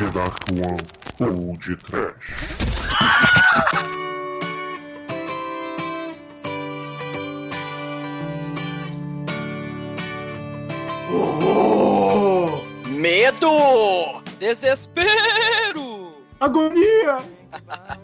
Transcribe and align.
The 0.00 0.08
Dark 0.12 0.46
One 0.48 0.78
ou 1.20 1.58
de 1.58 1.76
Trash. 1.76 2.32
Oh! 11.12 12.64
Medo! 12.86 14.22
Desespero! 14.38 16.14
Agonia! 16.40 17.20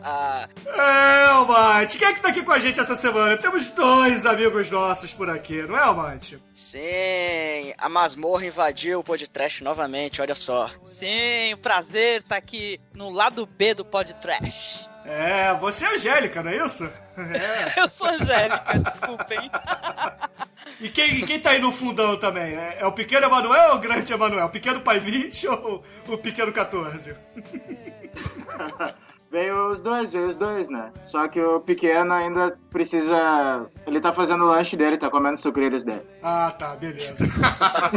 É, 0.07 1.25
Almighty, 1.27 1.99
quem 1.99 2.09
é 2.09 2.13
que 2.13 2.21
tá 2.21 2.29
aqui 2.29 2.43
com 2.43 2.53
a 2.53 2.59
gente 2.59 2.79
essa 2.79 2.95
semana? 2.95 3.37
Temos 3.37 3.71
dois 3.71 4.25
amigos 4.25 4.71
nossos 4.71 5.13
por 5.13 5.29
aqui, 5.29 5.63
não 5.63 5.77
é, 5.77 5.83
Almighty? 5.83 6.41
Sim, 6.55 7.75
a 7.77 7.89
masmorra 7.89 8.47
invadiu 8.47 9.01
o 9.01 9.05
podcast 9.05 9.65
novamente, 9.65 10.23
olha 10.23 10.35
só. 10.35 10.71
Sim, 10.83 11.55
um 11.55 11.59
prazer 11.59 12.21
estar 12.21 12.29
tá 12.31 12.37
aqui 12.37 12.81
no 12.95 13.11
lado 13.11 13.47
B 13.47 13.75
do 13.75 13.85
podcast. 13.85 14.89
É, 15.05 15.55
você 15.55 15.85
é 15.85 15.95
Angélica, 15.95 16.43
não 16.43 16.51
é 16.51 16.65
isso? 16.65 16.85
É. 17.17 17.81
Eu 17.81 17.89
sou 17.89 18.09
Angélica, 18.09 18.79
desculpem. 18.79 19.51
E 20.79 20.91
quem, 20.91 21.25
quem 21.25 21.41
tá 21.41 21.51
aí 21.51 21.59
no 21.59 21.73
fundão 21.73 22.19
também? 22.19 22.55
É, 22.55 22.79
é 22.81 22.87
o 22.87 22.93
pequeno 22.93 23.27
Emanuel 23.27 23.71
ou 23.71 23.77
o 23.77 23.79
grande 23.79 24.13
Emanuel? 24.13 24.47
O 24.47 24.51
pequeno 24.51 24.83
pai 24.83 25.01
20 25.01 25.49
ou 25.49 25.83
o 26.07 26.19
pequeno 26.19 26.53
14? 26.53 27.17
Veio 29.37 29.71
os 29.71 29.81
dois, 29.81 30.11
veio 30.11 30.31
os 30.31 30.37
dois, 30.37 30.67
né? 30.67 30.91
Só 31.05 31.29
que 31.29 31.39
o 31.39 31.61
pequeno 31.61 32.11
ainda 32.11 32.59
precisa. 32.71 33.67
Ele 33.87 34.01
tá 34.01 34.11
fazendo 34.11 34.45
o 34.45 34.47
lanche 34.47 34.79
dele, 34.79 34.97
tá 34.97 35.11
comendo 35.11 35.37
sucrilhos 35.37 35.85
dele. 35.85 36.01
Ah, 36.23 36.51
tá, 36.59 36.75
beleza. 36.75 37.23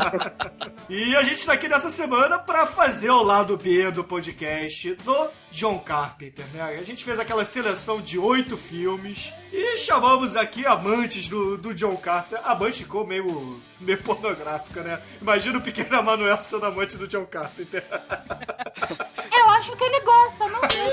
e 0.89 1.15
a 1.15 1.23
gente 1.23 1.45
tá 1.45 1.53
aqui 1.53 1.69
nessa 1.69 1.89
semana 1.89 2.37
pra 2.37 2.65
fazer 2.65 3.09
o 3.09 3.23
lado 3.23 3.55
B 3.55 3.89
do 3.89 4.03
podcast 4.03 4.95
do 4.95 5.29
John 5.51 5.79
Carpenter, 5.79 6.45
né? 6.53 6.61
A 6.61 6.83
gente 6.83 7.03
fez 7.03 7.19
aquela 7.19 7.43
seleção 7.43 7.99
de 8.01 8.19
oito 8.19 8.55
filmes 8.55 9.33
e 9.51 9.77
chamamos 9.79 10.35
aqui 10.35 10.65
amantes 10.65 11.27
do, 11.27 11.57
do 11.57 11.73
John 11.73 11.97
Carpenter. 11.97 12.39
Amante 12.47 12.83
ficou 12.83 13.05
meio, 13.05 13.59
meio 13.79 14.01
pornográfica, 14.03 14.81
né? 14.83 15.01
Imagina 15.19 15.57
o 15.57 15.61
pequeno 15.61 15.97
Emanuel 15.97 16.37
sendo 16.41 16.65
amante 16.65 16.97
do 16.97 17.07
John 17.07 17.25
Carpenter. 17.25 17.83
Eu 19.33 19.49
acho 19.49 19.75
que 19.75 19.83
ele 19.83 19.99
gosta, 20.01 20.47
não 20.47 20.61
sei. 20.69 20.91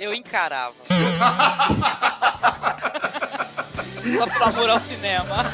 Eu 0.00 0.12
encarava. 0.14 0.74
Só 4.18 4.26
por 4.26 4.42
amor 4.42 4.70
ao 4.70 4.80
cinema. 4.80 5.44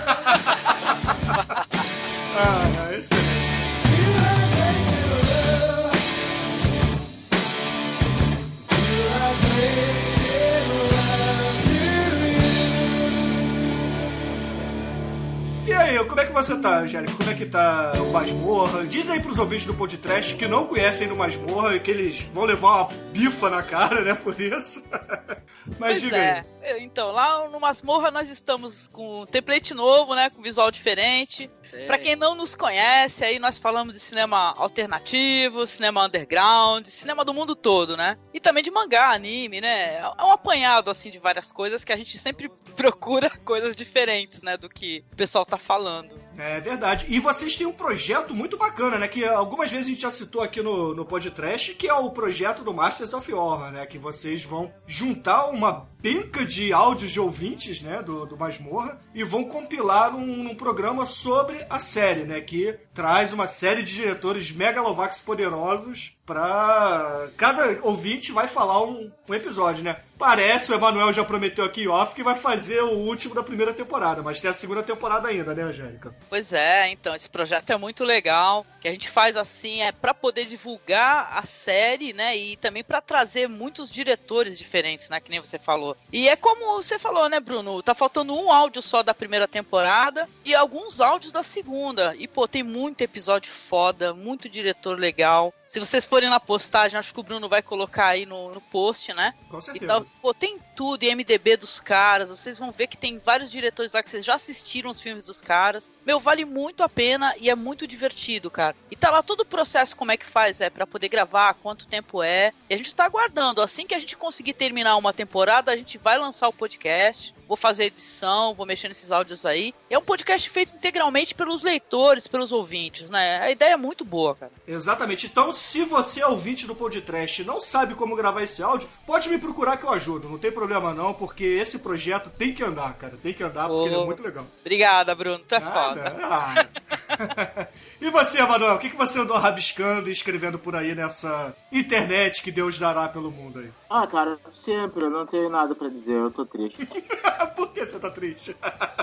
Como 16.16 16.24
é 16.24 16.26
que 16.28 16.32
você 16.32 16.56
tá, 16.58 16.78
Angélica? 16.78 17.12
Como 17.12 17.30
é 17.30 17.34
que 17.34 17.44
tá 17.44 17.92
o 18.00 18.10
Masmorra? 18.10 18.86
Diz 18.86 19.10
aí 19.10 19.20
pros 19.20 19.38
ouvintes 19.38 19.66
do 19.66 19.74
podcast 19.74 20.34
que 20.34 20.48
não 20.48 20.64
conhecem 20.64 21.06
no 21.06 21.14
Masmorra 21.14 21.76
e 21.76 21.80
que 21.80 21.90
eles 21.90 22.22
vão 22.32 22.44
levar 22.44 22.68
uma 22.68 22.88
bifa 23.12 23.50
na 23.50 23.62
cara, 23.62 24.00
né, 24.00 24.14
por 24.14 24.40
isso. 24.40 24.82
Mas 25.78 25.90
pois 25.90 26.00
diga 26.00 26.16
é. 26.16 26.38
aí. 26.38 26.44
Então, 26.78 27.12
lá 27.12 27.48
no 27.48 27.60
Masmorra 27.60 28.10
nós 28.10 28.28
estamos 28.28 28.88
com 28.88 29.22
um 29.22 29.26
template 29.26 29.72
novo, 29.72 30.14
né? 30.14 30.28
Com 30.30 30.42
visual 30.42 30.70
diferente. 30.70 31.48
Para 31.86 31.98
quem 31.98 32.16
não 32.16 32.34
nos 32.34 32.54
conhece, 32.54 33.24
aí 33.24 33.38
nós 33.38 33.58
falamos 33.58 33.94
de 33.94 34.00
cinema 34.00 34.54
alternativo, 34.56 35.66
cinema 35.66 36.06
underground, 36.06 36.86
cinema 36.86 37.24
do 37.24 37.32
mundo 37.32 37.54
todo, 37.54 37.96
né? 37.96 38.18
E 38.34 38.40
também 38.40 38.62
de 38.62 38.70
mangá, 38.70 39.10
anime, 39.10 39.60
né? 39.60 39.96
É 39.98 40.24
um 40.24 40.32
apanhado, 40.32 40.90
assim, 40.90 41.10
de 41.10 41.18
várias 41.18 41.52
coisas 41.52 41.84
que 41.84 41.92
a 41.92 41.96
gente 41.96 42.18
sempre 42.18 42.50
procura 42.74 43.30
coisas 43.44 43.76
diferentes, 43.76 44.42
né? 44.42 44.56
Do 44.56 44.68
que 44.68 45.04
o 45.12 45.16
pessoal 45.16 45.46
tá 45.46 45.58
falando. 45.58 46.20
É 46.36 46.60
verdade. 46.60 47.06
E 47.08 47.20
vocês 47.20 47.56
têm 47.56 47.66
um 47.66 47.72
projeto 47.72 48.34
muito 48.34 48.56
bacana, 48.56 48.98
né? 48.98 49.08
Que 49.08 49.24
algumas 49.24 49.70
vezes 49.70 49.86
a 49.86 49.90
gente 49.90 50.02
já 50.02 50.10
citou 50.10 50.42
aqui 50.42 50.60
no, 50.60 50.94
no 50.94 51.04
podcast, 51.04 51.74
que 51.74 51.88
é 51.88 51.94
o 51.94 52.10
projeto 52.10 52.62
do 52.62 52.74
Masters 52.74 53.14
of 53.14 53.32
Horror, 53.32 53.70
né? 53.70 53.86
Que 53.86 53.98
vocês 53.98 54.44
vão 54.44 54.72
juntar 54.86 55.46
uma 55.46 55.86
penca 56.02 56.44
de 56.44 56.55
áudios 56.72 57.12
de 57.12 57.20
ouvintes, 57.20 57.82
né, 57.82 58.02
do, 58.02 58.26
do 58.26 58.36
Masmorra, 58.36 59.00
e 59.14 59.22
vão 59.22 59.44
compilar 59.44 60.14
um, 60.14 60.50
um, 60.50 60.54
programa 60.54 61.06
sobre 61.06 61.64
a 61.68 61.78
série, 61.78 62.24
né, 62.24 62.40
que 62.40 62.78
traz 62.94 63.32
uma 63.32 63.46
série 63.46 63.82
de 63.82 63.94
diretores 63.94 64.50
megalovax 64.50 65.20
poderosos 65.20 66.15
pra... 66.26 67.28
Cada 67.36 67.78
ouvinte 67.82 68.32
vai 68.32 68.48
falar 68.48 68.82
um, 68.82 69.10
um 69.28 69.34
episódio, 69.34 69.84
né? 69.84 69.96
Parece, 70.18 70.72
o 70.72 70.74
Emanuel 70.74 71.12
já 71.12 71.22
prometeu 71.22 71.62
aqui 71.62 71.86
off 71.86 72.14
que 72.14 72.22
vai 72.22 72.34
fazer 72.34 72.82
o 72.82 72.92
último 72.92 73.34
da 73.34 73.42
primeira 73.42 73.74
temporada, 73.74 74.22
mas 74.22 74.40
tem 74.40 74.50
a 74.50 74.54
segunda 74.54 74.82
temporada 74.82 75.28
ainda, 75.28 75.54
né, 75.54 75.62
Angélica? 75.62 76.14
Pois 76.30 76.54
é, 76.54 76.88
então, 76.88 77.14
esse 77.14 77.28
projeto 77.28 77.70
é 77.70 77.76
muito 77.76 78.02
legal. 78.02 78.64
que 78.80 78.88
a 78.88 78.92
gente 78.92 79.10
faz 79.10 79.36
assim 79.36 79.82
é 79.82 79.92
para 79.92 80.14
poder 80.14 80.46
divulgar 80.46 81.32
a 81.36 81.44
série, 81.44 82.14
né? 82.14 82.34
E 82.34 82.56
também 82.56 82.82
para 82.82 83.02
trazer 83.02 83.46
muitos 83.46 83.90
diretores 83.90 84.56
diferentes, 84.56 85.10
né? 85.10 85.20
Que 85.20 85.30
nem 85.30 85.40
você 85.40 85.58
falou. 85.58 85.94
E 86.10 86.28
é 86.30 86.36
como 86.36 86.76
você 86.76 86.98
falou, 86.98 87.28
né, 87.28 87.38
Bruno? 87.38 87.82
Tá 87.82 87.94
faltando 87.94 88.34
um 88.34 88.50
áudio 88.50 88.80
só 88.80 89.02
da 89.02 89.12
primeira 89.12 89.46
temporada 89.46 90.26
e 90.46 90.54
alguns 90.54 90.98
áudios 90.98 91.30
da 91.30 91.42
segunda. 91.42 92.14
E, 92.16 92.26
pô, 92.26 92.48
tem 92.48 92.62
muito 92.62 93.02
episódio 93.02 93.50
foda, 93.52 94.14
muito 94.14 94.48
diretor 94.48 94.98
legal. 94.98 95.52
Se 95.66 95.78
vocês 95.78 96.06
forem 96.06 96.15
na 96.22 96.40
postagem, 96.40 96.98
acho 96.98 97.12
que 97.12 97.20
o 97.20 97.22
Bruno 97.22 97.48
vai 97.48 97.62
colocar 97.62 98.06
aí 98.06 98.24
no, 98.24 98.52
no 98.54 98.60
post, 98.60 99.12
né? 99.12 99.34
Com 99.50 99.60
certeza. 99.60 99.84
Então, 99.84 100.06
pô, 100.22 100.32
tem 100.32 100.56
tudo, 100.74 101.04
MDB 101.04 101.56
dos 101.56 101.80
caras, 101.80 102.30
vocês 102.30 102.58
vão 102.58 102.70
ver 102.70 102.86
que 102.86 102.96
tem 102.96 103.18
vários 103.18 103.50
diretores 103.50 103.92
lá 103.92 104.02
que 104.02 104.10
vocês 104.10 104.24
já 104.24 104.34
assistiram 104.34 104.90
os 104.90 105.00
filmes 105.00 105.26
dos 105.26 105.40
caras. 105.40 105.90
Meu, 106.04 106.18
vale 106.20 106.44
muito 106.44 106.82
a 106.82 106.88
pena 106.88 107.34
e 107.38 107.50
é 107.50 107.54
muito 107.54 107.86
divertido, 107.86 108.50
cara. 108.50 108.76
E 108.90 108.96
tá 108.96 109.10
lá 109.10 109.22
todo 109.22 109.40
o 109.40 109.46
processo, 109.46 109.96
como 109.96 110.12
é 110.12 110.16
que 110.16 110.26
faz, 110.26 110.60
é, 110.60 110.70
para 110.70 110.86
poder 110.86 111.08
gravar, 111.08 111.54
quanto 111.54 111.86
tempo 111.86 112.22
é. 112.22 112.52
E 112.68 112.74
a 112.74 112.76
gente 112.76 112.94
tá 112.94 113.04
aguardando, 113.04 113.62
assim 113.62 113.86
que 113.86 113.94
a 113.94 113.98
gente 113.98 114.16
conseguir 114.16 114.54
terminar 114.54 114.96
uma 114.96 115.12
temporada, 115.12 115.72
a 115.72 115.76
gente 115.76 115.98
vai 115.98 116.18
lançar 116.18 116.48
o 116.48 116.52
podcast 116.52 117.34
vou 117.46 117.56
fazer 117.56 117.84
edição, 117.84 118.54
vou 118.54 118.66
mexer 118.66 118.88
nesses 118.88 119.10
áudios 119.10 119.46
aí. 119.46 119.74
É 119.88 119.98
um 119.98 120.02
podcast 120.02 120.48
feito 120.50 120.74
integralmente 120.74 121.34
pelos 121.34 121.62
leitores, 121.62 122.26
pelos 122.26 122.52
ouvintes, 122.52 123.08
né? 123.08 123.40
A 123.40 123.50
ideia 123.50 123.74
é 123.74 123.76
muito 123.76 124.04
boa, 124.04 124.34
cara. 124.34 124.52
Exatamente. 124.66 125.26
Então, 125.26 125.52
se 125.52 125.84
você 125.84 126.05
é 126.20 126.26
ouvinte 126.26 126.66
do 126.66 126.74
podcast 126.74 127.42
e 127.42 127.44
não 127.44 127.60
sabe 127.60 127.94
como 127.94 128.16
gravar 128.16 128.42
esse 128.42 128.62
áudio, 128.62 128.88
pode 129.06 129.28
me 129.28 129.38
procurar 129.38 129.76
que 129.76 129.84
eu 129.84 129.90
ajudo. 129.90 130.28
Não 130.28 130.38
tem 130.38 130.52
problema 130.52 130.94
não, 130.94 131.12
porque 131.12 131.44
esse 131.44 131.80
projeto 131.80 132.30
tem 132.30 132.52
que 132.52 132.62
andar, 132.62 132.94
cara. 132.94 133.16
Tem 133.20 133.34
que 133.34 133.42
andar 133.42 133.68
porque 133.68 133.82
oh. 133.82 133.86
ele 133.86 133.94
é 133.94 134.04
muito 134.04 134.22
legal. 134.22 134.46
Obrigada, 134.60 135.14
Bruno. 135.14 135.40
Tu 135.40 135.54
é 135.54 135.58
Nada. 135.58 135.74
foda. 135.74 136.16
Ah. 136.22 137.68
e 138.00 138.10
você, 138.10 138.42
Manuel? 138.42 138.74
O 138.74 138.78
que, 138.78 138.90
que 138.90 138.96
você 138.96 139.20
andou 139.20 139.36
rabiscando 139.36 140.08
e 140.08 140.12
escrevendo 140.12 140.58
por 140.58 140.76
aí 140.76 140.94
nessa 140.94 141.54
internet 141.72 142.42
que 142.42 142.52
Deus 142.52 142.78
dará 142.78 143.08
pelo 143.08 143.30
mundo 143.30 143.58
aí? 143.58 143.70
Ah, 143.88 144.06
cara, 144.06 144.38
sempre. 144.52 145.04
Eu 145.04 145.10
não 145.10 145.26
tenho 145.26 145.48
nada 145.48 145.74
para 145.74 145.88
dizer. 145.88 146.14
Eu 146.14 146.30
tô 146.30 146.44
triste. 146.44 146.86
Por 147.54 147.72
que 147.72 147.86
você 147.86 147.98
tá 147.98 148.10
triste? 148.10 148.56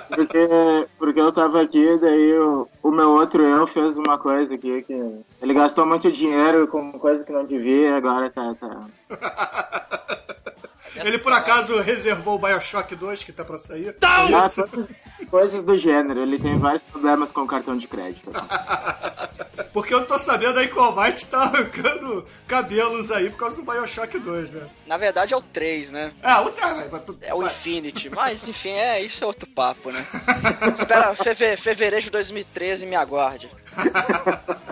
porque, 0.09 0.47
porque 0.97 1.19
eu 1.19 1.31
tava 1.31 1.61
aqui, 1.61 1.97
daí 1.97 2.37
o, 2.37 2.67
o 2.81 2.91
meu 2.91 3.11
outro 3.11 3.41
eu 3.41 3.65
fez 3.67 3.95
uma 3.95 4.17
coisa 4.17 4.53
aqui 4.53 4.83
que. 4.83 4.93
Ele 5.41 5.53
gastou 5.53 5.85
muito 5.85 6.11
dinheiro 6.11 6.67
com 6.67 6.99
coisa 6.99 7.23
que 7.23 7.31
não 7.31 7.45
devia, 7.45 7.95
agora 7.95 8.29
tá. 8.29 8.55
tá... 8.55 10.33
Ele 10.95 11.17
por 11.17 11.31
acaso 11.31 11.79
reservou 11.81 12.35
o 12.35 12.39
Bioshock 12.39 12.95
2 12.95 13.23
que 13.23 13.31
tá 13.31 13.43
pra 13.43 13.57
sair? 13.57 13.93
Tá! 13.93 14.27
Coisas 15.29 15.63
do 15.63 15.75
gênero, 15.75 16.21
ele 16.21 16.37
tem 16.37 16.57
vários 16.59 16.83
problemas 16.83 17.31
com 17.31 17.41
o 17.41 17.47
cartão 17.47 17.77
de 17.77 17.87
crédito. 17.87 18.31
Porque 19.73 19.93
eu 19.93 20.05
tô 20.05 20.19
sabendo 20.19 20.59
aí 20.59 20.67
que 20.67 20.77
o 20.77 20.81
Almighty 20.81 21.27
tá 21.27 21.41
arrancando 21.41 22.25
cabelos 22.47 23.11
aí 23.11 23.29
por 23.29 23.37
causa 23.37 23.57
do 23.57 23.63
Bioshock 23.63 24.19
2, 24.19 24.51
né? 24.51 24.67
Na 24.85 24.97
verdade 24.97 25.33
é 25.33 25.37
o 25.37 25.41
3, 25.41 25.91
né? 25.91 26.13
É, 26.21 26.35
o 26.35 26.49
3. 26.49 27.17
É 27.21 27.33
o 27.33 27.43
Infinity. 27.43 28.09
Mas, 28.09 28.47
enfim, 28.47 28.71
é, 28.71 29.01
isso 29.01 29.23
é 29.23 29.27
outro 29.27 29.47
papo, 29.47 29.91
né? 29.91 30.05
Espera 30.77 31.15
feve 31.15 31.57
fevereiro 31.57 32.05
de 32.05 32.11
2013 32.11 32.85
me 32.85 32.95
aguarde. 32.95 33.49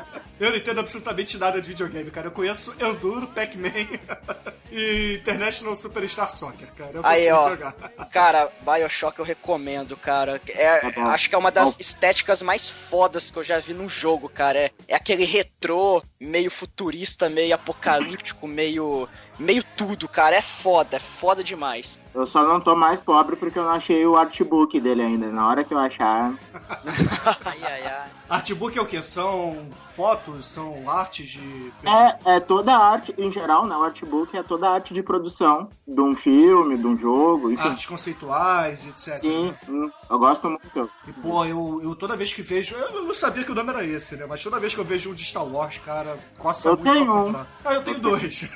Eu 0.41 0.49
não 0.49 0.57
entendo 0.57 0.79
absolutamente 0.79 1.37
nada 1.37 1.61
de 1.61 1.67
videogame, 1.67 2.09
cara. 2.09 2.25
Eu 2.25 2.31
conheço 2.31 2.73
Enduro, 2.79 3.27
Pac-Man 3.27 3.99
e 4.71 5.19
International 5.21 5.75
Superstar 5.75 6.35
Soccer, 6.35 6.67
cara. 6.75 6.93
Eu 6.95 7.01
Aí, 7.05 7.31
ó, 7.31 7.49
jogar. 7.49 7.73
Cara, 8.11 8.51
Bioshock 8.61 9.19
eu 9.19 9.23
recomendo, 9.25 9.95
cara. 9.95 10.41
É, 10.49 10.91
tá 10.91 11.03
acho 11.05 11.29
que 11.29 11.35
é 11.35 11.37
uma 11.37 11.51
das 11.51 11.75
estéticas 11.79 12.41
mais 12.41 12.67
fodas 12.67 13.29
que 13.29 13.37
eu 13.37 13.43
já 13.43 13.59
vi 13.59 13.71
num 13.71 13.87
jogo, 13.87 14.27
cara. 14.27 14.57
É, 14.57 14.71
é 14.87 14.95
aquele 14.95 15.25
retrô, 15.25 16.03
meio 16.19 16.49
futurista, 16.49 17.29
meio 17.29 17.53
apocalíptico, 17.53 18.47
meio 18.47 19.07
meio 19.41 19.63
tudo, 19.75 20.07
cara. 20.07 20.35
É 20.35 20.41
foda, 20.41 20.97
é 20.97 20.99
foda 20.99 21.43
demais. 21.43 21.99
Eu 22.13 22.27
só 22.27 22.43
não 22.43 22.59
tô 22.59 22.75
mais 22.75 22.99
pobre 22.99 23.35
porque 23.35 23.57
eu 23.57 23.63
não 23.63 23.71
achei 23.71 24.05
o 24.05 24.15
artbook 24.17 24.79
dele 24.79 25.01
ainda. 25.01 25.27
Na 25.27 25.47
hora 25.47 25.63
que 25.63 25.73
eu 25.73 25.79
achar. 25.79 26.33
Ai, 27.45 27.59
ai, 27.63 27.87
ai. 27.87 28.09
Artbook 28.29 28.77
é 28.77 28.81
o 28.81 28.85
quê? 28.85 29.01
São 29.01 29.67
fotos? 29.93 30.45
São 30.45 30.89
artes 30.89 31.31
de. 31.31 31.73
É, 31.83 32.35
é 32.35 32.39
toda 32.39 32.73
a 32.73 32.77
arte, 32.77 33.13
em 33.17 33.31
geral, 33.31 33.65
né? 33.65 33.75
O 33.75 33.83
artbook 33.83 34.35
é 34.35 34.43
toda 34.43 34.69
a 34.69 34.73
arte 34.73 34.93
de 34.93 35.03
produção 35.03 35.69
de 35.87 36.01
um 36.01 36.15
filme, 36.15 36.77
de 36.77 36.87
um 36.87 36.97
jogo, 36.97 37.51
enfim. 37.51 37.61
Artes 37.61 37.85
conceituais, 37.85 38.87
etc. 38.87 39.19
Sim, 39.19 39.53
hum, 39.67 39.89
eu 40.11 40.19
gosto 40.19 40.49
muito. 40.49 40.91
E, 41.07 41.11
pô, 41.13 41.45
eu, 41.45 41.79
eu 41.83 41.95
toda 41.95 42.15
vez 42.17 42.33
que 42.33 42.41
vejo. 42.41 42.75
Eu 42.75 43.03
não 43.03 43.15
sabia 43.15 43.43
que 43.43 43.51
o 43.51 43.55
nome 43.55 43.69
era 43.69 43.83
esse, 43.85 44.15
né? 44.17 44.25
Mas 44.27 44.43
toda 44.43 44.59
vez 44.59 44.73
que 44.73 44.79
eu 44.79 44.83
vejo 44.83 45.09
um 45.11 45.13
de 45.13 45.23
Star 45.23 45.45
Wars, 45.45 45.77
cara, 45.77 46.17
coça 46.37 46.67
Eu 46.67 46.73
muito 46.73 46.83
pra 46.83 46.93
tenho 46.93 47.15
um. 47.15 47.25
comprar. 47.27 47.47
Ah, 47.63 47.73
eu 47.73 47.81
tenho 47.83 47.99
dois. 47.99 48.49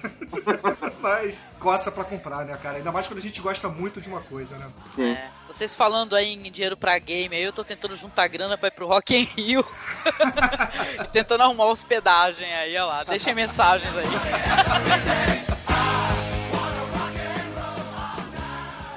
Mas 0.99 1.37
coça 1.59 1.91
pra 1.91 2.03
comprar, 2.03 2.45
né, 2.45 2.57
cara? 2.61 2.77
Ainda 2.77 2.91
mais 2.91 3.07
quando 3.07 3.19
a 3.19 3.21
gente 3.21 3.39
gosta 3.41 3.69
muito 3.69 4.01
de 4.01 4.09
uma 4.09 4.21
coisa, 4.21 4.57
né? 4.57 4.67
Sim. 4.93 5.11
É, 5.11 5.29
vocês 5.47 5.73
falando 5.73 6.15
aí 6.15 6.33
em 6.33 6.51
dinheiro 6.51 6.75
pra 6.75 6.97
game, 6.99 7.35
aí 7.35 7.43
eu 7.43 7.53
tô 7.53 7.63
tentando 7.63 7.95
juntar 7.95 8.27
grana 8.27 8.57
pra 8.57 8.67
ir 8.67 8.71
pro 8.71 8.87
Rock 8.87 9.15
in 9.15 9.23
Rio. 9.23 9.65
e 11.03 11.07
tentando 11.07 11.41
arrumar 11.41 11.65
hospedagem 11.67 12.53
aí, 12.53 12.77
ó 12.77 12.85
lá. 12.85 13.03
Deixem 13.03 13.33
mensagens 13.33 13.91
aí. 13.95 15.44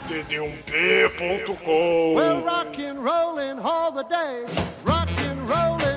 td1p.com 0.08 2.14
We're 2.14 2.43
rockin' 2.43 2.99
rollin' 2.99 3.58
all 3.58 3.93
the 3.93 4.05
day, 4.05 4.46
rockin' 4.82 5.46
rollin' 5.46 5.88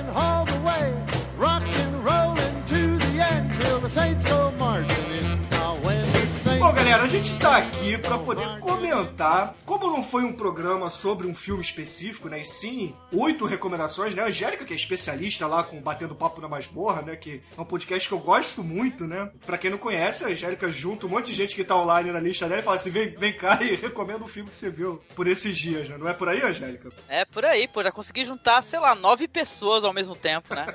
gente 7.12 7.38
tá 7.38 7.58
aqui 7.58 7.98
pra 7.98 8.16
poder 8.18 8.58
comentar. 8.58 9.54
Como 9.66 9.86
não 9.88 10.02
foi 10.02 10.24
um 10.24 10.32
programa 10.32 10.88
sobre 10.88 11.26
um 11.26 11.34
filme 11.34 11.60
específico, 11.62 12.26
né? 12.26 12.40
E 12.40 12.44
sim, 12.44 12.94
oito 13.12 13.44
recomendações, 13.44 14.14
né? 14.14 14.22
A 14.22 14.26
Angélica, 14.26 14.64
que 14.64 14.72
é 14.72 14.76
especialista 14.76 15.46
lá 15.46 15.62
com 15.62 15.78
Batendo 15.80 16.14
Papo 16.14 16.40
na 16.40 16.48
Masmorra, 16.48 17.02
né? 17.02 17.14
Que 17.16 17.42
é 17.56 17.60
um 17.60 17.66
podcast 17.66 18.08
que 18.08 18.14
eu 18.14 18.18
gosto 18.18 18.64
muito, 18.64 19.04
né? 19.06 19.30
Pra 19.44 19.58
quem 19.58 19.70
não 19.70 19.76
conhece, 19.76 20.24
a 20.24 20.28
Angélica 20.28 20.70
junta 20.70 21.04
um 21.06 21.10
monte 21.10 21.26
de 21.26 21.34
gente 21.34 21.54
que 21.54 21.62
tá 21.62 21.76
online 21.76 22.10
na 22.10 22.18
lista 22.18 22.48
dela 22.48 22.60
e 22.60 22.64
fala 22.64 22.76
assim: 22.76 22.90
vem, 22.90 23.10
vem 23.10 23.32
cá 23.36 23.58
e 23.62 23.76
recomenda 23.76 24.24
um 24.24 24.28
filme 24.28 24.48
que 24.48 24.56
você 24.56 24.70
viu 24.70 25.02
por 25.14 25.28
esses 25.28 25.56
dias, 25.58 25.90
né? 25.90 25.98
Não 25.98 26.08
é 26.08 26.14
por 26.14 26.30
aí, 26.30 26.40
Angélica? 26.42 26.90
É, 27.08 27.26
por 27.26 27.44
aí, 27.44 27.68
pô, 27.68 27.82
já 27.82 27.92
consegui 27.92 28.24
juntar, 28.24 28.62
sei 28.62 28.80
lá, 28.80 28.94
nove 28.94 29.28
pessoas 29.28 29.84
ao 29.84 29.92
mesmo 29.92 30.16
tempo, 30.16 30.54
né? 30.54 30.66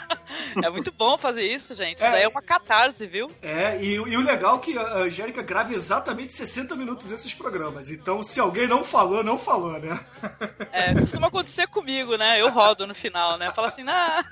é 0.64 0.70
muito 0.70 0.90
bom 0.90 1.18
fazer 1.18 1.42
isso, 1.46 1.74
gente. 1.74 1.96
Isso 1.98 2.06
É. 2.06 2.10
daí 2.10 2.22
é 2.22 2.28
uma 2.28 2.42
catarse, 2.42 3.06
viu? 3.06 3.30
É, 3.42 3.78
e, 3.82 3.94
e 3.94 4.16
o 4.16 4.22
legal 4.22 4.56
é 4.56 4.60
que 4.60 4.78
a 4.78 4.94
Angélica 4.98 5.42
exatamente 5.74 6.32
60 6.32 6.74
minutos 6.76 7.10
esses 7.10 7.34
programas. 7.34 7.90
Então, 7.90 8.22
se 8.22 8.40
alguém 8.40 8.66
não 8.66 8.84
falou, 8.84 9.22
não 9.22 9.38
falou, 9.38 9.78
né? 9.78 9.98
É, 10.72 10.94
costuma 10.94 11.28
acontecer 11.28 11.66
comigo, 11.68 12.16
né? 12.16 12.40
Eu 12.40 12.50
rodo 12.50 12.86
no 12.86 12.94
final, 12.94 13.36
né? 13.36 13.50
Fala 13.52 13.68
assim, 13.68 13.82
nah, 13.82 14.24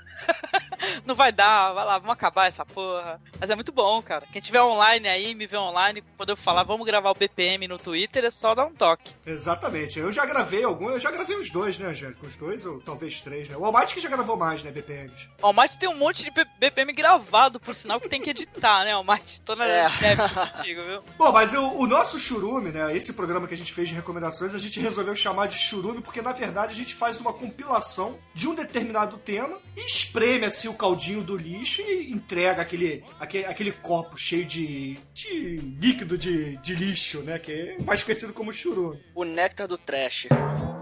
não 1.05 1.15
vai 1.15 1.31
dar, 1.31 1.73
vai 1.73 1.85
lá, 1.85 1.97
vamos 1.97 2.13
acabar 2.13 2.47
essa 2.47 2.65
porra. 2.65 3.19
Mas 3.39 3.49
é 3.49 3.55
muito 3.55 3.71
bom, 3.71 4.01
cara. 4.01 4.25
Quem 4.31 4.41
tiver 4.41 4.61
online 4.61 5.07
aí, 5.07 5.35
me 5.35 5.45
vê 5.47 5.57
online, 5.57 6.03
quando 6.17 6.29
eu 6.29 6.37
falar, 6.37 6.63
vamos 6.63 6.85
gravar 6.85 7.11
o 7.11 7.15
BPM 7.15 7.67
no 7.67 7.77
Twitter, 7.77 8.23
é 8.25 8.31
só 8.31 8.55
dar 8.55 8.65
um 8.65 8.73
toque. 8.73 9.13
Exatamente. 9.25 9.99
Eu 9.99 10.11
já 10.11 10.25
gravei 10.25 10.63
algum, 10.63 10.89
eu 10.89 10.99
já 10.99 11.11
gravei 11.11 11.35
os 11.35 11.49
dois, 11.49 11.77
né, 11.77 11.87
Angélica? 11.87 12.25
Os 12.25 12.35
dois, 12.35 12.65
ou 12.65 12.79
talvez 12.81 13.21
três, 13.21 13.49
né? 13.49 13.57
O 13.57 13.65
Almighty 13.65 13.93
que 13.95 13.99
já 13.99 14.09
gravou 14.09 14.37
mais, 14.37 14.63
né, 14.63 14.71
BPMs. 14.71 15.27
O 15.41 15.47
Almighty 15.47 15.77
tem 15.77 15.89
um 15.89 15.97
monte 15.97 16.23
de 16.23 16.31
BPM 16.59 16.93
gravado, 16.93 17.59
por 17.59 17.75
sinal, 17.75 17.99
que 17.99 18.07
tem 18.09 18.21
que 18.21 18.29
editar, 18.29 18.83
né, 18.85 18.91
Almighty? 18.93 19.41
Tô 19.41 19.55
na 19.55 19.65
É. 19.67 19.89
contigo, 20.33 20.81
viu? 20.83 21.03
Bom, 21.17 21.31
mas 21.33 21.53
o, 21.53 21.79
o 21.79 21.87
nosso 21.87 22.19
churume, 22.19 22.69
né? 22.69 22.95
Esse 22.95 23.13
programa 23.13 23.47
que 23.47 23.55
a 23.55 23.57
gente 23.57 23.73
fez 23.73 23.89
de 23.89 23.95
recomendações, 23.95 24.53
a 24.53 24.59
gente 24.59 24.79
resolveu 24.79 25.15
chamar 25.15 25.47
de 25.47 25.57
churume 25.57 26.01
porque, 26.01 26.21
na 26.21 26.31
verdade, 26.31 26.73
a 26.73 26.75
gente 26.75 26.93
faz 26.93 27.19
uma 27.19 27.33
compilação 27.33 28.19
de 28.33 28.47
um 28.47 28.53
determinado 28.53 29.17
tema 29.17 29.57
e 29.75 29.85
espreme 29.85 30.45
assim 30.45 30.67
o 30.67 30.75
caldinho 30.75 31.21
do 31.21 31.35
lixo 31.35 31.81
e 31.81 32.11
entrega 32.11 32.61
aquele, 32.61 33.03
aquele, 33.19 33.45
aquele 33.45 33.71
copo 33.71 34.17
cheio 34.17 34.45
de, 34.45 34.97
de 35.13 35.57
líquido 35.79 36.17
de, 36.17 36.57
de 36.57 36.75
lixo, 36.75 37.23
né? 37.23 37.39
Que 37.39 37.51
é 37.51 37.77
mais 37.83 38.03
conhecido 38.03 38.31
como 38.31 38.53
churume. 38.53 39.01
O 39.15 39.23
néctar 39.23 39.67
do 39.67 39.77
trash. 39.77 40.27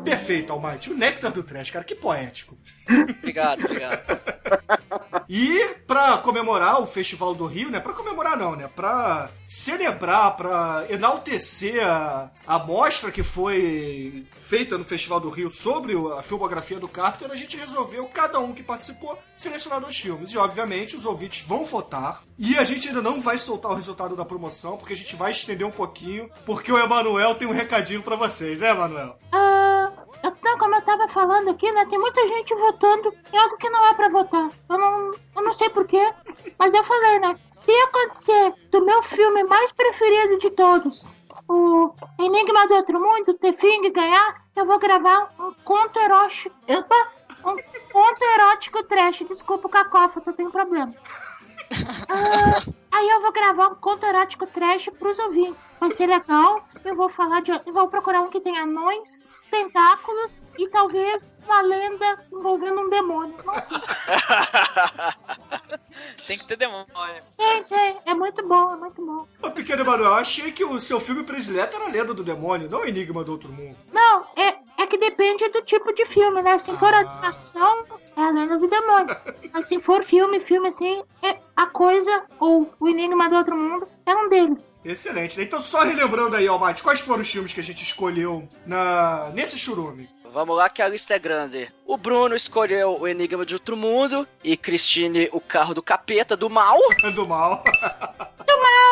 Perfeito, 0.03 0.51
Almighty. 0.51 0.91
O 0.91 0.97
néctar 0.97 1.31
do 1.31 1.43
trash, 1.43 1.71
cara, 1.71 1.85
que 1.85 1.95
poético. 1.95 2.57
Obrigado, 3.19 3.63
obrigado. 3.63 4.01
E 5.29 5.75
pra 5.87 6.17
comemorar 6.17 6.81
o 6.81 6.87
Festival 6.87 7.33
do 7.33 7.45
Rio, 7.45 7.69
né? 7.69 7.79
Pra 7.79 7.93
comemorar 7.93 8.37
não, 8.37 8.55
né? 8.55 8.69
Pra 8.75 9.29
celebrar, 9.47 10.35
pra 10.35 10.85
enaltecer 10.89 11.85
a, 11.85 12.29
a 12.45 12.59
mostra 12.59 13.11
que 13.11 13.23
foi 13.23 14.25
feita 14.39 14.77
no 14.77 14.83
Festival 14.83 15.19
do 15.19 15.29
Rio 15.29 15.49
sobre 15.49 15.93
a 16.17 16.21
filmografia 16.21 16.79
do 16.79 16.87
Carpenter, 16.87 17.31
a 17.31 17.35
gente 17.35 17.55
resolveu, 17.55 18.05
cada 18.07 18.39
um 18.39 18.53
que 18.53 18.63
participou, 18.63 19.17
selecionar 19.37 19.79
dois 19.79 19.97
filmes. 19.97 20.33
E, 20.33 20.37
obviamente, 20.37 20.95
os 20.95 21.05
ouvintes 21.05 21.45
vão 21.45 21.63
votar. 21.63 22.23
E 22.37 22.57
a 22.57 22.63
gente 22.63 22.89
ainda 22.89 23.01
não 23.01 23.21
vai 23.21 23.37
soltar 23.37 23.71
o 23.71 23.75
resultado 23.75 24.15
da 24.15 24.25
promoção, 24.25 24.77
porque 24.77 24.93
a 24.93 24.97
gente 24.97 25.15
vai 25.15 25.31
estender 25.31 25.65
um 25.65 25.71
pouquinho, 25.71 26.29
porque 26.45 26.71
o 26.71 26.77
Emanuel 26.77 27.35
tem 27.35 27.47
um 27.47 27.53
recadinho 27.53 28.01
pra 28.01 28.15
vocês, 28.15 28.59
né, 28.59 28.71
Emanuel? 28.71 29.17
Ah, 29.31 29.50
como 30.61 30.75
eu 30.75 30.81
tava 30.83 31.07
falando 31.07 31.49
aqui, 31.49 31.71
né? 31.71 31.87
Tem 31.87 31.97
muita 31.97 32.27
gente 32.27 32.53
votando 32.53 33.11
em 33.33 33.37
algo 33.37 33.57
que 33.57 33.67
não 33.71 33.83
é 33.87 33.95
pra 33.95 34.09
votar. 34.09 34.47
Eu 34.69 34.77
não, 34.77 35.11
eu 35.35 35.43
não 35.43 35.53
sei 35.53 35.69
porquê, 35.69 36.13
mas 36.59 36.71
eu 36.71 36.83
falei, 36.83 37.17
né? 37.17 37.35
Se 37.51 37.71
acontecer 37.71 38.53
do 38.69 38.85
meu 38.85 39.01
filme 39.01 39.43
mais 39.45 39.71
preferido 39.71 40.37
de 40.37 40.51
todos, 40.51 41.03
o 41.49 41.91
Enigma 42.19 42.67
do 42.67 42.75
Outro 42.75 42.99
Mundo, 42.99 43.33
The 43.33 43.53
Thing, 43.53 43.91
ganhar, 43.91 44.43
eu 44.55 44.67
vou 44.67 44.77
gravar 44.77 45.33
um 45.39 45.51
conto 45.63 45.97
erótico. 45.99 46.55
Opa! 46.69 47.11
Um 47.43 47.55
conto 47.91 48.23
erótico 48.35 48.83
trash. 48.83 49.23
Desculpa 49.27 49.67
o 49.67 49.71
cacófato, 49.71 50.31
tenho 50.33 50.51
problema. 50.51 50.93
Ah, 52.07 52.61
aí 52.91 53.09
eu 53.09 53.21
vou 53.21 53.31
gravar 53.31 53.69
um 53.69 53.75
conto 53.75 54.05
erótico 54.05 54.45
trash 54.45 54.89
pros 54.99 55.17
ouvintes. 55.17 55.63
Vai 55.79 55.89
ser 55.89 56.05
legal. 56.05 56.63
Eu 56.85 56.95
vou 56.95 57.09
falar 57.09 57.41
de. 57.41 57.51
Eu 57.51 57.73
vou 57.73 57.87
procurar 57.87 58.21
um 58.21 58.29
que 58.29 58.41
tem 58.41 58.59
anões, 58.59 59.19
tentáculos 59.51 60.41
e 60.57 60.67
talvez 60.69 61.35
uma 61.45 61.61
lenda 61.61 62.25
envolvendo 62.31 62.81
um 62.81 62.89
demônio. 62.89 63.35
Não 63.45 63.53
sei. 63.61 63.77
Tem 66.25 66.37
que 66.37 66.47
ter 66.47 66.55
demônio. 66.57 66.87
Gente, 67.39 67.73
é, 67.73 67.97
é 68.05 68.13
muito 68.13 68.47
bom, 68.47 68.73
é 68.73 68.77
muito 68.77 69.05
bom. 69.05 69.27
Ô, 69.43 69.51
pequeno 69.51 69.81
Emanuel, 69.81 70.09
eu 70.11 70.15
achei 70.15 70.51
que 70.51 70.63
o 70.63 70.79
seu 70.79 70.99
filme 70.99 71.23
predileto 71.23 71.75
era 71.75 71.85
a 71.85 71.89
Lenda 71.89 72.13
do 72.13 72.23
Demônio, 72.23 72.69
não 72.69 72.79
o 72.81 72.85
Enigma 72.85 73.23
do 73.23 73.31
Outro 73.33 73.51
Mundo. 73.51 73.75
Não, 73.91 74.25
é, 74.35 74.55
é 74.81 74.87
que 74.87 74.97
depende 74.97 75.47
do 75.49 75.61
tipo 75.61 75.93
de 75.93 76.05
filme, 76.05 76.41
né? 76.41 76.57
Se 76.57 76.75
for 76.77 76.93
Ah. 76.93 76.99
animação, 76.99 77.85
é 78.15 78.21
a 78.23 78.29
lenda 78.31 78.57
do 78.57 78.67
demônio. 78.67 79.15
Mas 79.53 79.67
se 79.67 79.79
for 79.81 80.03
filme, 80.03 80.39
filme 80.39 80.69
assim, 80.69 81.03
é 81.21 81.37
a 81.55 81.65
coisa 81.67 82.23
ou 82.39 82.73
o 82.79 82.87
Enigma 82.87 83.27
do 83.29 83.35
Outro 83.35 83.55
Mundo 83.57 83.87
é 84.05 84.15
um 84.15 84.29
deles. 84.29 84.73
Excelente, 84.83 85.37
né? 85.37 85.43
Então, 85.43 85.63
só 85.63 85.81
relembrando 85.83 86.35
aí, 86.35 86.47
Almighty, 86.47 86.83
quais 86.83 86.99
foram 86.99 87.21
os 87.21 87.29
filmes 87.29 87.53
que 87.53 87.59
a 87.59 87.63
gente 87.63 87.83
escolheu 87.83 88.47
na... 88.65 89.29
nesse 89.33 89.57
churume? 89.57 90.09
Vamos 90.33 90.55
lá 90.55 90.69
que 90.69 90.81
a 90.81 90.87
lista 90.87 91.13
é 91.13 91.19
grande. 91.19 91.69
O 91.85 91.97
Bruno 91.97 92.35
escolheu 92.35 92.97
o 92.99 93.07
Enigma 93.07 93.45
de 93.45 93.53
Outro 93.53 93.75
Mundo 93.75 94.25
e 94.41 94.55
Christine 94.55 95.29
o 95.33 95.41
carro 95.41 95.73
do 95.73 95.83
capeta 95.83 96.37
do 96.37 96.49
mal. 96.49 96.79
Do 97.13 97.27
mal. 97.27 97.63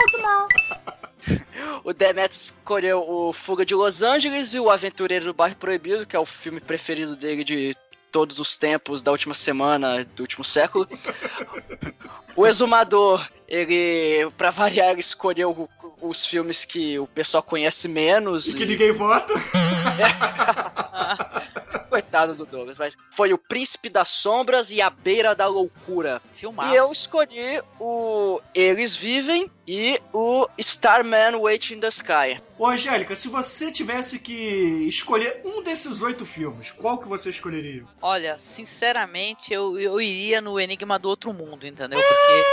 Muito 0.02 0.22
mal. 0.22 0.48
O 1.84 1.94
Demetrius 1.94 2.48
escolheu 2.48 3.00
o 3.08 3.32
Fuga 3.34 3.66
de 3.66 3.74
Los 3.74 4.02
Angeles 4.02 4.54
e 4.54 4.60
o 4.60 4.70
Aventureiro 4.70 5.26
do 5.26 5.34
Bairro 5.34 5.56
Proibido, 5.56 6.06
que 6.06 6.16
é 6.16 6.20
o 6.20 6.26
filme 6.26 6.60
preferido 6.60 7.16
dele 7.16 7.44
de 7.44 7.76
todos 8.12 8.40
os 8.40 8.58
tempos 8.58 9.02
da 9.02 9.12
última 9.12 9.34
semana, 9.34 10.04
do 10.04 10.22
último 10.22 10.44
século. 10.44 10.88
O 12.36 12.48
Exumador, 12.48 13.28
ele, 13.50 14.30
pra 14.38 14.52
variar, 14.52 14.92
ele 14.92 15.00
escolheu 15.02 15.50
o- 15.52 15.70
os 16.10 16.26
filmes 16.26 16.64
que 16.64 16.98
o 17.00 17.08
pessoal 17.08 17.44
conhece 17.44 17.88
menos. 17.88 18.48
E 18.48 18.54
que 18.54 18.64
e- 18.64 18.68
ninguém 18.68 18.92
vota. 18.92 19.34
Coitado 21.90 22.36
do 22.36 22.46
Douglas, 22.46 22.78
mas 22.78 22.96
foi 23.12 23.34
o 23.34 23.38
Príncipe 23.38 23.90
das 23.90 24.10
Sombras 24.10 24.70
e 24.70 24.80
a 24.80 24.90
Beira 24.92 25.34
da 25.34 25.48
Loucura. 25.48 26.22
Filmaço. 26.36 26.72
E 26.72 26.76
eu 26.76 26.92
escolhi 26.92 27.62
o 27.80 28.40
Eles 28.54 28.96
Vivem 28.96 29.50
e 29.68 30.00
o 30.14 30.48
Starman 30.58 31.36
Waiting 31.38 31.76
in 31.76 31.80
the 31.80 31.88
Sky. 31.88 32.40
Ô, 32.60 32.68
Angélica, 32.68 33.16
se 33.16 33.28
você 33.28 33.72
tivesse 33.72 34.20
que 34.20 34.34
escolher 34.88 35.42
um 35.44 35.64
desses 35.64 36.02
oito 36.04 36.26
filmes, 36.28 36.70
qual 36.72 37.00
que 37.00 37.08
você 37.08 37.32
escolheria? 37.32 37.84
Olha, 38.02 38.38
sinceramente, 38.38 39.52
eu, 39.52 39.80
eu 39.80 40.00
iria 40.00 40.40
no 40.42 40.60
Enigma 40.60 41.00
do 41.00 41.10
Outro 41.10 41.34
Mundo, 41.34 41.66
entendeu? 41.66 42.00
Porque 42.00 42.46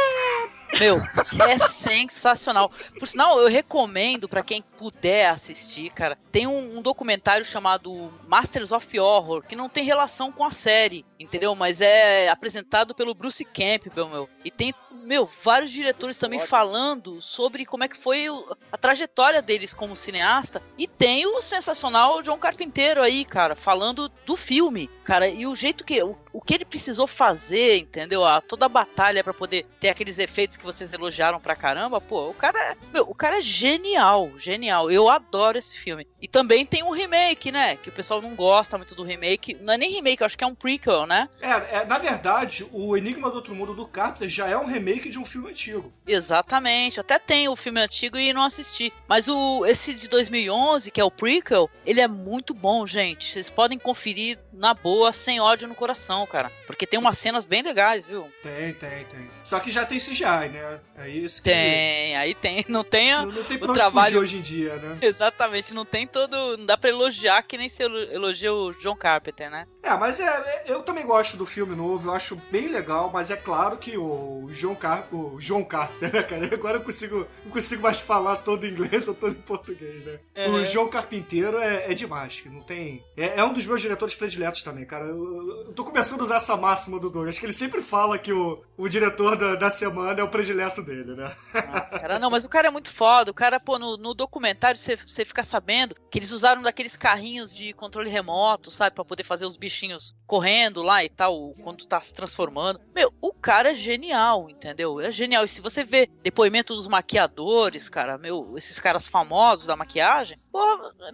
Meu, 0.78 1.00
é 1.48 1.58
sensacional. 1.58 2.70
Por 2.98 3.08
sinal, 3.08 3.40
eu 3.40 3.48
recomendo 3.48 4.28
pra 4.28 4.42
quem 4.42 4.62
puder 4.62 5.30
assistir, 5.30 5.90
cara. 5.90 6.18
Tem 6.30 6.46
um, 6.46 6.78
um 6.78 6.82
documentário 6.82 7.44
chamado 7.44 8.12
Masters 8.26 8.72
of 8.72 8.98
Horror, 8.98 9.42
que 9.42 9.56
não 9.56 9.68
tem 9.68 9.84
relação 9.84 10.30
com 10.30 10.44
a 10.44 10.50
série, 10.50 11.04
entendeu? 11.18 11.54
Mas 11.54 11.80
é 11.80 12.28
apresentado 12.28 12.94
pelo 12.94 13.14
Bruce 13.14 13.44
Campbell, 13.44 14.08
meu. 14.08 14.28
E 14.44 14.50
tem, 14.50 14.74
meu, 14.90 15.28
vários 15.42 15.70
diretores 15.70 16.18
também 16.18 16.40
falando 16.40 17.22
sobre 17.22 17.64
como 17.64 17.84
é 17.84 17.88
que 17.88 17.96
foi 17.96 18.26
a 18.70 18.76
trajetória 18.76 19.40
deles 19.40 19.72
como 19.72 19.96
cineasta. 19.96 20.62
E 20.76 20.86
tem 20.86 21.26
o 21.26 21.40
sensacional 21.40 22.22
John 22.22 22.38
Carpinteiro 22.38 23.02
aí, 23.02 23.24
cara, 23.24 23.54
falando 23.54 24.10
do 24.26 24.36
filme, 24.36 24.88
cara. 25.04 25.28
E 25.28 25.46
o 25.46 25.56
jeito 25.56 25.84
que. 25.84 26.02
O, 26.02 26.16
o 26.32 26.40
que 26.42 26.52
ele 26.52 26.66
precisou 26.66 27.06
fazer, 27.06 27.78
entendeu? 27.78 28.22
A, 28.22 28.42
toda 28.42 28.66
a 28.66 28.68
batalha 28.68 29.24
pra 29.24 29.32
poder 29.32 29.64
ter 29.80 29.88
aqueles 29.88 30.18
efeitos 30.18 30.55
que 30.56 30.64
vocês 30.64 30.92
elogiaram 30.92 31.40
pra 31.40 31.56
caramba, 31.56 32.00
pô, 32.00 32.30
o 32.30 32.34
cara 32.34 32.58
é. 32.58 32.76
Meu, 32.92 33.04
o 33.08 33.14
cara 33.14 33.38
é 33.38 33.40
genial, 33.40 34.32
genial. 34.38 34.90
Eu 34.90 35.08
adoro 35.08 35.58
esse 35.58 35.76
filme. 35.76 36.06
E 36.20 36.28
também 36.28 36.64
tem 36.64 36.82
um 36.82 36.90
remake, 36.90 37.52
né? 37.52 37.76
Que 37.76 37.88
o 37.88 37.92
pessoal 37.92 38.20
não 38.20 38.34
gosta 38.34 38.76
muito 38.76 38.94
do 38.94 39.02
remake. 39.02 39.56
Não 39.60 39.74
é 39.74 39.78
nem 39.78 39.92
remake, 39.92 40.22
eu 40.22 40.26
acho 40.26 40.36
que 40.36 40.44
é 40.44 40.46
um 40.46 40.54
prequel, 40.54 41.06
né? 41.06 41.28
É, 41.40 41.78
é, 41.78 41.84
na 41.84 41.98
verdade, 41.98 42.66
o 42.72 42.96
Enigma 42.96 43.30
do 43.30 43.36
Outro 43.36 43.54
Mundo 43.54 43.74
do 43.74 43.86
Carpenter 43.86 44.28
já 44.28 44.48
é 44.48 44.56
um 44.56 44.66
remake 44.66 45.08
de 45.08 45.18
um 45.18 45.24
filme 45.24 45.50
antigo. 45.50 45.92
Exatamente. 46.06 47.00
Até 47.00 47.18
tem 47.18 47.48
o 47.48 47.56
filme 47.56 47.80
antigo 47.80 48.16
e 48.16 48.32
não 48.32 48.42
assisti. 48.42 48.92
Mas 49.08 49.28
o 49.28 49.64
esse 49.66 49.94
de 49.94 50.08
2011, 50.08 50.90
que 50.90 51.00
é 51.00 51.04
o 51.04 51.10
prequel, 51.10 51.70
ele 51.84 52.00
é 52.00 52.08
muito 52.08 52.54
bom, 52.54 52.86
gente. 52.86 53.32
Vocês 53.32 53.50
podem 53.50 53.78
conferir 53.78 54.38
na 54.52 54.74
boa, 54.74 55.12
sem 55.12 55.40
ódio 55.40 55.68
no 55.68 55.74
coração, 55.74 56.26
cara. 56.26 56.50
Porque 56.66 56.86
tem 56.86 56.98
umas 56.98 57.18
cenas 57.18 57.44
bem 57.44 57.62
legais, 57.62 58.06
viu? 58.06 58.28
Tem, 58.42 58.72
tem, 58.74 59.04
tem. 59.04 59.30
Só 59.44 59.60
que 59.60 59.70
já 59.70 59.84
tem 59.84 59.98
CGI, 59.98 60.45
né? 60.48 60.80
É 60.98 61.08
isso 61.08 61.42
que. 61.42 61.50
Tem, 61.50 62.16
aí 62.16 62.34
tem. 62.34 62.64
Não 62.68 62.82
tem 62.84 63.12
a- 63.12 63.24
Não, 63.24 63.32
não 63.32 63.44
tem 63.44 63.56
o 63.62 63.72
trabalho- 63.72 64.20
hoje 64.20 64.38
em 64.38 64.40
dia, 64.42 64.76
né? 64.76 64.98
Exatamente, 65.02 65.72
não 65.74 65.84
tem 65.84 66.06
todo. 66.06 66.56
Não 66.56 66.64
dá 66.66 66.76
pra 66.76 66.90
elogiar 66.90 67.42
que 67.42 67.56
nem 67.58 67.68
se 67.68 67.82
elo- 67.82 67.98
elogia 68.12 68.52
o 68.52 68.72
John 68.74 68.96
Carpenter, 68.96 69.50
né? 69.50 69.66
É, 69.86 69.96
mas 69.96 70.18
é, 70.18 70.24
é- 70.24 70.64
eu 70.66 70.82
também 70.82 71.06
gosto 71.06 71.36
do 71.36 71.46
filme 71.46 71.76
novo, 71.76 72.08
eu 72.08 72.12
acho 72.12 72.34
bem 72.50 72.66
legal, 72.66 73.08
mas 73.12 73.30
é 73.30 73.36
claro 73.36 73.78
que 73.78 73.96
o 73.96 74.48
João 74.50 74.74
Car 74.74 75.06
o 75.12 75.40
João 75.40 75.62
Carpenter, 75.62 76.12
né, 76.12 76.22
cara? 76.24 76.46
Agora 76.52 76.78
eu 76.78 76.82
consigo, 76.82 77.24
não 77.44 77.52
consigo 77.52 77.82
mais 77.82 78.00
falar 78.00 78.36
todo 78.38 78.66
em 78.66 78.70
inglês 78.70 79.06
ou 79.08 79.14
todo 79.14 79.32
em 79.32 79.40
português, 79.42 80.04
né? 80.04 80.18
Uhum. 80.36 80.54
O 80.54 80.64
João 80.64 80.88
Carpinteiro 80.88 81.58
é, 81.58 81.92
é 81.92 81.94
demais, 81.94 82.40
que 82.40 82.48
não 82.48 82.62
tem. 82.62 83.04
É, 83.16 83.38
é 83.38 83.44
um 83.44 83.52
dos 83.52 83.64
meus 83.64 83.80
diretores 83.80 84.16
prediletos 84.16 84.62
também, 84.62 84.84
cara. 84.84 85.04
Eu, 85.04 85.66
eu 85.68 85.72
tô 85.72 85.84
começando 85.84 86.20
a 86.20 86.24
usar 86.24 86.36
essa 86.38 86.56
máxima 86.56 86.98
do 86.98 87.08
Douglas, 87.08 87.38
que 87.38 87.46
ele 87.46 87.52
sempre 87.52 87.80
fala 87.80 88.18
que 88.18 88.32
o, 88.32 88.60
o 88.76 88.88
diretor 88.88 89.36
da, 89.36 89.54
da 89.54 89.70
semana 89.70 90.20
é 90.20 90.24
o 90.24 90.28
predileto 90.28 90.82
dele, 90.82 91.14
né? 91.14 91.32
Cara, 91.52 92.18
não, 92.18 92.30
mas 92.30 92.44
o 92.44 92.48
cara 92.48 92.66
é 92.66 92.70
muito 92.70 92.92
foda. 92.92 93.30
O 93.30 93.34
cara, 93.34 93.60
pô, 93.60 93.78
no, 93.78 93.96
no 93.96 94.14
documentário 94.14 94.80
você 94.80 95.24
fica 95.24 95.44
sabendo 95.44 95.94
que 96.10 96.18
eles 96.18 96.32
usaram 96.32 96.60
daqueles 96.62 96.96
carrinhos 96.96 97.52
de 97.52 97.72
controle 97.72 98.10
remoto, 98.10 98.70
sabe? 98.70 98.94
Pra 98.96 99.04
poder 99.04 99.22
fazer 99.22 99.46
os 99.46 99.56
bichinhos 99.76 100.14
correndo 100.26 100.82
lá 100.82 101.04
e 101.04 101.08
tal, 101.08 101.54
quando 101.62 101.86
tá 101.86 102.00
se 102.00 102.12
transformando. 102.12 102.80
Meu, 102.94 103.12
o 103.20 103.32
cara 103.32 103.70
é 103.70 103.74
genial, 103.74 104.50
entendeu? 104.50 105.00
É 105.00 105.12
genial. 105.12 105.44
E 105.44 105.48
se 105.48 105.60
você 105.60 105.84
vê 105.84 106.10
depoimento 106.22 106.74
dos 106.74 106.88
maquiadores, 106.88 107.88
cara, 107.88 108.18
meu, 108.18 108.54
esses 108.56 108.80
caras 108.80 109.06
famosos 109.06 109.66
da 109.66 109.76
maquiagem, 109.76 110.36
pô, 110.50 110.60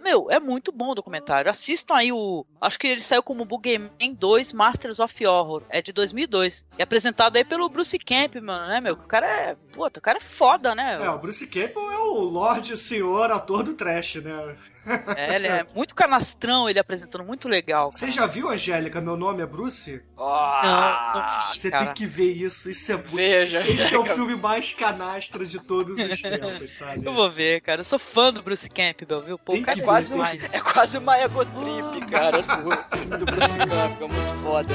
meu, 0.01 0.31
é 0.31 0.39
muito 0.39 0.71
bom 0.71 0.91
o 0.91 0.95
documentário. 0.95 1.51
Assistam 1.51 1.95
aí 1.95 2.11
o. 2.11 2.45
Acho 2.59 2.79
que 2.79 2.87
ele 2.87 3.01
saiu 3.01 3.21
como 3.21 3.45
Boogeyman 3.45 4.13
2 4.17 4.53
Masters 4.53 4.99
of 4.99 5.25
Horror. 5.25 5.63
É 5.69 5.81
de 5.81 5.91
2002. 5.91 6.65
E 6.77 6.81
apresentado 6.81 7.35
aí 7.35 7.43
pelo 7.43 7.69
Bruce 7.69 7.97
Campbell, 7.99 8.41
né, 8.41 8.81
meu? 8.81 8.93
O 8.93 8.97
cara 8.97 9.27
é. 9.27 9.55
Puta, 9.73 9.99
o 9.99 10.03
cara 10.03 10.17
é 10.17 10.21
foda, 10.21 10.73
né? 10.73 10.99
É, 11.03 11.09
o 11.09 11.19
Bruce 11.19 11.45
Campbell 11.47 11.91
é 11.91 11.97
o 11.99 12.13
Lorde 12.21 12.77
Senhor 12.77 13.31
ator 13.31 13.63
do 13.63 13.73
trash, 13.73 14.15
né? 14.15 14.55
É, 15.15 15.35
ele 15.35 15.47
é 15.47 15.65
muito 15.73 15.95
canastrão, 15.95 16.69
ele 16.69 16.79
apresentando 16.79 17.23
muito 17.23 17.47
legal. 17.47 17.91
Você 17.91 18.11
já 18.11 18.25
viu, 18.25 18.49
Angélica? 18.53 19.01
Meu 19.01 19.15
nome 19.17 19.41
é 19.41 19.45
Bruce? 19.45 20.01
Ah, 20.17 21.51
Você 21.53 21.69
cara. 21.69 21.85
tem 21.85 21.93
que 21.93 22.05
ver 22.05 22.31
isso. 22.31 22.69
Isso 22.69 22.91
é. 22.93 22.97
Veja. 22.97 23.61
Esse 23.61 23.93
é 23.93 23.97
o 23.99 24.05
filme 24.15 24.35
mais 24.35 24.71
canastra 24.73 25.45
de 25.45 25.59
todos 25.59 25.97
os 25.99 26.21
tempos, 26.21 26.71
sabe? 26.71 27.05
Eu 27.05 27.13
vou 27.13 27.29
ver, 27.31 27.61
cara. 27.61 27.81
Eu 27.81 27.85
sou 27.85 27.99
fã 27.99 28.31
do 28.31 28.41
Bruce 28.41 28.69
Campbell, 28.69 29.21
viu? 29.21 29.37
Pô, 29.37 29.53
cara 29.61 29.71
é 29.71 29.75
ver, 29.75 29.83
quase 29.85 30.13
um- 30.13 30.23
É 30.23 30.59
quase 30.59 30.97
uma 30.97 31.17
ego 31.17 31.45
trip, 31.45 32.07
cara, 32.11 32.41
do, 32.41 33.17
do 33.17 33.25
Bruce 33.25 33.57
Campbell, 33.57 34.07
muito 34.07 34.43
foda. 34.43 34.73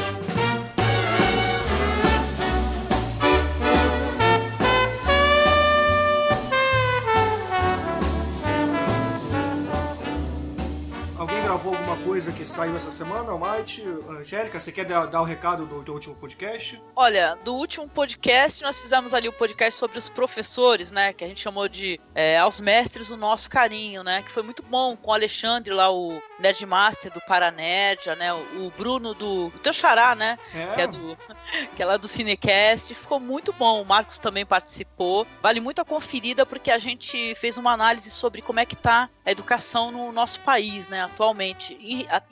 Gravou 11.58 11.74
alguma 11.74 11.96
coisa 11.96 12.30
que 12.30 12.46
saiu 12.46 12.76
essa 12.76 12.90
semana, 12.90 13.32
Almighty? 13.32 13.82
Angélica, 14.08 14.60
você 14.60 14.70
quer 14.70 14.84
dar, 14.84 15.20
o 15.20 15.24
recado 15.24 15.66
do 15.66 15.82
teu 15.82 15.94
último 15.94 16.14
podcast? 16.14 16.80
Olha, 16.94 17.36
do 17.42 17.52
último 17.52 17.88
podcast, 17.88 18.62
nós 18.62 18.78
fizemos 18.78 19.12
ali 19.12 19.28
o 19.28 19.32
podcast 19.32 19.76
sobre 19.76 19.98
os 19.98 20.08
professores, 20.08 20.92
né? 20.92 21.12
Que 21.12 21.24
a 21.24 21.28
gente 21.28 21.40
chamou 21.40 21.68
de 21.68 22.00
é, 22.14 22.38
Aos 22.38 22.60
Mestres 22.60 23.10
o 23.10 23.16
Nosso 23.16 23.50
Carinho, 23.50 24.04
né? 24.04 24.22
Que 24.22 24.30
foi 24.30 24.44
muito 24.44 24.62
bom 24.62 24.96
com 24.96 25.10
o 25.10 25.14
Alexandre 25.14 25.74
lá, 25.74 25.90
o 25.90 26.22
Nerdmaster 26.38 27.12
do 27.12 27.20
Paranerdia, 27.22 28.14
né? 28.14 28.32
O, 28.32 28.66
o 28.66 28.72
Bruno 28.78 29.12
do, 29.12 29.48
do 29.48 29.58
Teu 29.58 29.72
Xará, 29.72 30.14
né? 30.14 30.38
que 30.76 30.80
é 30.80 30.86
do 30.86 31.18
que 31.74 31.82
é 31.82 31.84
lá 31.84 31.96
do 31.96 32.06
Cinecast, 32.06 32.94
ficou 32.94 33.18
muito 33.18 33.52
bom. 33.52 33.82
O 33.82 33.84
Marcos 33.84 34.20
também 34.20 34.46
participou. 34.46 35.26
Vale 35.42 35.58
muito 35.58 35.80
a 35.80 35.84
conferida 35.84 36.46
porque 36.46 36.70
a 36.70 36.78
gente 36.78 37.34
fez 37.34 37.56
uma 37.56 37.72
análise 37.72 38.12
sobre 38.12 38.42
como 38.42 38.60
é 38.60 38.66
que 38.66 38.76
tá 38.76 39.10
a 39.28 39.30
educação 39.30 39.90
no 39.90 40.10
nosso 40.10 40.40
país, 40.40 40.88
né, 40.88 41.02
atualmente, 41.02 41.78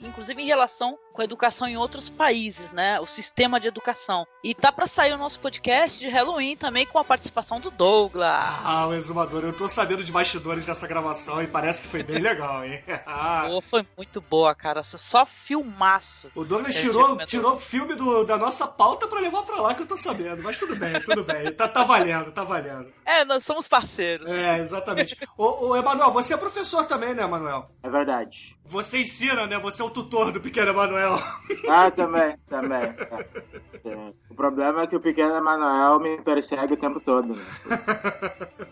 inclusive 0.01 0.41
em 0.41 0.47
relação 0.47 0.97
com 1.17 1.21
a 1.23 1.25
educação 1.25 1.67
em 1.67 1.75
outros 1.77 2.09
países, 2.09 2.71
né, 2.71 2.99
o 2.99 3.07
sistema 3.07 3.59
de 3.59 3.67
educação. 3.67 4.23
E 4.43 4.53
tá 4.53 4.71
pra 4.71 4.85
sair 4.85 5.13
o 5.13 5.17
nosso 5.17 5.39
podcast 5.39 5.99
de 5.99 6.07
Halloween 6.07 6.55
também 6.55 6.85
com 6.85 6.99
a 6.99 7.03
participação 7.03 7.59
do 7.59 7.71
Douglas. 7.71 8.29
Ah, 8.63 8.85
o 8.87 8.93
exumador, 8.93 9.43
eu 9.43 9.51
tô 9.51 9.67
sabendo 9.67 10.03
de 10.03 10.11
bastidores 10.11 10.65
dessa 10.67 10.87
gravação 10.87 11.41
e 11.41 11.47
parece 11.47 11.81
que 11.81 11.87
foi 11.87 12.03
bem 12.03 12.19
legal, 12.19 12.63
hein? 12.63 12.83
Ah, 13.07 13.45
Pô, 13.49 13.61
foi 13.61 13.83
muito 13.97 14.21
boa, 14.21 14.53
cara. 14.53 14.83
Só 14.83 15.25
filmaço. 15.25 16.29
o 16.35 16.43
Douglas 16.43 16.75
É, 16.77 16.81
tirou, 16.81 17.17
tirou 17.25 17.59
filme 17.59 17.95
do- 17.95 18.23
da 18.23 18.37
nossa 18.37 18.67
pauta 18.67 19.07
pra 19.07 19.19
levar 19.19 19.41
pra 19.43 19.59
lá 19.61 19.73
que 19.73 19.81
eu 19.81 19.87
tô 19.87 19.97
sabendo. 19.97 20.43
Mas 20.43 20.59
tudo 20.59 20.75
bem, 20.75 21.01
tudo 21.01 21.23
bem. 21.23 21.51
Tá, 21.51 21.67
tá 21.67 21.83
valendo, 21.83 22.31
tá 22.31 22.43
valendo. 22.43 22.93
É, 23.05 23.25
nós 23.25 23.43
somos 23.43 23.67
parceiros. 23.67 24.27
É, 24.31 24.59
exatamente. 24.59 25.17
Ô, 25.37 25.69
ô, 25.69 25.75
Emanuel, 25.75 26.11
você 26.11 26.33
é 26.33 26.37
professor 26.37 26.85
também, 26.85 27.15
né, 27.15 27.23
Emanuel? 27.23 27.71
É 27.81 27.89
verdade. 27.89 28.55
Você 28.69 28.99
ensina, 29.01 29.47
né? 29.47 29.57
Você 29.59 29.81
é 29.81 29.85
o 29.85 29.89
tutor 29.89 30.31
do 30.31 30.41
pequeno 30.41 30.69
Emanuel. 30.71 31.17
Ah, 31.69 31.91
também, 31.91 32.35
também. 32.49 32.81
É. 32.81 33.89
É. 33.89 34.13
O 34.29 34.35
problema 34.35 34.81
é 34.83 34.87
que 34.87 34.95
o 34.95 34.99
pequeno 35.01 35.35
Emanuel 35.35 35.99
me 35.99 36.17
persegue 36.21 36.73
o 36.73 36.77
tempo 36.77 36.99
todo. 36.99 37.35
né? 37.35 37.43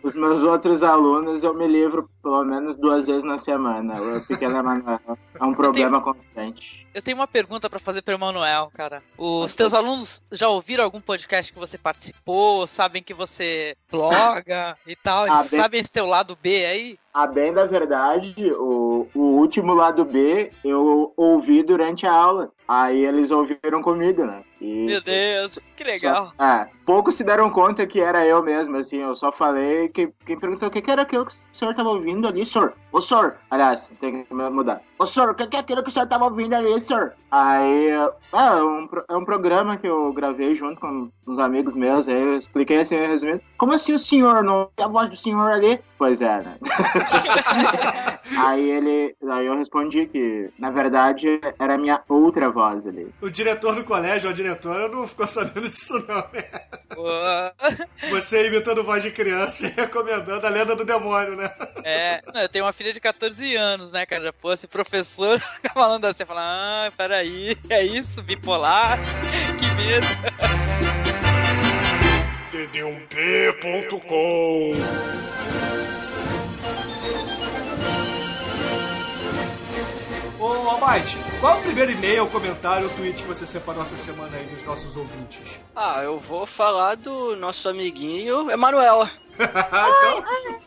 Os 0.04 0.14
meus 0.16 0.44
outros 0.44 0.82
alunos 0.84 1.44
eu 1.44 1.54
me 1.54 1.68
livro 1.68 2.10
pelo 2.22 2.44
menos 2.46 2.78
duas 2.78 3.06
vezes 3.06 3.24
na 3.24 3.40
semana. 3.40 3.96
O 4.02 4.22
pequeno 4.26 4.58
Emanuel 4.58 5.00
é 5.40 5.44
um 5.44 5.54
problema 5.54 6.02
constante. 6.02 6.86
Eu 6.94 7.02
tenho 7.02 7.18
uma 7.18 7.28
pergunta 7.28 7.70
pra 7.70 7.80
fazer 7.80 8.02
pro 8.02 8.14
Emanuel, 8.14 8.72
cara. 8.74 9.04
Os 9.18 9.56
teus 9.56 9.74
alunos 9.74 10.24
já 10.32 10.48
ouviram 10.50 10.84
algum 10.84 11.02
podcast 11.02 11.52
que 11.52 11.60
você 11.60 11.78
participou? 11.78 12.66
Sabem 12.68 13.04
que 13.04 13.14
você 13.14 13.76
bloga 13.92 14.78
e 14.88 14.96
tal? 14.96 15.28
Eles 15.28 15.40
Ah, 15.40 15.50
bem- 15.52 15.60
sabem 15.62 15.80
esse 15.82 15.92
teu 15.92 16.06
lado 16.06 16.38
B 16.42 16.66
aí? 16.66 16.98
A 17.16 17.26
bem 17.26 17.54
da 17.54 17.66
verdade, 17.66 18.52
o, 18.52 19.08
o 19.16 19.22
último 19.38 19.74
lado 19.74 20.04
B 20.04 20.52
eu 20.66 21.14
ouvi 21.16 21.64
durante 21.64 22.06
a 22.06 22.12
aula. 22.12 22.52
Aí 22.68 23.06
eles 23.06 23.30
ouviram 23.32 23.82
comigo, 23.82 24.26
né? 24.26 24.42
E 24.60 24.86
Meu 24.86 25.02
Deus, 25.02 25.60
que 25.76 25.84
legal. 25.84 26.34
Só- 26.38 26.44
é, 26.44 26.68
poucos 26.86 27.16
se 27.16 27.24
deram 27.24 27.50
conta 27.50 27.86
que 27.86 28.00
era 28.02 28.26
eu 28.26 28.42
mesmo, 28.42 28.78
assim, 28.78 28.98
eu 28.98 29.16
só 29.16 29.32
falei 29.32 29.90
que 29.90 30.12
quem 30.26 30.40
perguntou 30.40 30.70
o 30.70 30.72
que, 30.72 30.82
que 30.82 30.90
era 30.90 31.04
aquilo 31.04 31.26
que 31.26 31.34
o 31.34 31.38
senhor 31.52 31.76
tava 31.76 31.90
ouvindo 31.90 32.28
ali, 32.28 32.46
senhor. 32.46 32.74
Ô 32.92 33.02
senhor, 33.02 33.36
aliás, 33.52 33.88
tem 34.00 34.24
que 34.24 34.34
mudar. 34.34 34.82
Ô 34.98 35.06
senhor, 35.06 35.30
o 35.30 35.36
que, 35.36 35.46
que 35.48 35.58
é 35.58 35.60
aquilo 35.60 35.84
que 35.84 35.90
o 35.90 35.92
senhor 35.92 36.08
tava 36.08 36.24
ouvindo 36.26 36.56
ali, 36.56 36.80
senhor? 36.80 37.14
Aí, 37.30 37.90
ah, 38.32 38.58
é 38.58 38.64
um, 38.64 38.90
é 39.10 39.16
um 39.18 39.26
programa 39.26 39.76
que 39.78 39.86
eu 39.88 40.14
gravei 40.14 40.56
junto 40.56 40.80
com 40.80 41.10
uns 41.28 41.38
amigos 41.38 41.74
meus, 41.74 42.08
aí 42.08 42.20
eu 42.20 42.38
expliquei 42.38 42.78
assim, 42.80 42.96
resumindo. 42.96 43.42
Como 43.58 43.74
assim 43.74 43.94
o 43.94 44.00
senhor 44.00 44.42
não 44.44 44.70
a 44.78 44.88
voz 44.88 45.10
do 45.10 45.16
senhor 45.18 45.52
ali? 45.52 45.80
Pois 45.98 46.22
é, 46.22 46.42
né? 46.42 46.56
aí 48.38 48.70
ele, 48.70 49.16
aí 49.30 49.46
eu 49.46 49.58
respondi 49.58 50.06
que, 50.08 50.50
na 50.58 50.72
verdade, 50.72 51.40
era 51.60 51.76
a 51.76 51.78
minha 51.78 52.02
outra 52.08 52.50
voz 52.56 52.88
ali. 52.88 53.14
O 53.22 53.30
diretor 53.30 53.76
do 53.76 53.84
colégio, 53.84 54.30
a 54.30 54.34
diretora, 54.34 54.88
não 54.88 55.06
ficou 55.06 55.28
sabendo 55.28 55.68
disso, 55.68 55.94
não. 56.08 56.24
Você 58.10 58.48
imitando 58.48 58.82
voz 58.82 59.04
de 59.04 59.12
criança 59.12 59.68
e 59.68 59.70
recomendando 59.70 60.48
a 60.48 60.50
lenda 60.50 60.74
do 60.74 60.86
demônio, 60.86 61.36
né? 61.36 61.52
É, 61.84 62.22
não, 62.34 62.40
eu 62.42 62.48
tenho 62.48 62.64
uma 62.64 62.72
filha 62.72 62.94
de 62.94 63.02
14 63.02 63.58
anos, 63.58 63.92
né, 63.92 64.06
cara? 64.06 64.24
Já 64.24 64.32
fosse 64.34 64.68
professor 64.68 65.44
falando 65.74 66.06
assim, 66.06 66.24
fala, 66.24 66.88
ah, 66.88 66.92
peraí, 66.96 67.58
é 67.70 67.84
isso, 67.84 68.24
bipolar, 68.24 68.98
que 69.60 69.76
medo. 69.76 70.06
td1p.com 72.52 74.76
Almighty, 80.76 81.18
qual 81.40 81.56
é 81.56 81.60
o 81.60 81.64
primeiro 81.64 81.92
e-mail, 81.92 82.28
comentário 82.28 82.90
ou 82.90 82.94
tweet 82.96 83.22
que 83.22 83.28
você 83.28 83.48
separou 83.48 83.82
essa 83.82 83.96
semana 83.96 84.36
aí 84.36 84.46
dos 84.48 84.62
nossos 84.66 84.98
ouvintes? 84.98 85.58
Ah, 85.74 86.04
eu 86.04 86.20
vou 86.20 86.46
falar 86.46 86.96
do 86.96 87.34
nosso 87.38 87.70
amiguinho 87.70 88.52
Emanuel. 88.52 89.10
então... 89.40 90.60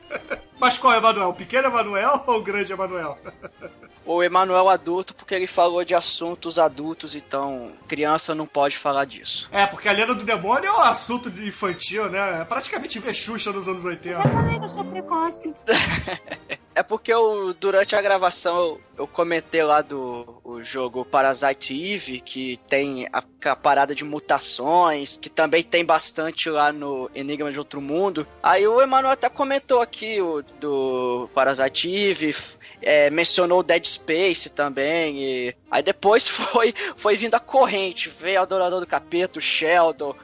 Mas 0.58 0.78
qual 0.78 0.94
é 0.94 0.96
Emanuel? 0.96 1.28
O 1.28 1.34
pequeno 1.34 1.68
Emanuel 1.68 2.24
ou 2.26 2.38
o 2.38 2.42
grande 2.42 2.72
Emanuel? 2.72 3.18
O 4.08 4.22
Emanuel 4.22 4.70
adulto, 4.70 5.14
porque 5.14 5.34
ele 5.34 5.46
falou 5.46 5.84
de 5.84 5.94
assuntos 5.94 6.58
adultos, 6.58 7.14
então 7.14 7.72
criança 7.86 8.34
não 8.34 8.46
pode 8.46 8.78
falar 8.78 9.04
disso. 9.04 9.46
É, 9.52 9.66
porque 9.66 9.86
a 9.86 9.92
lenda 9.92 10.14
do 10.14 10.24
demônio 10.24 10.66
é 10.66 10.72
um 10.72 10.80
assunto 10.80 11.30
de 11.30 11.46
infantil, 11.46 12.08
né? 12.08 12.40
É 12.40 12.44
praticamente 12.46 12.98
ver 12.98 13.14
Xuxa 13.14 13.52
nos 13.52 13.68
anos 13.68 13.84
80. 13.84 14.16
Já 14.16 14.30
falei 14.30 14.58
que 14.58 14.64
eu 14.64 14.68
sou 14.70 14.84
precoce. 14.84 15.54
É 16.78 16.82
porque 16.84 17.12
eu, 17.12 17.52
durante 17.58 17.96
a 17.96 18.00
gravação 18.00 18.56
eu, 18.56 18.80
eu 18.98 19.06
comentei 19.08 19.64
lá 19.64 19.82
do 19.82 20.40
o 20.44 20.62
jogo 20.62 21.04
Parasite 21.04 21.74
Eve, 21.74 22.20
que 22.20 22.56
tem 22.68 23.08
a, 23.12 23.20
a 23.50 23.56
parada 23.56 23.96
de 23.96 24.04
mutações, 24.04 25.18
que 25.20 25.28
também 25.28 25.64
tem 25.64 25.84
bastante 25.84 26.48
lá 26.48 26.70
no 26.70 27.10
Enigma 27.16 27.50
de 27.50 27.58
Outro 27.58 27.80
Mundo. 27.80 28.24
Aí 28.40 28.64
o 28.64 28.80
Emanuel 28.80 29.12
até 29.12 29.28
comentou 29.28 29.80
aqui 29.80 30.22
o 30.22 30.40
do 30.60 31.28
Parasite 31.34 31.90
Eve, 31.92 32.32
é, 32.82 33.10
mencionou 33.10 33.62
Dead 33.62 33.84
Space 33.84 34.50
também. 34.50 35.22
E... 35.22 35.56
Aí 35.70 35.82
depois 35.82 36.26
foi, 36.28 36.74
foi 36.96 37.16
vindo 37.16 37.34
a 37.34 37.40
corrente. 37.40 38.08
Veio 38.08 38.40
o 38.40 38.42
Adorador 38.42 38.80
do 38.80 38.86
Capeta, 38.86 39.38
o 39.38 39.42
Sheldon, 39.42 40.14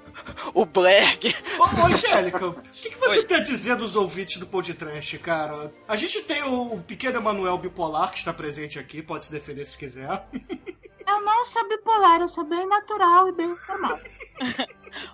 o 0.53 0.65
Black. 0.65 1.35
Ô, 1.59 1.83
ô, 1.83 1.87
Angélica, 1.87 2.47
o 2.47 2.55
que, 2.55 2.91
que 2.91 2.99
você 2.99 3.23
tem 3.25 3.39
a 3.39 3.41
dizer 3.41 3.77
dos 3.77 3.97
ouvintes 3.97 4.39
do 4.39 4.47
podcast, 4.47 5.19
cara? 5.19 5.73
A 5.87 5.97
gente 5.97 6.23
tem 6.23 6.43
o, 6.43 6.75
o 6.75 6.83
pequeno 6.83 7.19
Emanuel 7.19 7.59
bipolar 7.59 8.11
que 8.11 8.19
está 8.19 8.33
presente 8.33 8.79
aqui, 8.79 9.03
pode 9.03 9.25
se 9.25 9.33
defender 9.33 9.65
se 9.65 9.79
quiser. 9.79 10.25
Eu 11.07 11.21
não 11.21 11.45
sou 11.45 11.69
bipolar, 11.69 12.23
eu 12.23 12.29
sou 12.31 12.45
bem 12.45 12.67
natural 12.67 13.29
e 13.29 13.33
bem 13.33 13.55
formal. 13.57 14.01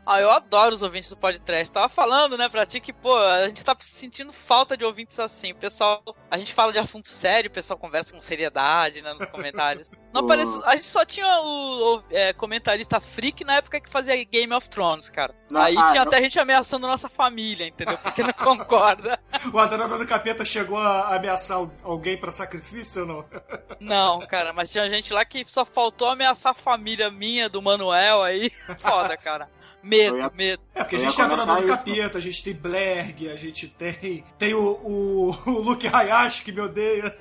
Ah, 0.07 0.21
eu 0.21 0.31
adoro 0.31 0.75
os 0.75 0.83
ouvintes 0.83 1.11
do 1.11 1.17
podcast. 1.17 1.73
Tava 1.73 1.89
falando, 1.89 2.37
né, 2.37 2.49
pra 2.49 2.67
ti 2.67 2.81
que, 2.81 2.93
pô, 2.93 3.17
a 3.17 3.47
gente 3.47 3.65
tá 3.65 3.77
sentindo 3.81 4.33
falta 4.33 4.77
de 4.77 4.85
ouvintes 4.85 5.19
assim. 5.19 5.53
O 5.53 5.57
pessoal, 5.57 6.03
a 6.31 6.39
gente 6.39 6.53
fala 6.53 6.73
de 6.73 6.79
assunto 6.79 7.09
sério, 7.09 7.51
o 7.51 7.53
pessoal 7.53 7.79
conversa 7.79 8.13
com 8.13 8.21
seriedade, 8.23 9.03
né, 9.03 9.13
nos 9.13 9.27
comentários. 9.27 9.91
Não 10.13 10.23
aparece, 10.23 10.59
a 10.65 10.75
gente 10.75 10.89
só 10.89 11.05
tinha 11.05 11.25
o, 11.41 11.99
o, 11.99 12.03
é, 12.11 12.33
comentarista 12.33 12.99
freak 13.01 13.45
na 13.45 13.55
época 13.57 13.81
que 13.81 13.89
fazia 13.89 14.25
Game 14.25 14.53
of 14.53 14.69
Thrones, 14.69 15.09
cara. 15.09 15.33
Não, 15.49 15.61
Aí 15.61 15.77
ah, 15.79 15.85
tinha 15.93 16.03
não. 16.05 16.09
até 16.09 16.21
gente 16.21 16.37
ameaçando 16.37 16.85
nossa 16.85 17.09
família, 17.09 17.69
entendeu? 17.69 17.97
Porque 17.97 18.21
não 18.25 18.33
concorda. 18.35 19.21
O 19.53 19.59
Adorador 19.61 19.99
do 19.99 20.07
Capeta 20.07 20.45
chegou 20.45 20.79
a 20.79 21.15
ameaçar 21.15 21.59
al- 21.59 21.71
alguém 21.85 22.17
pra 22.17 22.33
sacrifício 22.33 23.03
ou 23.03 23.07
não? 23.09 23.25
Não, 23.81 24.21
cara, 24.27 24.53
mas 24.53 24.71
tinha 24.71 24.89
gente 24.91 25.11
lá 25.13 25.25
que 25.25 25.45
só 25.49 25.65
faltou 25.65 26.09
ameaçar 26.09 26.53
a 26.53 26.55
família 26.55 27.11
minha, 27.11 27.49
do 27.49 27.63
Manuel 27.63 28.23
aí. 28.23 28.53
Foda, 28.79 29.17
cara. 29.17 29.49
Medo, 29.83 30.19
ia- 30.19 30.31
medo. 30.35 30.63
É, 30.75 30.81
porque 30.81 30.97
a 30.97 30.99
gente 30.99 31.11
ia 31.11 31.17
tem 31.17 31.25
Adorador 31.35 31.63
do. 31.63 31.69
Capeta, 31.69 32.19
a 32.19 32.21
gente 32.21 32.45
tem 32.45 32.55
Blerg, 32.55 33.29
a 33.31 33.37
gente 33.37 33.69
tem. 33.69 34.25
Tem 34.39 34.55
o, 34.55 34.61
o, 34.63 35.37
o 35.47 35.51
Luke 35.61 35.87
Hayashi 35.87 36.43
que 36.45 36.53
me 36.53 36.61
odeia. 36.61 37.15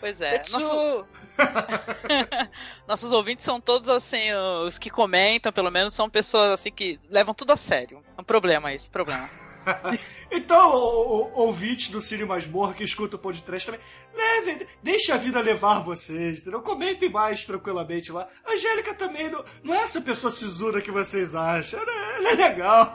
Pois 0.00 0.20
é. 0.20 0.42
Nosso- 0.50 1.06
Nossos 2.86 3.12
ouvintes 3.12 3.44
são 3.44 3.60
todos 3.60 3.88
assim, 3.88 4.32
os 4.66 4.78
que 4.78 4.90
comentam, 4.90 5.52
pelo 5.52 5.70
menos, 5.70 5.94
são 5.94 6.08
pessoas 6.08 6.50
assim 6.52 6.70
que 6.70 6.98
levam 7.10 7.34
tudo 7.34 7.52
a 7.52 7.56
sério. 7.56 8.02
É 8.16 8.20
um 8.20 8.24
problema 8.24 8.72
isso, 8.74 8.90
problema. 8.90 9.28
Então, 10.28 10.72
o, 10.74 11.22
o, 11.22 11.32
ouvintes 11.46 11.88
do 11.88 12.00
Cine 12.00 12.24
Masmorra 12.24 12.74
que 12.74 12.82
escuta 12.82 13.14
o 13.14 13.18
podcast 13.18 13.66
também, 13.70 13.80
levem, 14.16 14.66
deixe 14.82 15.12
a 15.12 15.16
vida 15.16 15.40
levar 15.40 15.80
vocês, 15.80 16.40
entendeu? 16.40 16.60
Comentem 16.62 17.08
mais 17.08 17.44
tranquilamente 17.44 18.10
lá. 18.12 18.26
A 18.44 18.52
Angélica 18.52 18.94
também 18.94 19.30
não, 19.30 19.44
não 19.62 19.74
é 19.74 19.78
essa 19.78 20.00
pessoa 20.00 20.30
sisuda 20.30 20.80
que 20.80 20.90
vocês 20.90 21.34
acham, 21.34 21.80
ela, 21.80 21.90
é- 21.92 22.16
ela 22.16 22.28
é 22.30 22.34
legal. 22.34 22.92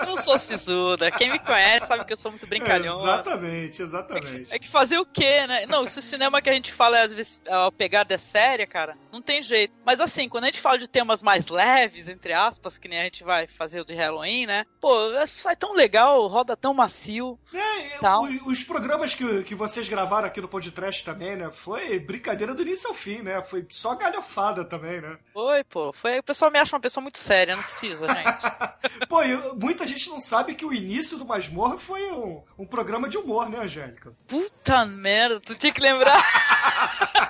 Eu 0.00 0.06
não 0.06 0.16
sou 0.16 0.38
sisuda. 0.38 1.10
Quem 1.10 1.30
me 1.32 1.38
conhece 1.38 1.86
sabe 1.86 2.04
que 2.04 2.12
eu 2.12 2.16
sou 2.16 2.30
muito 2.30 2.46
brincalhão. 2.46 2.98
exatamente, 3.00 3.82
exatamente. 3.82 4.54
É 4.54 4.58
que 4.58 4.68
fazer 4.68 4.98
o 4.98 5.06
quê, 5.06 5.46
né? 5.46 5.66
Não, 5.66 5.86
se 5.86 5.98
o 5.98 6.02
cinema 6.02 6.40
que 6.40 6.50
a 6.50 6.52
gente 6.54 6.72
fala, 6.72 7.00
às 7.02 7.12
vezes, 7.12 7.40
a 7.48 7.70
pegada 7.72 8.14
é 8.14 8.18
séria, 8.18 8.66
cara, 8.66 8.96
não 9.12 9.20
tem 9.20 9.42
jeito. 9.42 9.74
Mas 9.84 10.00
assim, 10.00 10.28
quando 10.28 10.44
a 10.44 10.46
gente 10.46 10.60
fala 10.60 10.78
de 10.78 10.86
temas 10.88 11.22
mais 11.22 11.48
leves, 11.48 12.08
entre 12.08 12.32
aspas, 12.32 12.78
que 12.78 12.88
nem 12.88 13.00
a 13.00 13.04
gente 13.04 13.24
vai 13.24 13.46
fazer 13.46 13.80
o 13.80 13.84
de 13.84 13.94
Halloween, 13.94 14.46
né? 14.46 14.64
Pô, 14.80 14.94
sai 15.26 15.56
tão 15.56 15.72
legal, 15.74 16.26
roda 16.26 16.56
tão 16.56 16.72
macio. 16.74 17.38
É, 17.52 17.98
Tal. 18.00 18.24
o- 18.24 18.48
os 18.48 18.62
programas 18.62 19.14
que, 19.14 19.42
que 19.42 19.54
vocês 19.54 19.88
gravaram 19.88 20.26
aqui 20.26 20.40
no 20.44 20.48
podcast 20.48 21.04
também, 21.04 21.36
né? 21.36 21.50
Foi 21.50 21.98
brincadeira 21.98 22.54
do 22.54 22.62
início 22.62 22.88
ao 22.88 22.94
fim, 22.94 23.22
né? 23.22 23.42
Foi 23.42 23.66
só 23.70 23.94
galhofada 23.94 24.64
também, 24.64 25.00
né? 25.00 25.16
Foi, 25.32 25.64
pô. 25.64 25.92
Foi... 25.92 26.18
O 26.18 26.22
pessoal 26.22 26.50
me 26.50 26.58
acha 26.58 26.76
uma 26.76 26.80
pessoa 26.80 27.02
muito 27.02 27.18
séria, 27.18 27.56
não 27.56 27.62
precisa, 27.62 28.06
gente. 28.06 28.44
Pô, 29.08 29.22
e 29.22 29.36
muita 29.54 29.86
gente 29.86 30.08
não 30.10 30.20
sabe 30.20 30.54
que 30.54 30.64
o 30.64 30.72
início 30.72 31.16
do 31.18 31.24
Masmorra 31.24 31.78
foi 31.78 32.10
um, 32.12 32.42
um 32.58 32.66
programa 32.66 33.08
de 33.08 33.16
humor, 33.16 33.48
né, 33.48 33.58
Angélica? 33.58 34.12
Puta 34.26 34.84
merda, 34.84 35.40
tu 35.40 35.54
tinha 35.54 35.72
que 35.72 35.80
lembrar. 35.80 36.22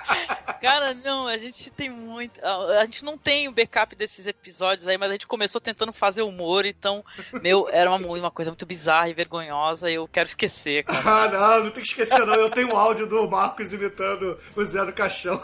Cara, 0.65 0.93
não, 0.93 1.27
a 1.27 1.37
gente 1.37 1.69
tem 1.69 1.89
muito. 1.89 2.43
A 2.43 2.81
a 2.81 2.85
gente 2.85 3.03
não 3.05 3.17
tem 3.17 3.47
o 3.47 3.51
backup 3.51 3.95
desses 3.95 4.25
episódios 4.25 4.87
aí, 4.87 4.97
mas 4.97 5.09
a 5.09 5.13
gente 5.13 5.27
começou 5.27 5.61
tentando 5.61 5.93
fazer 5.93 6.21
humor, 6.21 6.65
então, 6.65 7.03
meu, 7.41 7.69
era 7.71 7.89
uma, 7.89 7.97
uma 7.97 8.31
coisa 8.31 8.51
muito 8.51 8.65
bizarra 8.65 9.09
e 9.09 9.13
vergonhosa 9.13 9.89
e 9.89 9.95
eu 9.95 10.07
quero 10.07 10.27
esquecer, 10.27 10.83
cara. 10.83 11.03
Ah, 11.05 11.29
não, 11.29 11.65
não 11.65 11.71
tem 11.71 11.83
que 11.83 11.89
esquecer, 11.89 12.25
não. 12.25 12.35
Eu 12.35 12.49
tenho 12.49 12.73
um 12.73 12.77
áudio 12.77 13.07
do 13.07 13.29
Marcos 13.29 13.73
imitando 13.73 14.39
o 14.55 14.65
Zé 14.65 14.83
do 14.85 14.93
Caixão. 14.93 15.37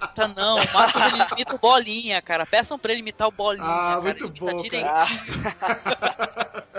Puta, 0.00 0.28
não, 0.28 0.56
o 0.56 0.72
Marcos 0.72 1.02
ele 1.02 1.22
imita 1.32 1.54
o 1.54 1.58
Bolinha, 1.58 2.22
cara. 2.22 2.46
Peçam 2.46 2.78
pra 2.78 2.92
ele 2.92 3.00
imitar 3.00 3.28
o 3.28 3.32
Bolinha. 3.32 3.64
Ah, 3.64 3.88
cara. 3.88 4.00
muito 4.00 4.24
Ele 4.24 4.38
bom. 4.38 4.62
Ah. 4.84 5.06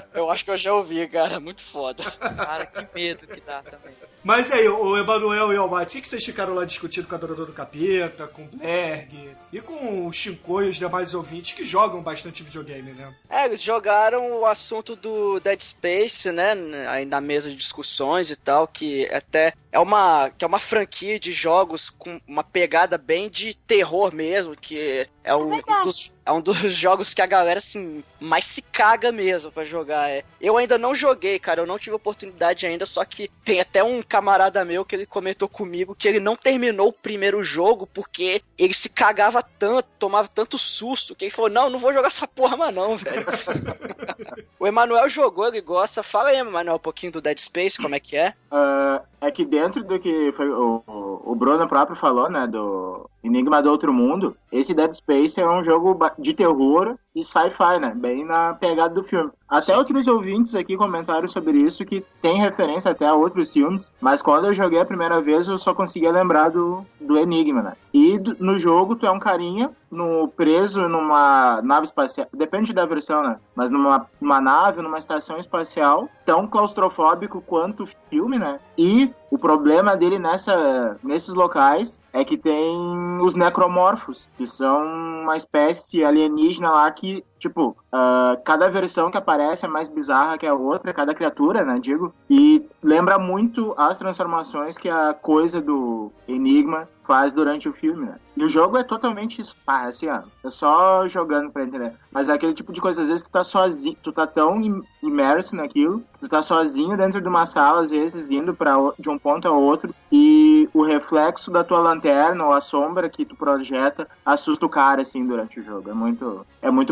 eu 0.13 0.29
acho 0.29 0.43
que 0.43 0.51
eu 0.51 0.57
já 0.57 0.73
ouvi, 0.73 1.07
cara. 1.07 1.39
Muito 1.39 1.61
foda. 1.61 2.03
Cara, 2.11 2.65
que 2.65 2.87
medo 2.93 3.27
que 3.27 3.41
dá 3.41 3.61
também. 3.61 3.95
Mas 4.27 4.51
aí, 4.51 4.67
o 4.67 4.97
Emanuel 4.97 5.53
e 5.53 5.57
o 5.57 5.61
Almaty, 5.61 6.01
que 6.01 6.09
vocês 6.09 6.25
ficaram 6.25 6.53
lá 6.53 6.65
discutindo 6.65 7.07
com 7.07 7.15
a 7.15 7.17
Adorador 7.17 7.45
do 7.45 7.53
Capeta, 7.53 8.27
com 8.27 8.41
o 8.41 8.57
Berg 8.57 9.29
e 9.53 9.61
com 9.61 10.05
o 10.05 10.11
Shinko 10.11 10.63
e 10.63 10.67
os 10.67 10.75
demais 10.75 11.13
ouvintes 11.13 11.53
que 11.53 11.63
jogam 11.63 12.01
bastante 12.01 12.43
videogame, 12.43 12.91
né? 12.91 13.15
É, 13.29 13.45
eles 13.45 13.61
jogaram 13.61 14.41
o 14.41 14.45
assunto 14.45 14.97
do 14.97 15.39
Dead 15.39 15.61
Space, 15.61 16.29
né? 16.29 16.53
Aí 16.89 17.05
na 17.05 17.21
mesa 17.21 17.49
de 17.49 17.55
discussões 17.55 18.29
e 18.29 18.35
tal, 18.35 18.67
que 18.67 19.05
até 19.13 19.53
é 19.71 19.79
uma, 19.79 20.29
que 20.29 20.43
é 20.43 20.47
uma 20.47 20.59
franquia 20.59 21.19
de 21.19 21.31
jogos 21.31 21.89
com 21.89 22.19
uma 22.27 22.43
pegada 22.43 22.97
bem 22.97 23.29
de 23.29 23.53
terror 23.53 24.13
mesmo, 24.13 24.55
que 24.55 25.07
é 25.23 25.35
um, 25.35 25.49
verdade. 25.49 25.83
dos, 25.83 26.11
é 26.25 26.31
um 26.31 26.41
dos 26.41 26.57
jogos 26.73 27.13
que 27.13 27.21
a 27.21 27.25
galera 27.25 27.59
assim 27.59 28.03
mais 28.19 28.45
se 28.45 28.61
caga 28.61 29.11
mesmo 29.11 29.51
pra 29.51 29.63
jogar. 29.63 30.09
É. 30.09 30.23
Eu 30.41 30.57
ainda 30.57 30.77
não 30.77 30.95
joguei, 30.95 31.37
cara, 31.37 31.61
eu 31.61 31.67
não 31.67 31.77
tive 31.77 31.95
oportunidade 31.95 32.65
ainda, 32.65 32.85
só 32.85 33.05
que 33.05 33.29
tem 33.43 33.59
até 33.59 33.83
um 33.83 34.01
camarada 34.17 34.65
meu 34.65 34.83
que 34.83 34.95
ele 34.95 35.05
comentou 35.05 35.47
comigo 35.47 35.93
que 35.95 36.07
ele 36.07 36.19
não 36.19 36.35
terminou 36.35 36.87
o 36.89 36.93
primeiro 36.93 37.43
jogo 37.43 37.85
porque 37.85 38.41
ele 38.57 38.73
se 38.73 38.89
cagava 38.89 39.43
tanto, 39.43 39.87
tomava 39.99 40.27
tanto 40.27 40.57
susto, 40.57 41.15
que 41.15 41.25
ele 41.25 41.31
falou: 41.31 41.51
"Não, 41.51 41.69
não 41.69 41.77
vou 41.77 41.93
jogar 41.93 42.07
essa 42.07 42.27
porra 42.27 42.57
mais 42.57 42.73
não, 42.73 42.97
velho". 42.97 43.25
O 44.59 44.65
Emanuel 44.65 45.07
jogou, 45.07 45.47
ele 45.47 45.61
gosta. 45.61 46.01
Fala 46.01 46.29
aí, 46.29 46.37
Emanuel, 46.37 46.77
um 46.77 46.79
pouquinho 46.79 47.11
do 47.11 47.21
Dead 47.21 47.37
Space, 47.37 47.77
como 47.77 47.93
é 47.93 47.99
que 47.99 48.15
é? 48.17 48.33
Ah, 48.49 49.01
é 49.21 49.29
que 49.29 49.45
dentro 49.45 49.83
do 49.83 49.99
que 49.99 50.33
foi 50.35 50.49
o- 50.49 50.81
o 51.23 51.35
Bruno 51.35 51.67
próprio 51.67 51.95
falou, 51.99 52.27
né, 52.29 52.47
do 52.47 53.07
Enigma 53.27 53.61
do 53.61 53.69
Outro 53.69 53.93
Mundo, 53.93 54.35
esse 54.51 54.73
Dead 54.73 54.93
Space 54.95 55.39
é 55.39 55.47
um 55.47 55.63
jogo 55.63 55.97
de 56.17 56.33
terror 56.33 56.95
e 57.15 57.23
sci-fi, 57.23 57.79
né, 57.79 57.93
bem 57.95 58.23
na 58.25 58.53
pegada 58.53 58.93
do 58.93 59.03
filme. 59.03 59.31
Até 59.49 59.75
outros 59.77 60.07
ouvintes 60.07 60.53
aqui 60.55 60.75
comentaram 60.75 61.27
sobre 61.29 61.57
isso, 61.57 61.85
que 61.85 62.03
tem 62.21 62.37
referência 62.39 62.91
até 62.91 63.07
a 63.07 63.13
outros 63.15 63.51
filmes, 63.51 63.85
mas 64.01 64.21
quando 64.21 64.45
eu 64.47 64.53
joguei 64.53 64.79
a 64.79 64.85
primeira 64.85 65.21
vez 65.21 65.47
eu 65.47 65.57
só 65.57 65.73
conseguia 65.73 66.11
lembrar 66.11 66.49
do, 66.49 66.85
do 66.99 67.17
Enigma, 67.17 67.61
né. 67.61 67.73
E 67.93 68.17
do- 68.19 68.35
no 68.39 68.57
jogo 68.57 68.95
tu 68.95 69.05
é 69.05 69.11
um 69.11 69.19
carinha 69.19 69.71
no, 69.89 70.27
preso 70.27 70.87
numa 70.87 71.61
nave 71.61 71.85
espacial, 71.85 72.27
depende 72.33 72.73
da 72.73 72.85
versão, 72.85 73.23
né, 73.23 73.39
mas 73.55 73.71
numa, 73.71 74.07
numa 74.19 74.41
nave, 74.41 74.81
numa 74.81 74.99
estação 74.99 75.37
espacial, 75.37 76.09
tão 76.25 76.47
claustrofóbico 76.47 77.41
quanto 77.41 77.83
o 77.83 77.89
filme, 78.09 78.37
né, 78.37 78.59
e 78.77 79.13
o 79.29 79.37
problema 79.37 79.95
dele 79.95 80.19
nessa, 80.19 80.97
nesses 81.03 81.33
locais 81.33 81.99
é 82.13 82.23
que 82.23 82.37
tem 82.37 83.19
os 83.21 83.33
necromorfos, 83.33 84.27
que 84.37 84.47
são 84.47 84.85
uma 85.23 85.35
espécie 85.35 86.03
alienígena 86.03 86.71
lá 86.71 86.91
que 86.91 87.23
tipo, 87.39 87.75
ah, 87.91 88.37
cada 88.43 88.69
versão 88.69 89.11
que 89.11 89.17
aparece 89.17 89.65
é 89.65 89.69
mais 89.69 89.87
bizarra 89.87 90.37
que 90.37 90.45
a 90.47 90.53
outra, 90.53 90.93
cada 90.93 91.13
criatura, 91.15 91.63
né, 91.63 91.79
digo, 91.81 92.13
e 92.29 92.63
lembra 92.83 93.17
muito 93.17 93.73
as 93.77 93.97
transformações 93.97 94.77
que 94.77 94.89
a 94.89 95.13
coisa 95.13 95.61
do 95.61 96.11
Enigma 96.27 96.87
faz 97.05 97.31
durante 97.31 97.69
o 97.69 97.73
filme, 97.73 98.05
né? 98.05 98.15
E 98.35 98.43
o 98.43 98.49
jogo 98.49 98.77
é 98.77 98.83
totalmente 98.83 99.39
isso, 99.41 99.55
pá, 99.65 99.85
assim, 99.85 100.09
ó, 100.09 100.19
é 100.45 100.51
só 100.51 101.07
jogando 101.07 101.49
pra 101.49 101.63
entender. 101.63 101.93
Mas 102.11 102.27
é 102.27 102.33
aquele 102.33 102.53
tipo 102.53 102.73
de 102.73 102.81
coisa, 102.81 103.01
às 103.01 103.07
vezes, 103.07 103.23
que 103.23 103.29
tu 103.29 103.31
tá 103.31 103.45
sozinho, 103.45 103.95
tu 104.03 104.11
tá 104.11 104.27
tão 104.27 104.59
im- 104.59 104.83
imerso 105.01 105.55
naquilo, 105.55 106.03
tu 106.19 106.27
tá 106.27 106.41
sozinho 106.43 106.97
dentro 106.97 107.21
de 107.21 107.27
uma 107.29 107.45
sala, 107.45 107.81
às 107.83 107.89
vezes, 107.89 108.29
indo 108.29 108.53
pra, 108.53 108.75
de 108.99 109.09
um 109.09 109.17
ponto 109.17 109.47
ao 109.47 109.59
outro, 109.61 109.95
e 110.11 110.69
o 110.73 110.83
reflexo 110.83 111.49
da 111.49 111.63
tua 111.63 111.79
lanterna 111.79 112.45
ou 112.45 112.51
a 112.51 112.59
sombra 112.59 113.09
que 113.09 113.25
tu 113.25 113.37
projeta 113.37 114.05
assusta 114.25 114.65
o 114.65 114.69
cara, 114.69 115.01
assim, 115.01 115.25
durante 115.25 115.61
o 115.61 115.63
jogo. 115.63 115.89
É 115.89 115.93
muito, 115.93 116.45
é 116.61 116.69
muito 116.69 116.91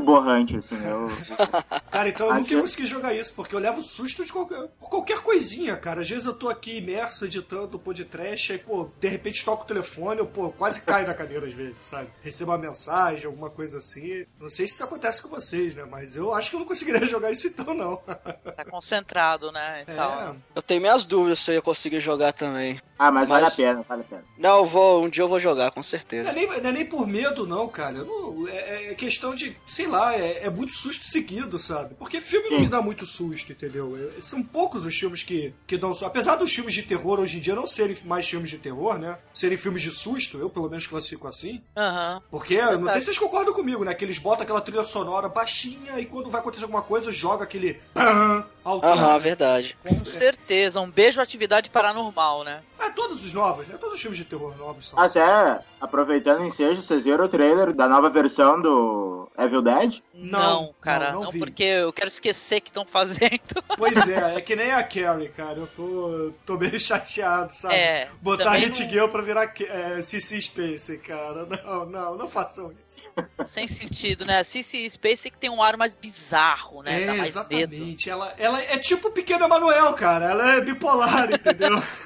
assim, 0.57 0.75
eu... 0.85 1.07
Cara, 1.91 2.09
então 2.09 2.27
eu 2.27 2.33
nunca 2.33 2.45
Achei- 2.45 2.55
ia 2.57 2.61
conseguir 2.61 2.85
jogar 2.87 3.13
isso, 3.13 3.33
porque 3.35 3.55
eu 3.55 3.59
levo 3.59 3.81
susto 3.83 4.25
de 4.25 4.31
qualquer, 4.31 4.67
por 4.79 4.89
qualquer 4.89 5.19
coisinha, 5.21 5.75
cara. 5.77 6.01
Às 6.01 6.09
vezes 6.09 6.25
eu 6.25 6.33
tô 6.35 6.49
aqui 6.49 6.77
imerso 6.77 7.25
editando 7.25 7.77
o 7.77 7.79
podcast, 7.79 8.51
aí, 8.53 8.59
pô, 8.59 8.89
de 8.99 9.07
repente 9.07 9.43
toco 9.45 9.63
o 9.63 9.67
telefone, 9.67 10.19
eu, 10.19 10.25
pô, 10.27 10.49
quase 10.49 10.81
caio 10.81 11.05
da 11.05 11.13
cadeira 11.13 11.45
às 11.47 11.53
vezes, 11.53 11.77
sabe? 11.77 12.09
Recebo 12.21 12.51
uma 12.51 12.57
mensagem, 12.57 13.25
alguma 13.25 13.49
coisa 13.49 13.77
assim. 13.77 14.25
Não 14.39 14.49
sei 14.49 14.67
se 14.67 14.73
isso 14.75 14.83
acontece 14.83 15.21
com 15.21 15.29
vocês, 15.29 15.73
né? 15.75 15.85
Mas 15.89 16.15
eu 16.15 16.33
acho 16.33 16.49
que 16.49 16.55
eu 16.55 16.59
não 16.59 16.67
conseguiria 16.67 17.05
jogar 17.07 17.31
isso 17.31 17.47
então, 17.47 17.73
não. 17.73 17.97
Tá 17.97 18.65
concentrado, 18.69 19.51
né? 19.51 19.83
E 19.87 19.93
tal. 19.93 20.11
É, 20.21 20.35
Eu 20.55 20.61
tenho 20.61 20.81
minhas 20.81 21.05
dúvidas 21.05 21.39
se 21.39 21.51
eu 21.51 21.55
ia 21.55 21.61
conseguir 21.61 21.99
jogar 22.01 22.33
também. 22.33 22.81
Ah, 22.97 23.11
mas, 23.11 23.27
vale 23.27 23.41
a 23.43 23.45
Mas- 23.47 23.55
pena, 23.55 23.81
vale 23.87 24.01
a 24.01 24.05
pena. 24.05 24.23
Não, 24.37 24.57
eu 24.59 24.65
vou, 24.65 25.03
um 25.03 25.09
dia 25.09 25.23
eu 25.23 25.27
vou 25.27 25.39
jogar, 25.39 25.71
com 25.71 25.79
Não 25.79 25.83
certeza. 25.83 26.29
é, 26.29 26.33
nem, 26.33 26.47
não 26.47 26.69
é 26.69 26.71
nem 26.71 26.85
por 26.85 27.05
medo, 27.05 27.45
não, 27.45 27.67
cara. 27.67 27.97
Eu 27.97 28.05
não- 28.05 28.24
é, 28.49 28.91
é 28.91 28.95
questão 28.95 29.33
de, 29.35 29.55
sei 29.65 29.87
lá, 29.87 30.15
é, 30.15 30.45
é 30.45 30.49
muito 30.49 30.73
susto 30.73 31.07
seguido, 31.07 31.57
sabe? 31.59 31.95
Porque 31.95 32.21
filme 32.21 32.49
não 32.49 32.57
Sim. 32.57 32.63
me 32.63 32.69
dá 32.69 32.81
muito 32.81 33.05
susto, 33.05 33.51
entendeu? 33.51 33.95
É- 33.97 34.21
são 34.21 34.41
poucos 34.43 34.85
os 34.85 34.95
filmes 34.97 35.23
que, 35.23 35.53
que 35.67 35.77
dão 35.77 35.93
susto. 35.93 36.05
Apesar 36.05 36.35
dos 36.35 36.51
filmes 36.53 36.73
de 36.73 36.83
terror 36.83 37.19
hoje 37.19 37.37
em 37.37 37.41
dia 37.41 37.55
não 37.55 37.67
serem 37.67 37.97
mais 38.05 38.27
filmes 38.27 38.49
de 38.49 38.57
terror, 38.57 38.97
né? 38.97 39.17
Serem 39.33 39.57
filmes 39.57 39.81
de 39.81 39.91
susto, 39.91 40.37
eu 40.37 40.49
pelo 40.49 40.69
menos 40.69 40.87
classifico 40.87 41.27
assim. 41.27 41.61
Aham. 41.75 42.21
Porque, 42.29 42.55
eu 42.55 42.79
não 42.79 42.87
sei 42.87 43.01
se 43.01 43.05
vocês 43.05 43.19
concordam 43.19 43.53
comigo, 43.53 43.83
né? 43.83 43.93
Que 43.93 44.05
eles 44.05 44.17
botam 44.17 44.43
aquela 44.43 44.61
trilha 44.61 44.83
sonora 44.83 45.29
baixinha 45.29 45.99
e 45.99 46.05
quando 46.05 46.29
vai 46.29 46.41
acontecer 46.41 46.63
alguma 46.63 46.81
coisa, 46.81 47.11
joga 47.11 47.43
aquele. 47.43 47.79
pam 47.93 48.45
Aham, 48.65 49.17
verdade. 49.19 49.77
Com 49.83 50.03
certeza. 50.05 50.81
Um 50.81 50.89
beijo 50.89 51.21
atividade 51.21 51.69
paranormal, 51.69 52.43
né? 52.43 52.61
É, 52.79 52.89
todos 52.89 53.23
os 53.23 53.33
novos, 53.33 53.65
né? 53.67 53.77
Todos 53.79 53.95
os 53.95 54.01
filmes 54.01 54.17
de 54.17 54.25
terror 54.25 54.55
novos 54.57 54.89
são 54.89 54.99
assim. 54.99 55.19
Até, 55.19 55.59
aproveitando 55.79 56.41
o 56.41 56.45
ensejo, 56.45 56.81
vocês 56.81 57.03
viram 57.05 57.25
o 57.25 57.29
trailer 57.29 57.73
da 57.73 57.87
nova 57.87 58.09
versão 58.09 58.61
do 58.61 59.29
Evil 59.37 59.61
Dead? 59.61 60.01
Não, 60.13 60.73
cara. 60.81 61.07
não, 61.11 61.13
Não, 61.19 61.23
não 61.25 61.31
vi. 61.31 61.39
porque 61.39 61.63
eu 61.63 61.93
quero 61.93 62.07
esquecer 62.09 62.59
que 62.61 62.69
estão 62.69 62.85
fazendo. 62.85 63.15
Pois 63.77 64.07
é, 64.07 64.35
é 64.37 64.41
que 64.41 64.55
nem 64.55 64.71
a 64.71 64.81
Carrie, 64.83 65.27
cara. 65.29 65.57
Eu 65.59 65.67
tô, 65.67 66.31
tô 66.45 66.57
meio 66.57 66.79
chateado, 66.79 67.53
sabe? 67.53 67.75
É, 67.75 68.07
Botar 68.21 68.45
também 68.45 68.61
Hit 68.61 68.83
não- 68.83 68.89
Girl 68.89 69.07
pra 69.09 69.21
virar 69.21 69.53
é, 69.59 70.01
CC 70.01 70.39
Space, 70.41 70.97
cara. 70.99 71.45
Não, 71.45 71.85
não, 71.85 72.15
não 72.15 72.27
façam 72.27 72.71
isso. 72.87 73.11
Sem 73.45 73.67
sentido, 73.67 74.25
né? 74.25 74.43
Cici 74.43 74.89
Space 74.89 75.29
que 75.29 75.37
tem 75.37 75.49
um 75.49 75.61
ar 75.61 75.75
mais 75.77 75.93
bizarro, 75.93 76.81
né? 76.83 77.03
é, 77.03 77.05
Dá 77.05 77.13
mais 77.15 77.35
medo. 77.49 77.73
exatamente. 77.73 78.09
Ela, 78.09 78.33
ela 78.61 78.73
é 78.73 78.77
tipo 78.77 79.07
o 79.07 79.11
pequeno 79.11 79.45
Emanuel, 79.45 79.93
cara. 79.93 80.25
Ela 80.31 80.55
é 80.55 80.61
bipolar, 80.61 81.31
entendeu? 81.31 81.81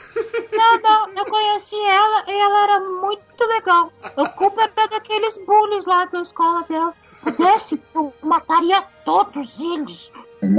Não, 0.51 0.79
não, 0.81 1.09
eu 1.15 1.25
conheci 1.25 1.75
ela 1.85 2.25
e 2.27 2.31
ela 2.37 2.63
era 2.63 2.79
muito 2.81 3.45
legal. 3.45 3.89
O 4.17 4.27
culpa 4.31 4.63
era 4.75 4.87
daqueles 4.87 5.37
bullies 5.45 5.85
lá 5.85 6.03
da 6.05 6.21
escola 6.21 6.63
dela. 6.63 6.93
Pudesse, 7.21 7.81
eu 7.95 8.13
mataria 8.21 8.81
todos 9.05 9.57
eles. 9.61 10.11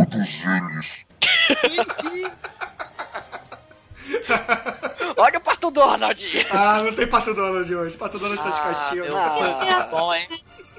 Olha 5.17 5.39
o 5.39 5.41
Pato 5.41 5.71
Donald! 5.71 6.27
ah, 6.51 6.83
não 6.83 6.95
tem 6.95 7.07
Pato 7.07 7.35
Donald 7.35 7.75
hoje. 7.75 7.97
Pato 7.97 8.19
Donald 8.19 8.43
tá 8.43 8.51
de 8.51 8.61
Ah, 8.61 8.63
castigo. 8.63 9.07
meu 9.07 9.17
Ah. 9.17 9.29
Deus, 9.39 9.59
tá 9.69 9.89
bom, 9.91 10.15
hein? 10.15 10.29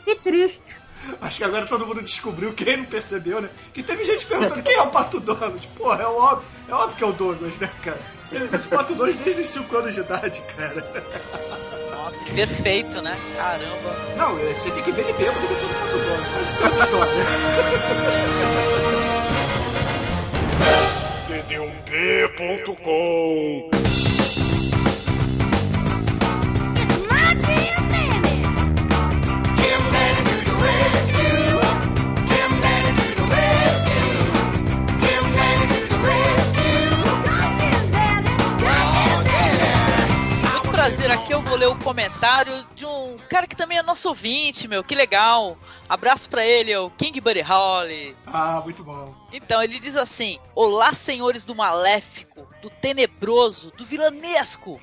Que 0.03 0.15
triste. 0.15 0.61
Acho 1.21 1.37
que 1.37 1.43
agora 1.43 1.65
todo 1.67 1.85
mundo 1.85 2.01
descobriu, 2.01 2.53
quem 2.53 2.77
não 2.77 2.85
percebeu, 2.85 3.41
né? 3.41 3.49
Que 3.73 3.83
teve 3.83 4.05
gente 4.05 4.25
perguntando 4.25 4.63
quem 4.63 4.75
é 4.75 4.81
o 4.81 4.87
Pato 4.87 5.19
Donald. 5.19 5.67
Porra, 5.77 6.03
é 6.03 6.07
óbvio, 6.07 6.47
é 6.67 6.73
óbvio 6.73 6.97
que 6.97 7.03
é 7.03 7.07
o 7.07 7.13
Douglas, 7.13 7.57
né, 7.57 7.69
cara? 7.81 7.99
Ele 8.31 8.49
é 8.51 8.55
o 8.55 8.59
Pato 8.59 8.95
Donald 8.95 9.17
desde 9.23 9.41
os 9.41 9.49
5 9.49 9.77
anos 9.77 9.95
de 9.95 10.01
idade, 10.01 10.41
cara. 10.55 11.05
Nossa, 11.91 12.23
perfeito, 12.25 13.01
né? 13.01 13.17
Caramba. 13.35 13.95
Não, 14.17 14.39
é, 14.39 14.53
você 14.53 14.71
tem 14.71 14.83
que 14.83 14.91
ver 14.91 15.01
ele 15.01 15.13
bêbado 15.13 15.39
do 15.39 15.47
que 15.47 15.65
o 15.65 15.69
Pato 15.69 15.97
Donald, 15.97 16.29
mas 16.35 16.49
isso 16.53 16.63
é 16.63 16.65
outra 16.67 16.83
história. 16.83 17.11
td1p.com 22.47 23.70
eu 41.31 41.41
vou 41.41 41.55
ler 41.55 41.67
o 41.67 41.75
comentário 41.75 42.53
de 42.75 42.85
um 42.85 43.15
cara 43.29 43.47
que 43.47 43.55
também 43.55 43.77
é 43.77 43.83
nosso 43.83 44.09
ouvinte, 44.09 44.67
meu. 44.67 44.83
Que 44.83 44.93
legal. 44.93 45.57
Abraço 45.91 46.29
pra 46.29 46.45
ele, 46.45 46.71
é 46.71 46.79
o 46.79 46.89
King 46.89 47.19
Buddy 47.19 47.41
Holly. 47.41 48.15
Ah, 48.25 48.61
muito 48.63 48.81
bom. 48.81 49.13
Então, 49.33 49.61
ele 49.61 49.77
diz 49.77 49.97
assim: 49.97 50.39
Olá, 50.55 50.93
senhores 50.93 51.43
do 51.43 51.53
maléfico, 51.53 52.47
do 52.61 52.69
tenebroso, 52.69 53.73
do 53.77 53.83
vilanesco. 53.83 54.79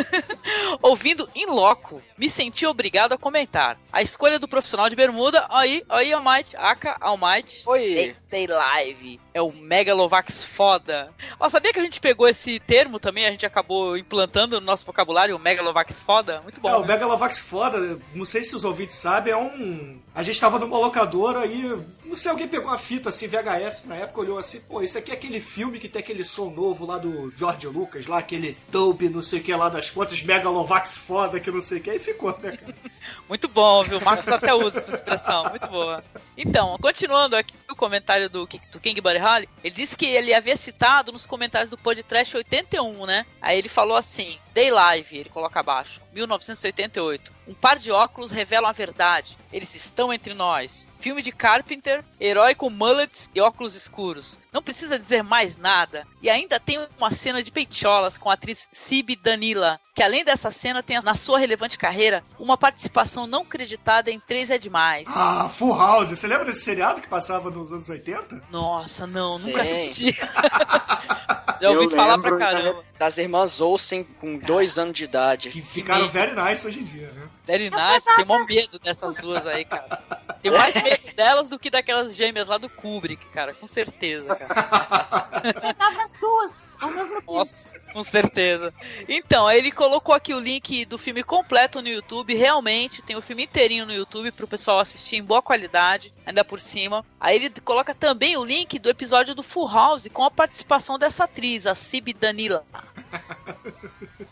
Ouvindo 0.80 1.28
em 1.34 1.44
loco, 1.44 2.00
me 2.16 2.30
senti 2.30 2.64
obrigado 2.64 3.12
a 3.12 3.18
comentar. 3.18 3.78
A 3.92 4.00
escolha 4.00 4.38
do 4.38 4.48
profissional 4.48 4.88
de 4.88 4.96
bermuda, 4.96 5.46
aí, 5.50 5.84
aí, 5.90 6.10
Almighty, 6.10 6.56
aka 6.56 6.96
Almighty. 7.02 7.62
Oi. 7.66 8.16
Day 8.30 8.46
Live. 8.46 9.20
É 9.32 9.40
o 9.40 9.52
Megalovax 9.52 10.44
foda. 10.44 11.12
Ó, 11.38 11.48
sabia 11.48 11.72
que 11.72 11.78
a 11.78 11.82
gente 11.82 12.00
pegou 12.00 12.26
esse 12.26 12.58
termo 12.58 12.98
também? 12.98 13.26
A 13.26 13.30
gente 13.30 13.46
acabou 13.46 13.96
implantando 13.96 14.58
no 14.58 14.66
nosso 14.66 14.84
vocabulário 14.84 15.36
o 15.36 15.38
Megalovax 15.38 16.00
foda? 16.00 16.40
Muito 16.42 16.60
bom. 16.60 16.68
É, 16.68 16.76
o 16.76 16.80
né? 16.80 16.86
Megalovax 16.88 17.38
foda, 17.38 17.98
não 18.12 18.24
sei 18.24 18.42
se 18.42 18.56
os 18.56 18.64
ouvintes 18.64 18.96
sabem, 18.96 19.32
é 19.32 19.36
um. 19.36 20.00
A 20.14 20.22
gente 20.22 20.40
tava 20.40 20.60
numa 20.60 20.78
locadora 20.78 21.44
e. 21.44 21.76
Não 22.04 22.16
sei, 22.16 22.30
alguém 22.30 22.46
pegou 22.46 22.68
uma 22.68 22.78
fita 22.78 23.08
assim, 23.08 23.26
VHS 23.26 23.86
na 23.86 23.96
época, 23.96 24.20
olhou 24.20 24.38
assim, 24.38 24.60
pô, 24.60 24.80
isso 24.80 24.96
aqui 24.96 25.10
é 25.10 25.14
aquele 25.14 25.40
filme 25.40 25.80
que 25.80 25.88
tem 25.88 26.00
aquele 26.00 26.22
som 26.22 26.50
novo 26.50 26.86
lá 26.86 26.96
do 26.96 27.32
George 27.36 27.66
Lucas, 27.66 28.06
lá, 28.06 28.18
aquele 28.18 28.56
Toby, 28.70 29.08
não 29.08 29.20
sei 29.20 29.40
o 29.40 29.42
que 29.42 29.52
lá 29.52 29.68
das 29.68 29.90
contas, 29.90 30.22
Megalovax 30.22 30.96
foda, 30.96 31.40
que 31.40 31.50
não 31.50 31.60
sei 31.60 31.78
o 31.78 31.80
que, 31.80 31.90
aí 31.90 31.98
ficou, 31.98 32.30
né, 32.40 32.56
cara? 32.56 32.74
Muito 33.28 33.48
bom, 33.48 33.82
viu? 33.82 33.98
O 33.98 34.04
Marcos 34.04 34.28
até 34.28 34.54
usa 34.54 34.78
essa 34.78 34.94
expressão, 34.94 35.50
muito 35.50 35.66
boa. 35.68 36.04
Então, 36.36 36.76
continuando 36.80 37.36
aqui 37.36 37.52
o 37.70 37.76
comentário 37.76 38.30
do, 38.30 38.48
do 38.70 38.80
King 38.80 39.00
Buddy 39.00 39.18
Holly, 39.18 39.48
ele 39.62 39.74
disse 39.74 39.96
que 39.96 40.06
ele 40.06 40.32
havia 40.32 40.56
citado 40.56 41.12
nos 41.12 41.26
comentários 41.26 41.68
do 41.68 41.76
podcast 41.76 42.36
81, 42.36 43.04
né? 43.06 43.26
Aí 43.42 43.58
ele 43.58 43.68
falou 43.68 43.96
assim: 43.96 44.38
Day 44.54 44.70
Live, 44.70 45.16
ele 45.16 45.28
coloca 45.28 45.60
abaixo, 45.60 46.00
1988. 46.12 47.33
Um 47.46 47.54
par 47.54 47.78
de 47.78 47.90
óculos 47.90 48.30
revelam 48.30 48.68
a 48.68 48.72
verdade. 48.72 49.36
Eles 49.52 49.74
estão 49.74 50.12
entre 50.12 50.34
nós. 50.34 50.86
Filme 50.98 51.20
de 51.20 51.30
Carpenter, 51.30 52.02
herói 52.18 52.54
com 52.54 52.70
mullets 52.70 53.28
e 53.34 53.40
óculos 53.40 53.74
escuros. 53.74 54.38
Não 54.50 54.62
precisa 54.62 54.98
dizer 54.98 55.22
mais 55.22 55.56
nada. 55.58 56.06
E 56.22 56.30
ainda 56.30 56.58
tem 56.58 56.78
uma 56.96 57.12
cena 57.12 57.42
de 57.42 57.50
peitolas 57.50 58.16
com 58.16 58.30
a 58.30 58.34
atriz 58.34 58.68
Sibi 58.72 59.14
Danila, 59.14 59.78
que 59.94 60.02
além 60.02 60.24
dessa 60.24 60.50
cena 60.50 60.82
tem 60.82 61.00
na 61.02 61.14
sua 61.14 61.38
relevante 61.38 61.76
carreira 61.76 62.24
uma 62.38 62.56
participação 62.56 63.26
não 63.26 63.44
creditada 63.44 64.10
em 64.10 64.18
Três 64.18 64.50
é 64.50 64.56
Demais. 64.56 65.06
Ah, 65.14 65.50
Full 65.50 65.76
House, 65.76 66.08
você 66.08 66.26
lembra 66.26 66.46
desse 66.46 66.64
seriado 66.64 67.02
que 67.02 67.08
passava 67.08 67.50
nos 67.50 67.72
anos 67.72 67.90
80? 67.90 68.44
Nossa, 68.50 69.06
não, 69.06 69.38
nunca 69.38 69.62
assisti. 69.62 70.16
Já 71.64 71.70
ouvi 71.70 71.84
Eu 71.84 71.90
falar 71.90 72.18
pra 72.18 72.30
lembro, 72.30 72.38
caramba. 72.38 72.84
Das 72.98 73.16
irmãs 73.18 73.60
Olsen 73.60 74.04
com 74.20 74.38
dois 74.38 74.78
anos 74.78 74.94
de 74.94 75.04
idade. 75.04 75.48
Que 75.50 75.62
ficaram 75.62 76.02
medo. 76.02 76.12
very 76.12 76.34
nice 76.34 76.66
hoje 76.66 76.80
em 76.80 76.84
dia, 76.84 77.10
né? 77.12 77.22
Very 77.46 77.68
nice, 77.68 78.16
tem 78.16 78.24
mó 78.24 78.38
medo 78.44 78.78
dessas 78.78 79.16
duas 79.16 79.46
aí, 79.46 79.64
cara. 79.64 80.02
Tem 80.42 80.50
mais 80.50 80.74
medo 80.74 81.14
delas 81.14 81.48
do 81.48 81.58
que 81.58 81.70
daquelas 81.70 82.14
gêmeas 82.14 82.48
lá 82.48 82.56
do 82.56 82.70
Kubrick, 82.70 83.26
cara, 83.26 83.52
com 83.52 83.66
certeza, 83.66 84.34
cara. 84.34 85.52
Pegava 85.52 86.02
as 86.02 86.12
duas 86.14 86.72
ao 86.80 86.90
mesmo 86.90 87.14
tempo. 87.16 87.34
Nossa, 87.34 87.78
com 87.92 88.02
certeza. 88.02 88.72
Então, 89.08 89.46
aí 89.46 89.58
ele 89.58 89.70
colocou 89.70 90.14
aqui 90.14 90.32
o 90.32 90.40
link 90.40 90.84
do 90.86 90.96
filme 90.96 91.22
completo 91.22 91.82
no 91.82 91.88
YouTube. 91.88 92.34
Realmente, 92.34 93.02
tem 93.02 93.16
o 93.16 93.22
filme 93.22 93.44
inteirinho 93.44 93.86
no 93.86 93.92
YouTube 93.92 94.32
pro 94.32 94.48
pessoal 94.48 94.80
assistir 94.80 95.16
em 95.16 95.22
boa 95.22 95.42
qualidade, 95.42 96.14
ainda 96.24 96.44
por 96.44 96.60
cima. 96.60 97.04
Aí 97.20 97.36
ele 97.36 97.50
coloca 97.62 97.94
também 97.94 98.36
o 98.36 98.44
link 98.44 98.78
do 98.78 98.88
episódio 98.88 99.34
do 99.34 99.42
Full 99.42 99.68
House 99.68 100.08
com 100.12 100.24
a 100.24 100.30
participação 100.30 100.98
dessa 100.98 101.24
atriz, 101.24 101.66
a 101.66 101.74
Cib 101.74 102.12
Danila. 102.14 102.64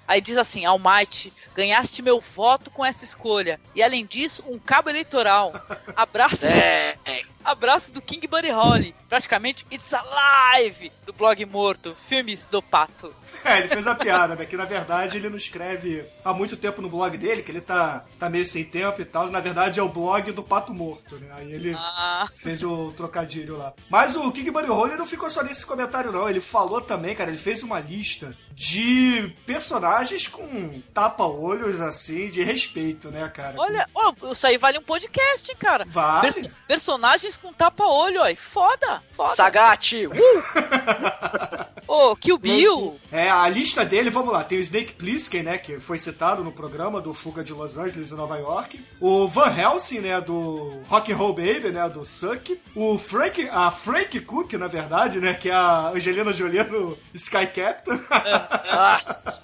Aí 0.06 0.20
diz 0.20 0.36
assim: 0.36 0.64
Almighty, 0.64 1.32
ganhaste 1.54 2.02
meu 2.02 2.20
voto 2.20 2.70
com 2.70 2.84
essa 2.84 3.04
escolha. 3.04 3.60
E 3.74 3.82
além 3.82 4.04
disso, 4.04 4.42
um 4.46 4.58
cabo 4.58 4.90
eleitoral. 4.90 5.52
Abraço. 5.96 6.46
É, 6.46 6.96
é. 7.04 7.22
Abraço 7.44 7.92
do 7.92 8.00
King 8.02 8.26
Buddy 8.26 8.50
Holly. 8.50 8.94
Praticamente 9.08 9.66
It's 9.70 9.92
Alive 9.92 10.90
do 11.04 11.12
blog 11.12 11.44
morto. 11.44 11.94
Filmes 12.08 12.46
do 12.46 12.62
pato. 12.62 13.14
É, 13.44 13.58
ele 13.58 13.68
fez 13.68 13.86
a 13.86 13.94
piada, 13.94 14.34
né? 14.34 14.44
Que 14.46 14.56
na 14.56 14.64
verdade 14.64 15.16
ele 15.16 15.28
não 15.28 15.36
escreve 15.36 16.04
há 16.24 16.32
muito 16.32 16.56
tempo 16.56 16.80
no 16.82 16.88
blog 16.88 17.16
dele, 17.16 17.42
que 17.42 17.50
ele 17.50 17.60
tá, 17.60 18.04
tá 18.18 18.28
meio 18.28 18.44
sem 18.46 18.64
tempo 18.64 19.00
e 19.00 19.04
tal. 19.04 19.30
Na 19.30 19.40
verdade 19.40 19.80
é 19.80 19.82
o 19.82 19.88
blog 19.88 20.30
do 20.32 20.42
Pato 20.42 20.72
Morto, 20.72 21.16
né? 21.16 21.28
Aí 21.36 21.52
ele 21.52 21.74
Ah, 21.76 22.28
fez 22.36 22.62
o 22.62 22.92
trocadilho 22.92 23.56
lá. 23.56 23.72
Mas 23.90 24.16
o 24.16 24.30
King 24.32 24.50
Buddy 24.50 24.68
Holly 24.68 24.96
não 24.96 25.06
ficou 25.06 25.28
só 25.30 25.42
nesse 25.42 25.64
comentário, 25.66 26.12
não. 26.12 26.28
Ele 26.28 26.40
falou 26.40 26.80
também, 26.80 27.14
cara, 27.14 27.30
ele 27.30 27.38
fez 27.38 27.62
uma 27.62 27.80
lista 27.80 28.36
de 28.54 29.34
personagens 29.46 30.28
com 30.28 30.80
tapa-olhos, 30.92 31.80
assim, 31.80 32.28
de 32.28 32.42
respeito, 32.42 33.10
né, 33.10 33.26
cara? 33.28 33.54
olha, 33.58 33.88
ó, 33.94 34.12
isso 34.30 34.46
aí 34.46 34.58
vale 34.58 34.78
um 34.78 34.82
podcast, 34.82 35.50
hein, 35.50 35.56
cara. 35.58 35.84
Vale. 35.88 36.20
Perso- 36.22 36.50
personagens 36.68 37.31
com 37.36 37.52
tapa-olho, 37.52 38.20
ó. 38.20 38.34
Foda, 38.36 39.02
foda. 39.16 39.30
Sagat, 39.30 39.92
uh, 40.06 40.12
Ô, 41.86 42.16
Kill 42.16 42.38
Bill. 42.38 42.98
É, 43.10 43.28
a 43.28 43.48
lista 43.48 43.84
dele, 43.84 44.08
vamos 44.08 44.32
lá, 44.32 44.42
tem 44.42 44.58
o 44.58 44.60
Snake 44.60 44.94
Plissken, 44.94 45.42
né, 45.42 45.58
que 45.58 45.78
foi 45.78 45.98
citado 45.98 46.42
no 46.42 46.50
programa 46.50 47.00
do 47.00 47.12
Fuga 47.12 47.44
de 47.44 47.52
Los 47.52 47.76
Angeles 47.76 48.10
e 48.10 48.14
Nova 48.14 48.38
York. 48.38 48.82
O 49.00 49.28
Van 49.28 49.54
Helsing, 49.54 50.00
né, 50.00 50.20
do 50.20 50.80
Rock 50.88 51.12
and 51.12 51.16
Roll 51.16 51.34
Baby, 51.34 51.70
né, 51.70 51.88
do 51.88 52.06
Suck. 52.06 52.58
O 52.74 52.96
Frank, 52.96 53.48
a 53.50 53.70
Frank 53.70 54.18
Cook, 54.20 54.54
na 54.54 54.68
verdade, 54.68 55.20
né, 55.20 55.34
que 55.34 55.50
é 55.50 55.54
a 55.54 55.88
Angelina 55.94 56.32
Jolie 56.32 56.62
no 56.64 56.96
Sky 57.12 57.46
Captain. 57.46 58.00
nossa. 58.72 59.42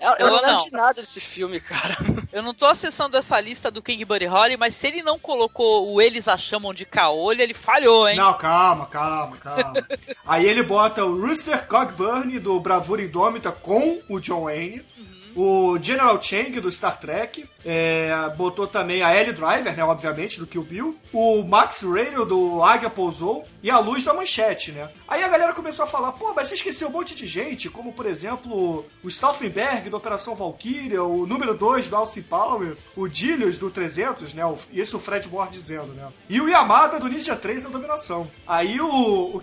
Eu, 0.00 0.12
eu 0.18 0.30
não 0.30 0.42
lembro 0.42 0.64
de 0.64 0.72
nada 0.72 1.00
desse 1.00 1.20
filme, 1.20 1.60
cara. 1.60 1.96
Eu 2.30 2.42
não 2.42 2.52
tô 2.52 2.66
acessando 2.66 3.16
essa 3.16 3.40
lista 3.40 3.70
do 3.70 3.82
King 3.82 4.04
Buddy 4.04 4.26
Holly, 4.26 4.56
mas 4.56 4.74
se 4.74 4.86
ele 4.86 5.02
não 5.02 5.18
colocou 5.18 5.90
o 5.90 6.00
Eles 6.00 6.28
a 6.28 6.36
chamam 6.36 6.74
de 6.74 6.84
caolho, 6.84 7.40
ele 7.40 7.54
falhou, 7.54 8.06
hein? 8.06 8.16
Não, 8.16 8.34
calma, 8.34 8.86
calma, 8.86 9.36
calma. 9.38 9.86
Aí 10.26 10.46
ele 10.46 10.62
bota 10.62 11.04
o 11.04 11.20
Rooster 11.20 11.66
Cogburn 11.66 12.38
do 12.38 12.60
Bravura 12.60 13.02
Indômita 13.02 13.50
com 13.50 14.00
o 14.08 14.20
John 14.20 14.44
Wayne. 14.44 14.84
O 15.34 15.78
General 15.80 16.20
Chang 16.20 16.60
do 16.60 16.70
Star 16.70 16.98
Trek. 17.00 17.48
É, 17.70 18.32
botou 18.34 18.66
também 18.66 19.02
a 19.02 19.14
Ellie 19.14 19.34
Driver, 19.34 19.76
né? 19.76 19.84
Obviamente, 19.84 20.40
do 20.40 20.46
Kill 20.46 20.62
Bill. 20.62 20.98
O 21.12 21.42
Max 21.42 21.82
Rayner 21.82 22.24
do 22.24 22.62
Águia 22.62 22.88
Pousou. 22.88 23.46
E 23.62 23.70
a 23.70 23.78
Luz 23.78 24.04
da 24.04 24.14
Manchete, 24.14 24.72
né? 24.72 24.88
Aí 25.06 25.22
a 25.22 25.28
galera 25.28 25.52
começou 25.52 25.84
a 25.84 25.88
falar: 25.88 26.12
pô, 26.12 26.32
mas 26.32 26.48
você 26.48 26.54
esqueceu 26.54 26.88
um 26.88 26.92
monte 26.92 27.14
de 27.14 27.26
gente, 27.26 27.68
como 27.68 27.92
por 27.92 28.06
exemplo 28.06 28.86
o 29.02 29.10
Stauffenberg 29.10 29.90
do 29.90 29.96
Operação 29.96 30.34
Valkyria, 30.34 31.02
o 31.02 31.26
número 31.26 31.54
2 31.54 31.88
do 31.88 31.96
Alcine 31.96 32.24
Power, 32.24 32.76
o 32.96 33.08
Dillius 33.08 33.58
do 33.58 33.68
300, 33.68 34.32
né? 34.32 34.42
Isso 34.72 34.96
o 34.96 35.00
Fred 35.00 35.28
Moore 35.28 35.50
dizendo, 35.50 35.92
né? 35.92 36.08
E 36.28 36.40
o 36.40 36.48
Yamada 36.48 37.00
do 37.00 37.08
Ninja 37.08 37.34
3 37.34 37.66
a 37.66 37.68
dominação. 37.68 38.30
Aí 38.46 38.80
o, 38.80 39.36
o 39.36 39.42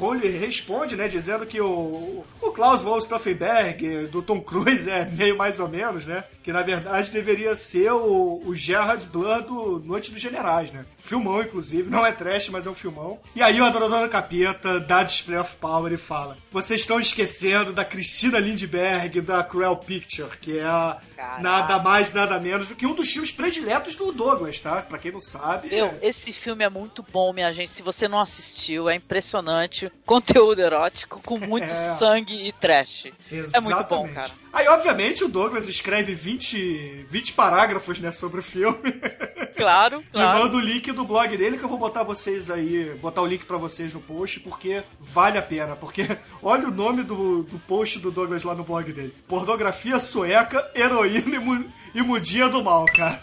Hole 0.00 0.28
responde, 0.28 0.96
né? 0.96 1.08
Dizendo 1.08 1.44
que 1.44 1.60
o, 1.60 2.24
o 2.40 2.52
Klaus 2.52 2.80
von 2.80 3.00
Stauffenberg 3.00 4.06
do 4.06 4.22
Tom 4.22 4.40
Cruise 4.40 4.88
é 4.90 5.04
meio 5.04 5.36
mais 5.36 5.58
ou 5.58 5.68
menos, 5.68 6.06
né? 6.06 6.24
Que 6.44 6.52
na 6.52 6.62
verdade 6.62 7.10
deveria 7.10 7.56
ser 7.58 7.92
o, 7.92 8.42
o 8.44 8.54
Gerhard 8.54 9.06
Blur 9.06 9.42
do 9.42 9.78
Noite 9.84 10.10
dos 10.10 10.20
Generais, 10.20 10.72
né? 10.72 10.84
Filmão, 10.98 11.42
inclusive. 11.42 11.90
Não 11.90 12.04
é 12.04 12.12
trash, 12.12 12.48
mas 12.48 12.66
é 12.66 12.70
um 12.70 12.74
filmão. 12.74 13.18
E 13.34 13.42
aí 13.42 13.60
o 13.60 13.64
Adorador 13.64 14.08
Capeta 14.08 14.80
dá 14.80 15.02
display 15.02 15.38
of 15.38 15.56
power 15.56 15.92
e 15.92 15.96
fala: 15.96 16.38
Vocês 16.50 16.80
estão 16.80 17.00
esquecendo 17.00 17.72
da 17.72 17.84
Cristina 17.84 18.38
Lindbergh 18.38 19.20
da 19.20 19.42
Cruel 19.42 19.76
Picture, 19.76 20.36
que 20.40 20.58
é 20.58 20.64
a 20.64 20.98
Caraca. 21.18 21.42
nada 21.42 21.78
mais, 21.80 22.14
nada 22.14 22.38
menos 22.38 22.68
do 22.68 22.76
que 22.76 22.86
um 22.86 22.94
dos 22.94 23.10
filmes 23.10 23.32
prediletos 23.32 23.96
do 23.96 24.12
Douglas, 24.12 24.60
tá? 24.60 24.82
Pra 24.82 24.98
quem 24.98 25.10
não 25.10 25.20
sabe. 25.20 25.68
Meu, 25.68 25.98
esse 26.00 26.32
filme 26.32 26.64
é 26.64 26.68
muito 26.68 27.04
bom, 27.12 27.32
minha 27.32 27.52
gente. 27.52 27.70
Se 27.70 27.82
você 27.82 28.06
não 28.06 28.20
assistiu, 28.20 28.88
é 28.88 28.94
impressionante. 28.94 29.90
Conteúdo 30.06 30.60
erótico 30.60 31.20
com 31.24 31.36
muito 31.36 31.64
É. 31.72 31.74
sangue 31.74 32.46
e 32.46 32.52
trash. 32.52 33.06
É 33.32 33.34
muito 33.60 33.84
bom, 33.88 34.06
Exatamente. 34.06 34.14
cara. 34.14 34.30
Aí, 34.52 34.68
obviamente, 34.68 35.24
o 35.24 35.28
Douglas 35.28 35.68
escreve 35.68 36.14
20, 36.14 37.04
20 37.08 37.32
parágrafos 37.34 37.98
né, 38.00 38.12
sobre 38.12 38.38
o 38.38 38.42
filme. 38.42 38.78
Claro, 39.58 40.04
E 40.08 40.10
claro. 40.12 40.38
manda 40.38 40.56
o 40.56 40.60
link 40.60 40.92
do 40.92 41.04
blog 41.04 41.36
dele 41.36 41.58
que 41.58 41.64
eu 41.64 41.68
vou 41.68 41.78
botar 41.78 42.04
vocês 42.04 42.48
aí, 42.48 42.94
botar 43.02 43.22
o 43.22 43.26
link 43.26 43.44
pra 43.44 43.56
vocês 43.56 43.92
no 43.92 44.00
post, 44.00 44.38
porque 44.38 44.84
vale 45.00 45.36
a 45.36 45.42
pena. 45.42 45.74
Porque 45.74 46.06
olha 46.40 46.68
o 46.68 46.70
nome 46.70 47.02
do, 47.02 47.42
do 47.42 47.58
post 47.58 47.98
do 47.98 48.12
Douglas 48.12 48.44
lá 48.44 48.54
no 48.54 48.62
blog 48.62 48.92
dele: 48.92 49.12
Pornografia 49.26 49.98
sueca, 49.98 50.70
heroína 50.76 51.07
e, 51.08 51.38
mu, 51.38 51.64
e 51.94 52.02
mudinha 52.02 52.48
do 52.48 52.62
mal, 52.62 52.84
cara. 52.86 53.20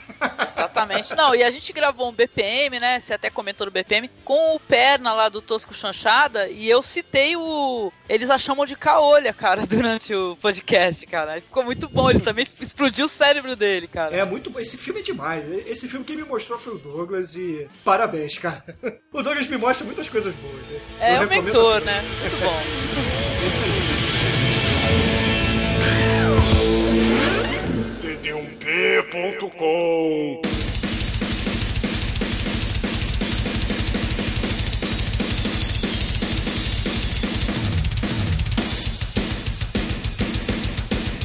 Exatamente. 0.49 1.15
Não, 1.15 1.33
e 1.35 1.43
a 1.43 1.51
gente 1.51 1.71
gravou 1.71 2.09
um 2.09 2.13
BPM, 2.13 2.79
né? 2.79 2.99
Você 2.99 3.13
até 3.13 3.29
comentou 3.29 3.65
no 3.65 3.71
BPM, 3.71 4.09
com 4.23 4.55
o 4.55 4.59
Perna 4.59 5.13
lá 5.13 5.29
do 5.29 5.41
Tosco 5.41 5.73
Chanchada, 5.73 6.47
e 6.49 6.69
eu 6.69 6.81
citei 6.83 7.35
o. 7.35 7.91
Eles 8.09 8.29
a 8.29 8.37
chamam 8.37 8.65
de 8.65 8.75
caolha, 8.75 9.33
cara, 9.33 9.65
durante 9.67 10.13
o 10.13 10.35
podcast, 10.41 11.05
cara. 11.05 11.35
Ficou 11.41 11.63
muito 11.63 11.87
bom, 11.87 12.09
ele 12.09 12.19
também 12.19 12.47
explodiu 12.59 13.05
o 13.05 13.09
cérebro 13.09 13.55
dele, 13.55 13.87
cara. 13.87 14.15
É 14.15 14.25
muito 14.25 14.49
bom. 14.49 14.59
Esse 14.59 14.77
filme 14.77 14.99
é 14.99 15.03
demais. 15.03 15.43
Esse 15.67 15.87
filme 15.87 16.05
quem 16.05 16.15
me 16.15 16.23
mostrou 16.23 16.57
foi 16.59 16.75
o 16.75 16.77
Douglas 16.79 17.35
e 17.35 17.67
parabéns, 17.83 18.37
cara. 18.37 18.63
O 19.13 19.21
Douglas 19.23 19.47
me 19.47 19.55
mostra 19.57 19.85
muitas 19.85 20.09
coisas 20.09 20.35
boas. 20.35 20.55
né? 20.67 20.79
É 20.99 21.11
Eu 21.11 21.15
o 21.15 21.19
recomendo 21.21 21.45
mentor, 21.45 21.81
né? 21.81 22.01
Muito 22.19 22.37
bom. 22.43 23.45
Excelente, 23.47 24.14
excelente. 28.25 28.65
td1p.com 28.65 30.41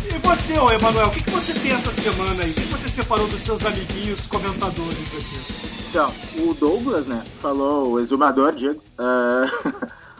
E 0.06 0.18
você, 0.18 0.58
ô 0.58 0.70
Emanuel, 0.70 1.06
o 1.06 1.10
que, 1.10 1.22
que 1.22 1.30
você 1.30 1.54
tem 1.54 1.72
essa 1.72 1.90
semana 1.92 2.42
aí? 2.42 2.50
O 2.50 2.54
que, 2.54 2.60
que 2.60 2.66
você 2.68 2.88
separou 2.88 3.26
dos 3.28 3.40
seus 3.40 3.64
amiguinhos 3.64 4.26
comentadores 4.26 5.14
aqui? 5.14 5.70
Então, 5.88 6.12
o 6.38 6.54
Douglas, 6.54 7.06
né, 7.06 7.24
falou, 7.40 7.92
o 7.92 8.00
exumador, 8.00 8.52
digo, 8.52 8.80
ah, 8.96 9.50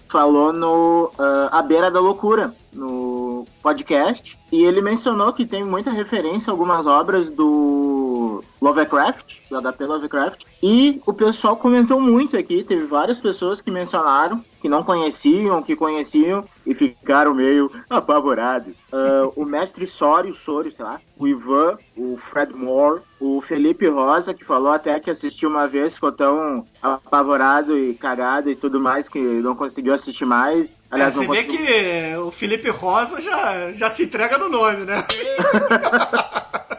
falou 0.08 0.52
no 0.52 1.12
ah, 1.18 1.58
A 1.58 1.62
Beira 1.62 1.90
da 1.90 2.00
Loucura, 2.00 2.52
no 2.72 3.46
podcast, 3.62 4.39
e 4.52 4.64
ele 4.64 4.80
mencionou 4.80 5.32
que 5.32 5.46
tem 5.46 5.64
muita 5.64 5.90
referência 5.90 6.50
a 6.50 6.52
algumas 6.52 6.86
obras 6.86 7.28
do 7.28 8.42
Lovecraft, 8.60 9.38
do 9.48 9.60
HP 9.60 9.86
Lovecraft, 9.86 10.44
e 10.62 11.00
o 11.06 11.12
pessoal 11.12 11.56
comentou 11.56 12.00
muito 12.00 12.36
aqui, 12.36 12.64
teve 12.64 12.84
várias 12.84 13.18
pessoas 13.18 13.60
que 13.60 13.70
mencionaram, 13.70 14.44
que 14.60 14.68
não 14.68 14.82
conheciam, 14.84 15.62
que 15.62 15.74
conheciam, 15.74 16.44
e 16.66 16.74
ficaram 16.74 17.32
meio 17.34 17.70
apavorados. 17.88 18.74
Ah, 18.92 19.28
o 19.34 19.44
mestre 19.44 19.86
Sório, 19.86 20.34
Sório, 20.34 20.70
sei 20.74 20.84
lá, 20.84 21.00
o 21.16 21.26
Ivan, 21.26 21.78
o 21.96 22.18
Fred 22.30 22.52
Moore, 22.54 23.00
o 23.18 23.40
Felipe 23.40 23.86
Rosa, 23.88 24.34
que 24.34 24.44
falou 24.44 24.72
até 24.72 25.00
que 25.00 25.10
assistiu 25.10 25.48
uma 25.48 25.66
vez, 25.66 25.94
ficou 25.94 26.12
tão 26.12 26.64
apavorado 26.82 27.78
e 27.78 27.94
cagado 27.94 28.50
e 28.50 28.54
tudo 28.56 28.78
mais, 28.80 29.08
que 29.08 29.18
não 29.18 29.54
conseguiu 29.54 29.94
assistir 29.94 30.24
mais. 30.26 30.72
É, 30.72 30.76
Aliás, 30.90 31.14
você 31.14 31.26
não 31.26 31.34
vê 31.34 31.44
conseguiu- 31.44 31.66
que 31.66 32.16
o 32.18 32.30
Felipe 32.30 32.68
Rosa 32.68 33.20
já, 33.20 33.72
já 33.72 33.88
se 33.90 34.04
entrega 34.04 34.36
no 34.38 34.48
nome, 34.48 34.84
né? 34.84 35.04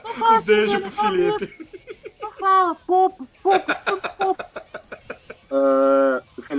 Um 0.06 0.42
beijo 0.46 0.80
pro 0.82 0.92
Felipe. 0.92 1.68
Não 2.22 2.32
fala, 2.32 2.76
popo, 2.88 3.28
popo, 3.42 3.76
popo, 3.86 4.10
popo. 4.18 4.44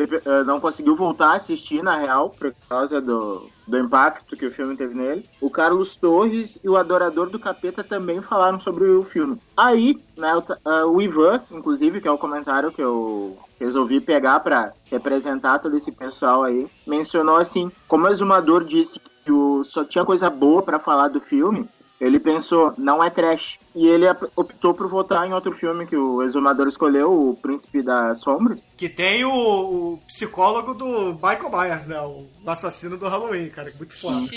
Felipe 0.06 0.28
ah, 0.28 0.44
não 0.44 0.60
conseguiu 0.60 0.96
voltar 0.96 1.28
a 1.28 1.36
assistir, 1.36 1.82
na 1.82 1.96
real, 1.96 2.30
por 2.30 2.54
causa 2.68 3.00
do, 3.00 3.46
do 3.66 3.78
impacto 3.78 4.36
que 4.36 4.46
o 4.46 4.50
filme 4.50 4.76
teve 4.76 4.94
nele. 4.94 5.28
O 5.40 5.50
Carlos 5.50 5.94
Torres 5.94 6.58
e 6.62 6.68
o 6.68 6.76
Adorador 6.76 7.30
do 7.30 7.38
Capeta 7.38 7.84
também 7.84 8.20
falaram 8.20 8.58
sobre 8.60 8.84
o 8.84 9.02
filme. 9.02 9.38
Aí, 9.56 9.98
né, 10.16 10.34
o, 10.36 10.44
ah, 10.64 10.86
o 10.86 11.00
Ivan, 11.00 11.40
inclusive, 11.50 12.00
que 12.00 12.08
é 12.08 12.10
o 12.10 12.18
comentário 12.18 12.72
que 12.72 12.82
eu 12.82 13.36
resolvi 13.60 14.00
pegar 14.00 14.40
pra 14.40 14.72
representar 14.90 15.60
todo 15.60 15.76
esse 15.76 15.92
pessoal 15.92 16.42
aí, 16.42 16.66
mencionou 16.86 17.36
assim, 17.36 17.70
como 17.86 18.06
o 18.06 18.10
Exumador 18.10 18.64
disse 18.64 19.00
que 19.24 19.30
o, 19.30 19.64
só 19.64 19.84
tinha 19.84 20.04
coisa 20.04 20.28
boa 20.28 20.62
pra 20.62 20.80
falar 20.80 21.08
do 21.08 21.20
filme, 21.20 21.68
ele 22.02 22.18
pensou, 22.18 22.74
não 22.76 23.02
é 23.02 23.08
trash. 23.08 23.60
E 23.76 23.86
ele 23.86 24.06
optou 24.34 24.74
por 24.74 24.88
votar 24.88 25.24
em 25.24 25.32
outro 25.32 25.52
filme 25.52 25.86
que 25.86 25.96
o 25.96 26.20
Exumador 26.24 26.66
escolheu, 26.66 27.12
O 27.12 27.36
Príncipe 27.36 27.80
das 27.80 28.20
Sombras. 28.20 28.58
Que 28.76 28.88
tem 28.88 29.24
o, 29.24 29.30
o 29.30 29.98
psicólogo 30.08 30.74
do 30.74 31.14
Michael 31.14 31.50
Myers, 31.50 31.86
né? 31.86 32.00
O 32.00 32.26
assassino 32.44 32.96
do 32.96 33.08
Halloween, 33.08 33.48
cara. 33.50 33.70
que 33.70 33.78
Muito 33.78 33.94
foda. 33.94 34.26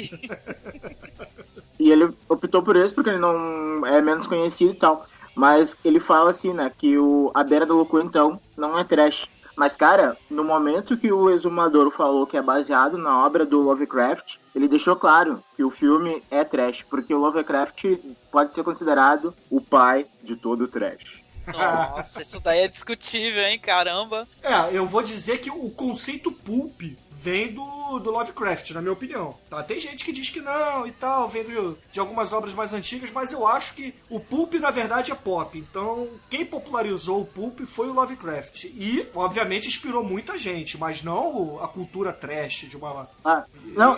E 1.78 1.92
ele 1.92 2.10
optou 2.30 2.64
por 2.64 2.78
esse 2.78 2.94
porque 2.94 3.10
ele 3.10 3.20
não 3.20 3.86
é 3.86 4.02
menos 4.02 4.28
conhecido 4.28 4.72
e 4.72 4.76
tal. 4.76 5.06
Mas 5.36 5.76
ele 5.84 6.00
fala 6.00 6.32
assim, 6.32 6.54
né, 6.54 6.72
que 6.78 6.98
o 6.98 7.32
A 7.34 7.44
Beira 7.44 7.66
da 7.66 7.74
Loucura, 7.74 8.06
então, 8.06 8.40
não 8.56 8.80
é 8.80 8.84
trash. 8.86 9.28
Mas, 9.58 9.74
cara, 9.74 10.16
no 10.30 10.42
momento 10.42 10.96
que 10.96 11.12
o 11.12 11.30
Exumador 11.30 11.92
falou 11.92 12.26
que 12.26 12.38
é 12.38 12.42
baseado 12.42 12.98
na 12.98 13.26
obra 13.26 13.46
do 13.46 13.60
Lovecraft, 13.60 14.38
ele 14.56 14.70
deixou 14.70 14.96
claro 14.96 15.44
que 15.56 15.64
o 15.64 15.70
filme 15.70 16.24
é 16.32 16.44
trash, 16.46 16.82
porque 16.90 17.14
o 17.14 17.18
Lovecraft 17.18 17.84
pode 18.32 18.56
ser 18.56 18.64
considerado 18.64 19.36
o 19.50 19.60
pai 19.60 20.06
de 20.24 20.38
todo 20.38 20.64
o 20.64 20.68
trash. 20.68 21.22
Nossa, 21.46 22.22
isso 22.22 22.40
daí 22.40 22.62
é 22.62 22.68
discutível, 22.68 23.44
hein? 23.44 23.60
Caramba. 23.60 24.28
É, 24.42 24.76
eu 24.76 24.86
vou 24.86 25.04
dizer 25.04 25.40
que 25.40 25.52
o 25.52 25.70
conceito 25.70 26.32
pulp 26.32 26.82
vem 27.12 27.52
do, 27.54 27.64
do 28.00 28.12
Lovecraft, 28.12 28.72
na 28.72 28.82
minha 28.82 28.94
opinião. 28.94 29.36
Tá? 29.50 29.64
Tem 29.64 29.80
gente 29.80 30.04
que 30.04 30.12
diz 30.12 30.30
que 30.30 30.42
não 30.42 30.86
e 30.86 30.92
tal, 30.92 31.28
vem 31.28 31.44
do- 31.44 31.78
de 31.92 32.00
algumas 32.00 32.34
obras 32.34 32.54
mais 32.54 32.74
antigas, 32.74 33.12
mas 33.12 33.32
eu 33.32 33.48
acho 33.48 33.74
que 33.76 33.94
o 34.10 34.20
pulp, 34.20 34.56
na 34.56 34.72
verdade, 34.72 35.12
é 35.12 35.16
pop. 35.16 35.58
Então, 35.58 36.08
quem 36.30 36.46
popularizou 36.46 37.22
o 37.22 37.26
pulp 37.26 37.62
foi 37.66 37.88
o 37.90 37.94
Lovecraft. 37.94 38.66
E, 38.66 39.08
obviamente, 39.16 39.68
inspirou 39.68 40.04
muita 40.04 40.38
gente, 40.38 40.78
mas 40.78 41.04
não 41.04 41.60
a 41.64 41.68
cultura 41.68 42.12
trash 42.12 42.66
de 42.70 42.76
uma... 42.78 43.08
Ah, 43.24 43.44
não, 43.76 43.96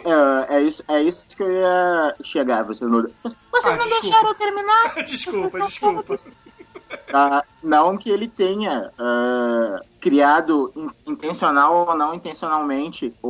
é, 0.50 0.58
é 0.58 0.62
isso, 0.62 0.84
é 0.88 1.02
isso 1.02 1.26
que 1.36 1.41
eu 1.43 1.52
ia 1.52 2.15
chegar, 2.23 2.63
você 2.63 2.86
não. 2.86 3.02
Vocês 3.02 3.34
Ah, 3.65 3.71
não 3.71 3.78
desculpa. 3.80 4.02
deixaram 4.02 4.28
eu 4.30 4.36
terminar? 4.36 4.95
desculpa, 5.06 5.60
desculpa. 5.62 6.17
Ah, 7.13 7.43
não 7.62 7.97
que 7.97 8.10
ele 8.10 8.30
tenha 8.30 8.93
ah, 8.97 9.82
criado 10.00 10.71
in- 10.73 11.12
intencional 11.12 11.86
ou 11.86 11.95
não 11.97 12.13
intencionalmente 12.15 13.13
o, 13.21 13.28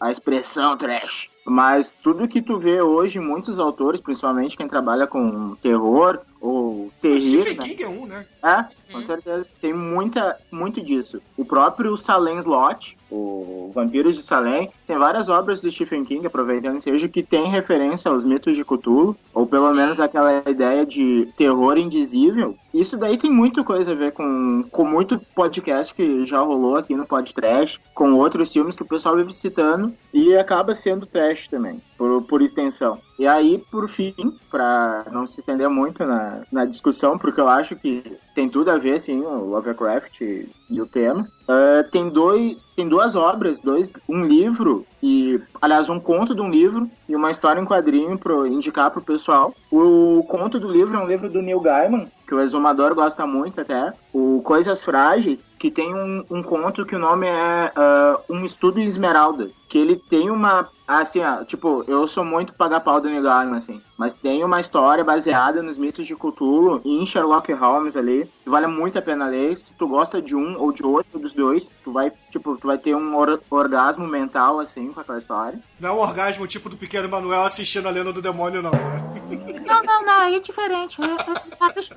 a 0.00 0.10
expressão 0.10 0.76
trash. 0.76 1.28
Mas 1.44 1.92
tudo 2.02 2.28
que 2.28 2.42
tu 2.42 2.58
vê 2.58 2.80
hoje, 2.80 3.18
muitos 3.18 3.58
autores, 3.58 4.00
principalmente 4.00 4.56
quem 4.56 4.68
trabalha 4.68 5.06
com 5.06 5.54
terror 5.56 6.20
ou 6.40 6.90
terror, 7.00 7.20
Stephen 7.20 7.54
né? 7.54 7.68
King 7.68 7.82
é 7.82 7.88
um, 7.88 8.06
né? 8.06 8.26
É, 8.42 8.64
com 8.92 9.02
certeza. 9.02 9.46
Tem 9.60 9.74
muita, 9.74 10.36
muito 10.50 10.80
disso. 10.80 11.20
O 11.36 11.44
próprio 11.44 11.96
Salem 11.96 12.38
Slot, 12.38 12.96
o 13.10 13.70
Vampiros 13.74 14.16
de 14.16 14.22
Salem, 14.22 14.70
tem 14.86 14.96
várias 14.96 15.28
obras 15.28 15.60
do 15.60 15.70
Stephen 15.70 16.04
King, 16.04 16.26
aproveitando 16.26 16.78
que 16.78 16.84
seja, 16.84 17.08
que 17.08 17.22
tem 17.22 17.48
referência 17.48 18.10
aos 18.10 18.24
mitos 18.24 18.54
de 18.54 18.64
Cthulhu, 18.64 19.16
ou 19.34 19.46
pelo 19.46 19.72
menos 19.74 19.98
aquela 20.00 20.42
ideia 20.48 20.86
de 20.86 21.28
terror 21.36 21.76
indizível. 21.76 22.56
Isso 22.72 22.96
daí 22.96 23.18
tem 23.18 23.30
muita 23.30 23.64
coisa 23.64 23.92
a 23.92 23.96
ver 23.96 24.12
com, 24.12 24.64
com 24.70 24.84
muito 24.84 25.20
podcast 25.34 25.92
que 25.92 26.24
já 26.24 26.40
rolou 26.40 26.76
aqui 26.76 26.94
no 26.94 27.06
podcast, 27.06 27.80
com 27.94 28.14
outros 28.14 28.52
filmes 28.52 28.76
que 28.76 28.82
o 28.82 28.88
pessoal 28.88 29.16
vive 29.16 29.32
citando, 29.32 29.69
e 30.12 30.36
acaba 30.36 30.74
sendo 30.74 31.06
trash 31.06 31.46
também, 31.48 31.80
por, 31.96 32.22
por 32.22 32.42
extensão. 32.42 32.98
E 33.18 33.26
aí, 33.26 33.62
por 33.70 33.88
fim, 33.88 34.14
para 34.50 35.04
não 35.12 35.26
se 35.26 35.40
estender 35.40 35.68
muito 35.68 36.04
na, 36.04 36.42
na 36.50 36.64
discussão, 36.64 37.18
porque 37.18 37.40
eu 37.40 37.48
acho 37.48 37.76
que 37.76 38.02
tem 38.34 38.48
tudo 38.48 38.70
a 38.70 38.78
ver, 38.78 39.00
sim, 39.00 39.20
o 39.20 39.50
Lovecraft 39.50 40.20
e, 40.20 40.48
e 40.70 40.80
o 40.80 40.86
tema. 40.86 41.28
ah, 41.46 41.84
tem, 41.92 42.08
dois, 42.08 42.64
tem 42.74 42.88
duas 42.88 43.14
obras, 43.14 43.60
dois, 43.60 43.90
um 44.08 44.24
livro 44.24 44.86
e, 45.02 45.40
aliás, 45.60 45.88
um 45.88 46.00
conto 46.00 46.34
de 46.34 46.40
um 46.40 46.50
livro 46.50 46.90
e 47.08 47.14
uma 47.14 47.30
história 47.30 47.60
em 47.60 47.66
quadrinho 47.66 48.18
para 48.18 48.48
indicar 48.48 48.90
pro 48.90 49.02
pessoal. 49.02 49.54
O 49.70 50.24
conto 50.28 50.58
do 50.58 50.70
livro 50.70 50.96
é 50.96 51.00
um 51.00 51.06
livro 51.06 51.28
do 51.28 51.42
Neil 51.42 51.60
Gaiman, 51.60 52.08
que 52.26 52.34
o 52.34 52.40
exumador 52.40 52.94
gosta 52.94 53.26
muito 53.26 53.60
até, 53.60 53.92
o 54.12 54.40
Coisas 54.42 54.82
Frágeis, 54.82 55.44
que 55.58 55.70
tem 55.70 55.94
um, 55.94 56.24
um 56.30 56.42
conto 56.42 56.86
que 56.86 56.96
o 56.96 56.98
nome 56.98 57.26
é 57.26 57.72
ah, 57.76 58.18
Um 58.30 58.44
Estudo 58.44 58.80
em 58.80 58.86
Esmeralda, 58.86 59.50
que 59.70 59.78
ele 59.78 59.94
tem 60.10 60.28
uma, 60.28 60.68
assim, 60.86 61.20
ó, 61.22 61.44
tipo, 61.44 61.84
eu 61.86 62.08
sou 62.08 62.24
muito 62.24 62.52
paga-pau 62.54 63.00
do 63.00 63.08
Neil 63.08 63.22
Gaiman, 63.22 63.58
assim, 63.58 63.80
mas 63.96 64.12
tem 64.12 64.42
uma 64.42 64.60
história 64.60 65.04
baseada 65.04 65.62
nos 65.62 65.78
mitos 65.78 66.08
de 66.08 66.16
Cthulhu 66.16 66.80
e 66.84 67.00
em 67.00 67.06
Sherlock 67.06 67.52
Holmes 67.52 67.96
ali, 67.96 68.28
que 68.42 68.50
vale 68.50 68.66
muito 68.66 68.98
a 68.98 69.02
pena 69.02 69.28
ler, 69.28 69.56
se 69.60 69.72
tu 69.74 69.86
gosta 69.86 70.20
de 70.20 70.34
um 70.34 70.60
ou 70.60 70.72
de 70.72 70.84
outro 70.84 71.20
dos 71.20 71.32
dois, 71.32 71.70
tu 71.84 71.92
vai, 71.92 72.10
tipo, 72.32 72.56
tu 72.56 72.66
vai 72.66 72.78
ter 72.78 72.96
um 72.96 73.16
or- 73.16 73.40
orgasmo 73.48 74.08
mental, 74.08 74.58
assim, 74.58 74.92
com 74.92 75.00
aquela 75.00 75.20
história. 75.20 75.56
Não 75.78 75.88
é 75.90 75.92
um 75.92 76.00
orgasmo 76.00 76.46
tipo 76.48 76.68
do 76.68 76.76
pequeno 76.76 77.08
Manuel 77.08 77.44
assistindo 77.44 77.86
a 77.86 77.92
Lenda 77.92 78.12
do 78.12 78.20
Demônio, 78.20 78.60
não, 78.60 78.72
né? 78.72 79.06
Não, 79.64 79.82
não, 79.84 80.04
não, 80.04 80.18
aí 80.22 80.34
é 80.34 80.40
diferente. 80.40 81.00
Eu, 81.00 81.06
eu, 81.08 81.16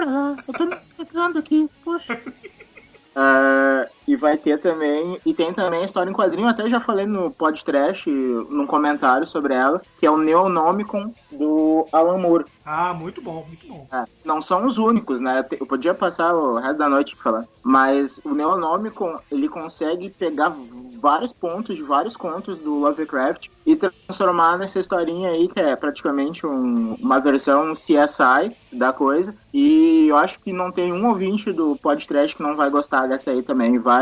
lá. 0.05 0.35
Eu 0.47 0.53
tô 0.53 0.65
me 0.65 0.75
aqui. 1.39 1.67
Poxa. 1.83 2.21
Ah, 3.15 3.87
e 4.07 4.15
vai 4.15 4.37
ter 4.37 4.59
também. 4.59 5.19
E 5.25 5.33
tem 5.33 5.53
também 5.53 5.81
a 5.81 5.85
história 5.85 6.09
em 6.09 6.13
quadrinho, 6.13 6.47
até 6.47 6.67
já 6.67 6.79
falei 6.79 7.05
no 7.05 7.31
podcast, 7.31 8.09
num 8.09 8.65
comentário 8.65 9.27
sobre 9.27 9.53
ela, 9.53 9.81
que 9.99 10.05
é 10.05 10.11
o 10.11 10.17
Neonomicon 10.17 11.11
do 11.31 11.85
Alan 11.91 12.17
Moore. 12.17 12.45
Ah, 12.65 12.93
muito 12.93 13.21
bom, 13.21 13.43
muito 13.47 13.67
bom. 13.67 13.85
É, 13.91 14.05
não 14.23 14.41
são 14.41 14.65
os 14.65 14.77
únicos, 14.77 15.19
né? 15.19 15.45
Eu 15.59 15.65
podia 15.65 15.93
passar 15.93 16.33
o 16.33 16.55
resto 16.55 16.77
da 16.77 16.87
noite 16.89 17.15
falando. 17.15 17.47
Mas 17.61 18.19
o 18.23 18.33
Neonomicon, 18.33 19.19
ele 19.31 19.47
consegue 19.49 20.09
pegar 20.09 20.53
vários 20.99 21.31
pontos 21.33 21.75
de 21.75 21.83
vários 21.83 22.15
contos 22.15 22.57
do 22.59 22.75
Lovecraft 22.79 23.47
e 23.65 23.75
transformar 23.75 24.57
nessa 24.57 24.79
historinha 24.79 25.29
aí, 25.29 25.47
que 25.47 25.59
é 25.59 25.75
praticamente 25.75 26.45
um- 26.45 26.95
uma 27.01 27.19
versão 27.19 27.73
CSI 27.73 28.55
da 28.71 28.91
coisa. 28.93 29.35
E 29.53 30.07
eu 30.07 30.17
acho 30.17 30.39
que 30.39 30.51
não 30.51 30.71
tem 30.71 30.91
um 30.91 31.07
ouvinte 31.07 31.51
do 31.51 31.75
podcast 31.77 32.35
que 32.35 32.43
não 32.43 32.55
vai 32.55 32.69
gostar 32.69 33.07
dessa 33.07 33.31
aí 33.31 33.41
também. 33.43 33.77
Vai 33.79 33.92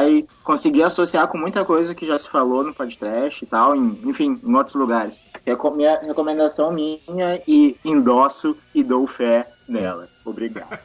conseguir 0.44 0.84
associar 0.84 1.28
com 1.28 1.38
muita 1.38 1.64
coisa 1.66 1.94
que 1.96 2.06
já 2.08 2.18
se 2.20 2.28
falou 2.30 2.64
no 2.64 2.74
podcast 2.74 3.44
e 3.44 3.48
tal, 3.48 3.76
em- 3.76 4.00
enfim, 4.06 4.40
em 4.44 4.56
outros 4.56 4.76
lugares. 4.76 5.16
Reco- 5.46 5.72
minha 5.72 6.00
recomendação 6.00 6.72
minha 6.72 7.00
e 7.48 7.76
endosso 7.84 8.56
e 8.76 8.84
dou 8.84 9.08
fé 9.08 9.48
nela. 9.68 10.08
Obrigado. 10.24 10.78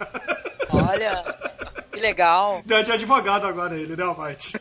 Olha, 0.71 1.23
que 1.93 2.01
legal. 2.01 2.63
Deu 2.65 2.83
de 2.83 2.91
advogado 2.93 3.47
agora 3.47 3.77
ele, 3.79 3.95
né, 3.97 4.03
Almighty? 4.05 4.53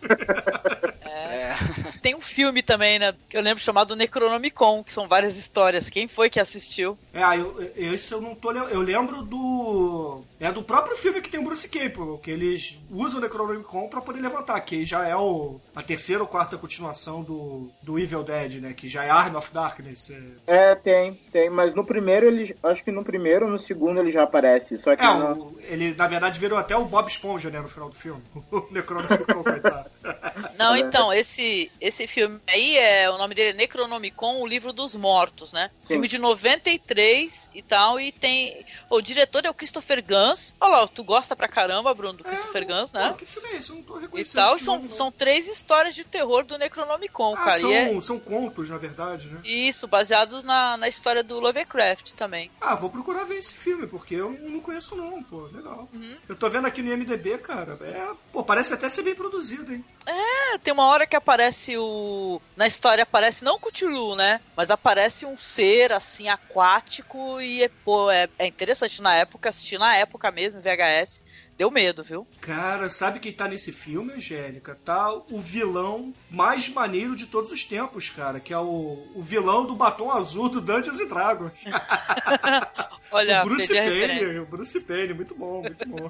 Tem 2.02 2.14
um 2.16 2.22
filme 2.22 2.62
também, 2.62 3.00
né? 3.00 3.14
Que 3.30 3.38
eu 3.38 3.42
lembro 3.42 3.64
chamado 3.64 3.96
Necronomicon, 3.96 4.84
que 4.84 4.92
são 4.94 5.08
várias 5.08 5.38
histórias. 5.38 5.90
Quem 5.90 6.08
foi 6.08 6.30
que 6.30 6.40
assistiu? 6.40 6.98
É, 7.14 7.24
ah, 7.24 7.36
eu, 7.38 7.56
eu- 7.76 7.94
esse 7.94 8.14
eu 8.14 8.22
não 8.22 8.36
tô 8.36 8.52
Eu 8.52 8.82
lembro 8.82 9.24
do. 9.24 10.22
É 10.39 10.52
do 10.52 10.62
próprio 10.63 10.98
filme 10.98 11.21
que 11.21 11.30
tem 11.30 11.39
o 11.39 11.43
Bruce 11.43 11.67
Campbell, 11.69 12.17
que 12.21 12.30
eles 12.30 12.78
usam 12.91 13.19
o 13.19 13.21
Necronomicon 13.21 13.88
pra 13.88 14.02
poder 14.02 14.19
levantar, 14.21 14.60
que 14.62 14.84
já 14.86 15.08
é 15.08 15.15
o, 15.15 15.60
a 15.76 15.82
terceira 15.82 16.21
ou 16.21 16.28
quarta 16.28 16.58
continuação 16.58 17.24
do, 17.24 17.71
do 17.82 17.98
Evil 17.98 18.24
Dead, 18.24 18.56
né? 18.62 18.74
Que 18.74 18.88
já 18.88 19.04
é 19.06 19.10
Arm 19.10 19.36
of 19.36 19.54
Darkness. 19.54 20.12
É, 20.45 20.71
É, 20.71 20.76
tem, 20.76 21.13
tem, 21.32 21.50
mas 21.50 21.74
no 21.74 21.86
primeiro 21.86 22.26
ele. 22.28 22.56
Acho 22.63 22.84
que 22.84 22.91
no 22.91 23.04
primeiro 23.04 23.45
ou 23.45 23.52
no 23.52 23.60
segundo 23.60 24.00
ele 24.00 24.12
já 24.12 24.24
aparece. 24.24 24.78
Só 24.84 24.95
que 24.95 25.02
é 25.04 25.06
não. 25.08 25.32
o- 25.34 25.60
ele 25.63 25.93
na 25.95 26.08
verdade 26.08 26.39
virou 26.39 26.58
até 26.58 26.76
o 26.76 26.86
Bob 26.86 27.08
Esponja, 27.08 27.50
né? 27.50 27.60
No 27.62 27.67
final 27.69 27.89
do 27.89 27.95
filme. 27.95 28.21
O 28.52 28.67
Necronomicon, 28.71 29.43
coitado. 29.43 29.89
Não, 30.58 30.76
então, 30.78 31.12
esse, 31.12 31.71
esse 31.82 32.08
filme 32.08 32.39
aí, 32.48 32.78
é 32.78 33.10
o 33.10 33.17
nome 33.17 33.34
dele 33.36 33.50
é 33.50 33.54
Necronomicon, 33.54 34.39
o 34.41 34.48
livro 34.48 34.71
dos 34.71 34.95
mortos, 34.95 35.52
né? 35.52 35.69
Filme 35.88 36.08
de 36.08 36.17
93 36.19 37.50
e 37.54 37.62
tal, 37.62 38.00
e 38.00 38.12
tem... 38.12 38.65
O 38.89 39.02
diretor 39.02 39.45
é 39.45 39.50
o 39.50 39.54
Christopher 39.54 40.02
Gans. 40.28 40.56
Olha 40.60 40.72
lá, 40.82 40.88
tu 40.88 41.04
gosta 41.04 41.36
pra 41.36 41.48
caramba, 41.48 41.94
Bruno, 41.94 42.14
do 42.18 42.24
Christopher 42.24 42.66
Gans, 42.66 42.92
né? 42.92 43.10
Pô, 43.10 43.16
que 43.16 43.26
filme 43.26 43.50
é 43.50 43.58
esse? 43.58 43.70
Eu 43.70 43.76
não 43.78 43.84
tô 43.84 43.98
E 43.98 44.02
reconhecendo. 44.02 44.36
tal, 44.42 44.56
e 44.56 44.58
de 44.58 44.64
são, 44.64 44.80
não. 44.80 44.92
são 44.92 45.12
três 45.12 45.48
histórias 45.48 45.94
de 45.96 46.04
terror 46.04 46.44
do 46.46 46.58
Necronomicon, 46.58 47.34
Ah, 47.36 47.44
cara. 47.44 47.60
são, 47.60 47.72
é 47.74 48.02
são 48.02 48.20
contos, 48.20 48.70
na 48.70 48.78
verdade, 48.78 49.28
né? 49.28 49.40
isso, 49.44 49.88
baseados 49.88 50.44
na, 50.44 50.78
na 50.78 50.88
história 50.88 51.24
do 51.24 51.40
Lovecraft 51.40 52.14
também. 52.14 52.52
Ah, 52.60 52.76
vou 52.76 52.90
procurar 52.90 53.24
ver 53.26 53.38
esse 53.38 53.54
filme, 53.54 53.88
porque 53.88 54.16
eu 54.16 54.32
não 54.32 54.60
conheço 54.60 54.96
não, 54.96 55.22
pô, 55.24 55.48
legal. 55.54 55.88
Uhum. 55.94 56.16
Eu 56.28 56.36
tô 56.36 56.50
vendo 56.50 56.66
aqui 56.68 56.82
no 56.82 56.92
IMDB, 56.92 57.38
cara, 57.40 57.78
é, 57.82 58.08
pô, 58.32 58.44
parece 58.44 58.74
até 58.74 58.90
ser 58.90 59.04
bem 59.04 59.16
produzido, 59.16 59.74
hein? 59.74 59.84
É, 60.08 60.58
tem 60.60 60.72
uma 60.72 60.86
hora 60.86 61.08
que 61.08 61.16
aparece 61.16 61.76
o. 61.78 62.40
Na 62.56 62.68
história 62.68 63.02
aparece 63.02 63.44
não 63.44 63.56
o 63.56 63.60
Cthulhu, 63.60 64.16
né? 64.16 64.40
Mas 64.56 64.70
aparece 64.70 65.26
um 65.26 65.36
ser 65.36 65.92
assim 65.92 66.30
aquático 66.30 67.42
e 67.42 67.64
é, 67.64 67.70
pô, 67.84 68.12
é, 68.12 68.30
é 68.38 68.46
interessante 68.46 69.02
na 69.02 69.16
época, 69.16 69.50
assistir 69.50 69.80
na 69.80 69.96
época 69.96 70.14
mesmo, 70.34 70.62
VHS. 70.62 71.23
Deu 71.58 71.71
medo, 71.71 72.04
viu? 72.04 72.28
Cara, 72.41 72.89
sabe 72.89 73.19
quem 73.19 73.32
tá 73.32 73.47
nesse 73.47 73.71
filme, 73.71 74.13
Angélica? 74.13 74.78
Tá 74.84 75.13
o 75.13 75.39
vilão 75.39 76.13
mais 76.30 76.67
maneiro 76.67 77.15
de 77.15 77.28
todos 77.28 77.51
os 77.51 77.63
tempos, 77.63 78.10
cara, 78.10 78.39
que 78.39 78.54
é 78.54 78.58
o, 78.58 79.08
o 79.15 79.21
vilão 79.21 79.65
do 79.65 79.75
batom 79.75 80.12
azul 80.12 80.49
do 80.49 80.60
Dungeons 80.60 80.99
and 80.99 81.08
Dragons. 81.08 81.54
Olha, 83.12 83.43
o 83.43 83.45
Bruce. 83.45 83.73
Payne, 83.73 84.39
o 84.39 84.45
Bruce 84.45 84.82
Payne, 84.82 85.13
muito 85.13 85.34
bom, 85.36 85.62
muito 85.62 85.88
bom. 85.88 86.10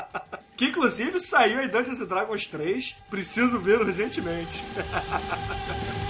que 0.56 0.66
inclusive 0.66 1.20
saiu 1.20 1.60
em 1.62 1.68
Dungeons 1.68 2.00
and 2.00 2.06
Dragons 2.06 2.46
3, 2.46 2.96
preciso 3.10 3.58
ver 3.60 3.80
urgentemente. 3.80 4.62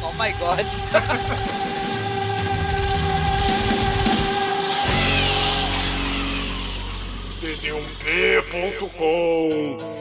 Oh 0.02 0.12
my 0.12 0.30
god. 0.34 1.85
td1p.com 7.56 9.96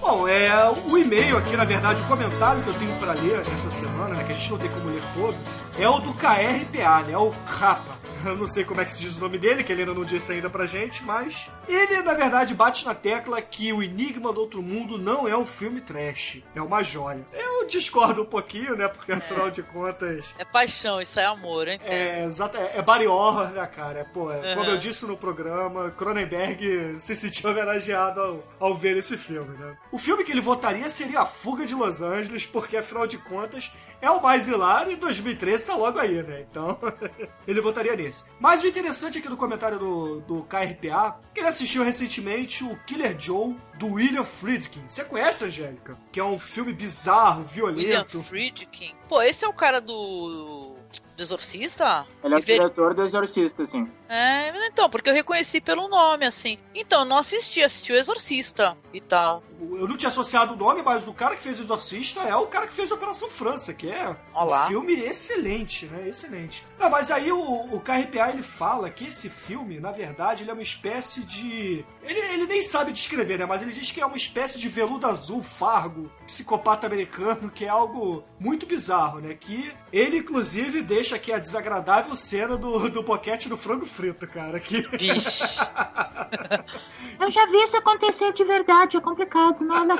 Bom, 0.00 0.28
é 0.28 0.52
o 0.86 0.98
e-mail 0.98 1.38
aqui, 1.38 1.56
na 1.56 1.64
verdade, 1.64 2.02
o 2.02 2.06
comentário 2.06 2.62
que 2.62 2.68
eu 2.68 2.74
tenho 2.74 2.94
pra 2.96 3.14
ler 3.14 3.40
essa 3.56 3.70
semana, 3.70 4.14
né, 4.14 4.22
que 4.24 4.32
a 4.32 4.34
gente 4.34 4.50
não 4.50 4.58
tem 4.58 4.68
como 4.68 4.90
ler 4.90 5.00
todos, 5.14 5.40
é 5.78 5.88
o 5.88 5.98
do 5.98 6.12
KRPA, 6.12 7.04
né, 7.06 7.16
o 7.16 7.32
Rapa. 7.46 8.03
Eu 8.24 8.36
não 8.36 8.46
sei 8.48 8.64
como 8.64 8.80
é 8.80 8.84
que 8.84 8.92
se 8.92 9.00
diz 9.00 9.16
o 9.18 9.20
nome 9.20 9.38
dele, 9.38 9.62
que 9.62 9.70
ele 9.72 9.82
ainda 9.82 9.94
não 9.94 10.04
disse 10.04 10.32
ainda 10.32 10.48
pra 10.48 10.66
gente, 10.66 11.02
mas 11.04 11.50
ele, 11.68 12.00
na 12.02 12.14
verdade, 12.14 12.54
bate 12.54 12.84
na 12.86 12.94
tecla 12.94 13.40
que 13.42 13.72
o 13.72 13.82
Enigma 13.82 14.32
do 14.32 14.40
Outro 14.40 14.62
Mundo 14.62 14.96
não 14.98 15.28
é 15.28 15.36
um 15.36 15.44
filme 15.44 15.80
trash, 15.80 16.42
é 16.54 16.62
uma 16.62 16.82
joia. 16.82 17.24
Eu 17.32 17.66
discordo 17.66 18.22
um 18.22 18.26
pouquinho, 18.26 18.76
né? 18.76 18.88
Porque 18.88 19.12
afinal 19.12 19.50
de 19.50 19.62
contas. 19.62 20.34
É 20.38 20.44
paixão, 20.44 21.00
isso 21.00 21.18
é 21.20 21.24
amor, 21.24 21.68
hein? 21.68 21.78
É, 21.84 22.24
exato, 22.24 22.56
é, 22.56 22.78
é 22.78 22.82
body 22.82 23.06
horror, 23.06 23.48
né, 23.50 23.66
cara? 23.66 24.00
É, 24.00 24.04
pô, 24.04 24.30
é, 24.32 24.54
como 24.54 24.66
Uhum. 24.66 24.72
eu 24.72 24.78
disse 24.78 25.06
no 25.06 25.16
programa, 25.16 25.90
Cronenberg 25.90 26.96
se 26.98 27.14
sentiu 27.14 27.50
homenageado 27.50 28.20
ao, 28.20 28.44
ao 28.58 28.74
ver 28.74 28.96
esse 28.96 29.16
filme, 29.18 29.56
né? 29.58 29.76
O 29.92 29.98
filme 29.98 30.24
que 30.24 30.32
ele 30.32 30.40
votaria 30.40 30.88
seria 30.88 31.20
A 31.20 31.26
Fuga 31.26 31.66
de 31.66 31.74
Los 31.74 32.00
Angeles, 32.00 32.46
porque 32.46 32.76
afinal 32.76 33.06
de 33.06 33.18
contas 33.18 33.72
é 34.00 34.10
o 34.10 34.20
mais 34.22 34.48
hilário 34.48 34.92
e 34.92 34.96
2013 34.96 35.66
tá 35.66 35.76
logo 35.76 35.98
aí, 35.98 36.22
né? 36.22 36.44
Então, 36.50 36.78
ele 37.48 37.60
votaria 37.60 37.96
nesse. 37.96 38.13
Mas 38.38 38.62
o 38.62 38.66
interessante 38.66 39.18
aqui 39.18 39.28
do 39.28 39.36
comentário 39.36 39.78
do, 39.78 40.20
do 40.20 40.42
KRPA, 40.44 41.20
que 41.32 41.40
ele 41.40 41.48
assistiu 41.48 41.82
recentemente 41.82 42.62
o 42.64 42.76
Killer 42.84 43.18
Joe 43.18 43.56
do 43.78 43.94
William 43.94 44.24
Friedkin. 44.24 44.82
Você 44.86 45.04
conhece, 45.04 45.44
Angélica? 45.44 45.96
Que 46.12 46.20
é 46.20 46.24
um 46.24 46.38
filme 46.38 46.72
bizarro, 46.72 47.42
William 47.42 47.72
violento. 47.72 48.22
Friedkin. 48.22 48.94
Pô, 49.08 49.22
esse 49.22 49.44
é 49.44 49.48
o 49.48 49.52
cara 49.52 49.80
do. 49.80 50.76
Do 51.16 51.22
Exorcista? 51.22 52.06
Ele 52.22 52.34
é 52.34 52.38
o 52.38 52.40
ver- 52.42 52.58
diretor 52.58 52.94
do 52.94 53.02
Exorcista, 53.02 53.62
assim. 53.62 53.88
É, 54.08 54.66
então, 54.66 54.88
porque 54.90 55.08
eu 55.10 55.14
reconheci 55.14 55.60
pelo 55.60 55.88
nome, 55.88 56.26
assim. 56.26 56.58
Então, 56.74 57.00
eu 57.00 57.04
não 57.04 57.16
assisti, 57.18 57.62
assisti 57.62 57.92
o 57.92 57.96
Exorcista 57.96 58.76
e 58.92 59.00
tal. 59.00 59.42
Eu 59.60 59.88
não 59.88 59.96
tinha 59.96 60.08
associado 60.08 60.52
o 60.54 60.56
nome, 60.56 60.82
mas 60.82 61.06
o 61.08 61.14
cara 61.14 61.34
que 61.36 61.42
fez 61.42 61.58
o 61.58 61.62
Exorcista 61.62 62.20
é 62.20 62.36
o 62.36 62.46
cara 62.46 62.66
que 62.66 62.72
fez 62.72 62.90
Operação 62.92 63.30
França, 63.30 63.72
que 63.72 63.88
é 63.88 64.14
Olá. 64.34 64.64
um 64.64 64.68
filme 64.68 64.94
excelente, 64.94 65.86
né? 65.86 66.08
Excelente. 66.08 66.64
Não, 66.78 66.90
mas 66.90 67.10
aí 67.10 67.32
o, 67.32 67.40
o 67.74 67.80
KRPA 67.80 68.30
ele 68.30 68.42
fala 68.42 68.90
que 68.90 69.06
esse 69.06 69.28
filme, 69.30 69.80
na 69.80 69.90
verdade, 69.90 70.42
ele 70.42 70.50
é 70.50 70.54
uma 70.54 70.62
espécie 70.62 71.24
de. 71.24 71.84
Ele, 72.02 72.18
ele 72.20 72.46
nem 72.46 72.62
sabe 72.62 72.92
descrever, 72.92 73.38
né? 73.38 73.46
Mas 73.46 73.62
ele 73.62 73.72
diz 73.72 73.90
que 73.90 74.00
é 74.00 74.06
uma 74.06 74.16
espécie 74.16 74.58
de 74.58 74.68
veludo 74.68 75.06
azul, 75.06 75.42
fargo, 75.42 76.10
psicopata 76.26 76.86
americano, 76.86 77.50
que 77.50 77.64
é 77.64 77.68
algo 77.68 78.22
muito 78.38 78.66
bizarro, 78.66 79.20
né? 79.20 79.34
Que 79.34 79.72
ele, 79.92 80.18
inclusive, 80.18 80.82
deixa 80.84 81.16
aqui 81.16 81.32
a 81.32 81.38
desagradável 81.38 82.14
cena 82.16 82.56
do, 82.56 82.88
do 82.88 83.02
boquete 83.02 83.48
do 83.48 83.56
frango 83.56 83.86
frito, 83.86 84.26
cara. 84.26 84.60
Que 84.60 84.82
Vixe. 84.96 85.58
Eu 87.18 87.30
já 87.30 87.46
vi 87.46 87.62
isso 87.62 87.76
acontecer 87.76 88.32
de 88.32 88.44
verdade, 88.44 88.96
é 88.96 89.00
complicado, 89.00 89.64
não 89.64 89.92
é. 89.92 89.98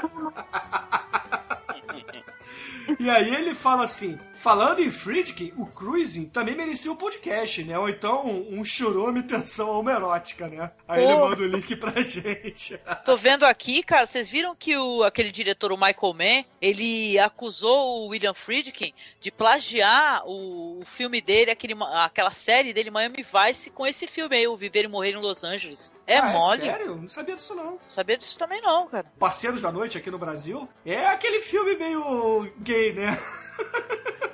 E 2.98 3.08
aí 3.08 3.34
ele 3.34 3.54
fala 3.54 3.84
assim: 3.84 4.18
falando 4.44 4.80
em 4.80 4.90
Friedkin, 4.90 5.54
o 5.56 5.64
Cruising 5.64 6.26
também 6.26 6.54
merecia 6.54 6.92
um 6.92 6.96
podcast, 6.96 7.64
né? 7.64 7.78
Ou 7.78 7.88
então 7.88 8.26
um 8.50 8.62
churume 8.62 9.22
tensão 9.22 9.70
homerótica, 9.70 10.46
né? 10.48 10.70
Aí 10.86 11.02
ele 11.02 11.14
Pô. 11.14 11.20
manda 11.30 11.42
o 11.42 11.46
link 11.46 11.74
pra 11.76 11.92
gente. 12.04 12.78
Tô 13.06 13.16
vendo 13.16 13.44
aqui, 13.46 13.82
cara, 13.82 14.04
vocês 14.06 14.28
viram 14.28 14.54
que 14.54 14.76
o, 14.76 15.02
aquele 15.02 15.32
diretor, 15.32 15.72
o 15.72 15.78
Michael 15.78 16.12
Mann, 16.12 16.44
ele 16.60 17.18
acusou 17.18 18.02
o 18.04 18.08
William 18.08 18.34
Friedkin 18.34 18.92
de 19.18 19.30
plagiar 19.30 20.22
o, 20.26 20.80
o 20.80 20.84
filme 20.84 21.22
dele, 21.22 21.50
aquele, 21.50 21.74
aquela 21.94 22.30
série 22.30 22.74
dele, 22.74 22.90
Miami 22.90 23.24
Vice, 23.24 23.70
com 23.70 23.86
esse 23.86 24.06
filme 24.06 24.36
aí, 24.36 24.46
o 24.46 24.58
Viver 24.58 24.84
e 24.84 24.88
Morrer 24.88 25.12
em 25.12 25.16
Los 25.22 25.42
Angeles. 25.42 25.90
É 26.06 26.18
Ah, 26.18 26.28
mole? 26.34 26.60
sério? 26.60 26.96
Não 26.96 27.08
sabia 27.08 27.34
disso 27.34 27.54
não. 27.54 27.78
Sabia 27.88 28.18
disso 28.18 28.38
também 28.38 28.60
não, 28.60 28.86
cara. 28.88 29.06
Parceiros 29.18 29.62
da 29.62 29.72
Noite 29.72 29.96
aqui 29.96 30.10
no 30.10 30.18
Brasil 30.18 30.68
é 30.84 31.06
aquele 31.06 31.40
filme 31.40 31.76
meio 31.76 32.46
gay, 32.58 32.92
né? 32.92 33.18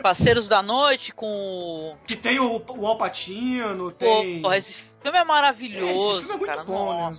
Parceiros 0.00 0.48
da 0.48 0.62
Noite 0.62 1.12
com. 1.12 1.96
Que 2.06 2.16
tem 2.16 2.38
o, 2.40 2.62
o 2.68 2.86
Alpatino, 2.86 3.86
Pô, 3.86 3.92
tem. 3.92 4.42
porra, 4.42 4.56
esse 4.56 4.74
filme 4.74 5.18
é 5.18 5.24
maravilhoso. 5.24 5.86
É, 5.86 6.16
esse 6.16 6.26
filme 6.26 6.32
é 6.32 6.36
muito 6.36 6.46
cara. 6.46 6.64
bom, 6.64 7.10
né? 7.10 7.16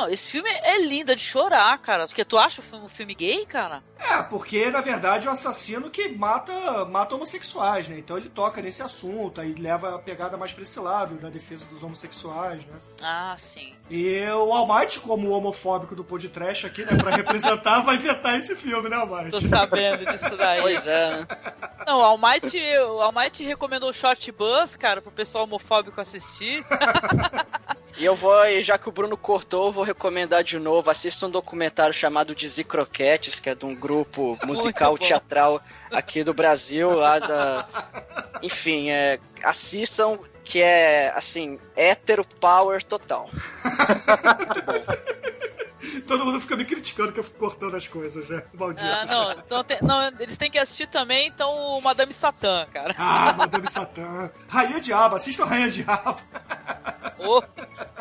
Não, 0.00 0.08
esse 0.08 0.30
filme 0.30 0.48
é 0.48 0.80
lindo 0.80 1.12
é 1.12 1.14
de 1.14 1.20
chorar, 1.20 1.76
cara. 1.78 2.06
Porque 2.06 2.24
tu 2.24 2.38
acha 2.38 2.62
o 2.62 2.64
filme, 2.64 2.86
um 2.86 2.88
filme 2.88 3.14
gay, 3.14 3.44
cara? 3.44 3.82
É, 3.98 4.22
porque 4.22 4.70
na 4.70 4.80
verdade 4.80 5.26
é 5.26 5.30
um 5.30 5.34
assassino 5.34 5.90
que 5.90 6.08
mata, 6.08 6.86
mata 6.86 7.14
homossexuais, 7.14 7.86
né? 7.86 7.98
Então 7.98 8.16
ele 8.16 8.30
toca 8.30 8.62
nesse 8.62 8.82
assunto, 8.82 9.42
aí 9.42 9.54
leva 9.54 9.96
a 9.96 9.98
pegada 9.98 10.38
mais 10.38 10.54
pra 10.54 10.62
esse 10.62 10.80
lado, 10.80 11.16
da 11.16 11.28
defesa 11.28 11.68
dos 11.68 11.82
homossexuais, 11.82 12.64
né? 12.64 12.76
Ah, 13.02 13.34
sim. 13.36 13.74
E 13.90 14.24
o 14.30 14.52
Almighty, 14.52 15.00
como 15.00 15.28
o 15.28 15.32
homofóbico 15.32 15.94
do 15.94 16.02
podcast 16.02 16.66
aqui, 16.66 16.82
né, 16.82 16.96
pra 16.96 17.10
representar, 17.14 17.80
vai 17.84 17.98
vetar 17.98 18.36
esse 18.36 18.56
filme, 18.56 18.88
né, 18.88 18.96
Almighty? 18.96 19.30
Tô 19.30 19.40
sabendo 19.42 20.06
disso 20.06 20.34
daí. 20.34 20.62
Pois 20.62 20.86
é, 20.86 21.10
né? 21.10 21.26
Não, 21.86 21.98
o 21.98 22.02
Almighty, 22.02 22.58
o 22.78 23.02
Almighty 23.02 23.44
recomendou 23.44 23.90
o 23.90 23.94
Short 23.94 24.32
Bus, 24.32 24.76
cara, 24.76 25.02
pro 25.02 25.12
pessoal 25.12 25.44
homofóbico 25.44 26.00
assistir. 26.00 26.64
E 28.00 28.04
eu 28.06 28.16
vou, 28.16 28.46
e 28.46 28.62
já 28.62 28.78
que 28.78 28.88
o 28.88 28.92
Bruno 28.92 29.14
cortou, 29.14 29.66
eu 29.66 29.72
vou 29.72 29.84
recomendar 29.84 30.42
de 30.42 30.58
novo. 30.58 30.90
Assista 30.90 31.26
um 31.26 31.30
documentário 31.30 31.92
chamado 31.92 32.34
Dizzy 32.34 32.64
Croquetes, 32.64 33.38
que 33.38 33.50
é 33.50 33.54
de 33.54 33.66
um 33.66 33.74
grupo 33.74 34.38
musical 34.46 34.92
Muito 34.92 35.02
bom. 35.02 35.06
teatral 35.06 35.60
aqui 35.92 36.24
do 36.24 36.32
Brasil, 36.32 36.88
lá 36.92 37.18
da. 37.18 37.68
Enfim, 38.42 38.88
é, 38.88 39.20
assistam, 39.44 40.18
que 40.42 40.62
é 40.62 41.12
assim, 41.14 41.58
hétero 41.76 42.24
power 42.24 42.82
total. 42.82 43.28
Todo 46.06 46.24
mundo 46.24 46.40
fica 46.40 46.56
me 46.56 46.64
criticando 46.64 47.12
que 47.12 47.20
eu 47.20 47.24
fico 47.24 47.38
cortando 47.38 47.76
as 47.76 47.86
coisas, 47.86 48.28
né? 48.28 48.42
Maldito. 48.52 48.86
Ah, 48.86 49.04
não, 49.06 49.32
então 49.32 49.64
não, 49.82 50.06
eles 50.18 50.36
têm 50.36 50.50
que 50.50 50.58
assistir 50.58 50.86
também, 50.88 51.28
então, 51.28 51.50
o 51.54 51.80
Madame 51.80 52.12
Satã, 52.12 52.66
cara. 52.72 52.94
Ah, 52.98 53.32
Madame 53.32 53.70
Satã. 53.70 54.30
Rainha 54.48 54.80
Diabo, 54.80 55.16
assista 55.16 55.44
o 55.44 55.46
Rainha 55.46 55.70
Diabo. 55.70 56.20
Oh, 57.18 57.42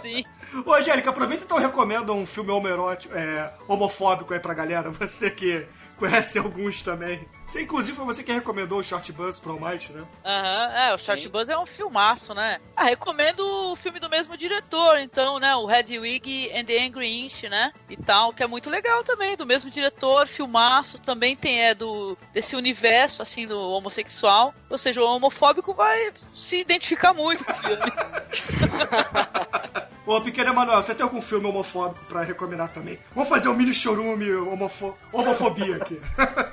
sim. 0.02 0.24
Ô, 0.66 0.74
Angélica, 0.74 1.10
aproveita 1.10 1.44
então 1.44 1.60
e 1.60 1.62
recomenda 1.62 2.12
um 2.14 2.26
filme 2.26 2.52
homerótico, 2.52 3.14
é, 3.16 3.52
homofóbico 3.68 4.34
aí 4.34 4.40
pra 4.40 4.54
galera. 4.54 4.90
Você 4.92 5.30
que 5.30 5.66
conhece 5.98 6.40
alguns 6.40 6.82
também. 6.82 7.28
Você, 7.50 7.64
inclusive, 7.64 7.98
foi 7.98 8.06
você 8.06 8.24
que 8.24 8.32
recomendou 8.32 8.78
o 8.78 8.84
Short 8.84 9.12
Bus 9.12 9.40
pro 9.40 9.54
Almighty, 9.54 9.92
né? 9.92 10.04
Aham, 10.24 10.72
é, 10.72 10.94
o 10.94 11.00
Short 11.00 11.28
Buzz 11.30 11.50
é 11.50 11.58
um 11.58 11.66
filmaço, 11.66 12.32
né? 12.36 12.60
Ah, 12.76 12.84
recomendo 12.84 13.40
o 13.40 13.76
filme 13.76 14.00
do 14.00 14.08
mesmo 14.08 14.38
diretor, 14.38 15.00
então, 15.00 15.40
né? 15.40 15.56
O 15.56 15.66
Red 15.66 15.98
Wig 15.98 16.52
and 16.54 16.66
the 16.66 16.86
Angry 16.86 17.26
Inch, 17.26 17.50
né? 17.50 17.74
E 17.90 17.98
tal, 17.98 18.34
que 18.34 18.44
é 18.44 18.48
muito 18.48 18.70
legal 18.70 19.04
também, 19.04 19.36
do 19.36 19.48
mesmo 19.48 19.72
diretor, 19.72 20.28
filmaço, 20.28 21.00
também 21.00 21.36
tem, 21.36 21.60
é 21.60 21.74
do, 21.74 22.16
desse 22.32 22.56
universo, 22.56 23.24
assim, 23.24 23.48
do 23.48 23.60
homossexual. 23.60 24.54
Ou 24.70 24.78
seja, 24.78 25.02
o 25.02 25.08
homofóbico 25.08 25.74
vai 25.74 26.14
se 26.36 26.58
identificar 26.58 27.16
muito 27.16 27.44
com 27.44 27.52
o 27.52 27.56
filme. 27.56 27.80
Ô, 30.10 30.20
pequeno 30.22 30.50
Emanuel, 30.50 30.82
você 30.82 30.96
tem 30.96 31.04
algum 31.04 31.22
filme 31.22 31.46
homofóbico 31.46 32.04
pra 32.06 32.24
recomendar 32.24 32.70
também? 32.70 32.98
Vamos 33.14 33.30
fazer 33.30 33.48
um 33.48 33.54
mini 33.54 33.76
chorume 33.76 34.34
homofo 34.34 34.98
homofobia 35.12 35.76
aqui. 35.76 36.02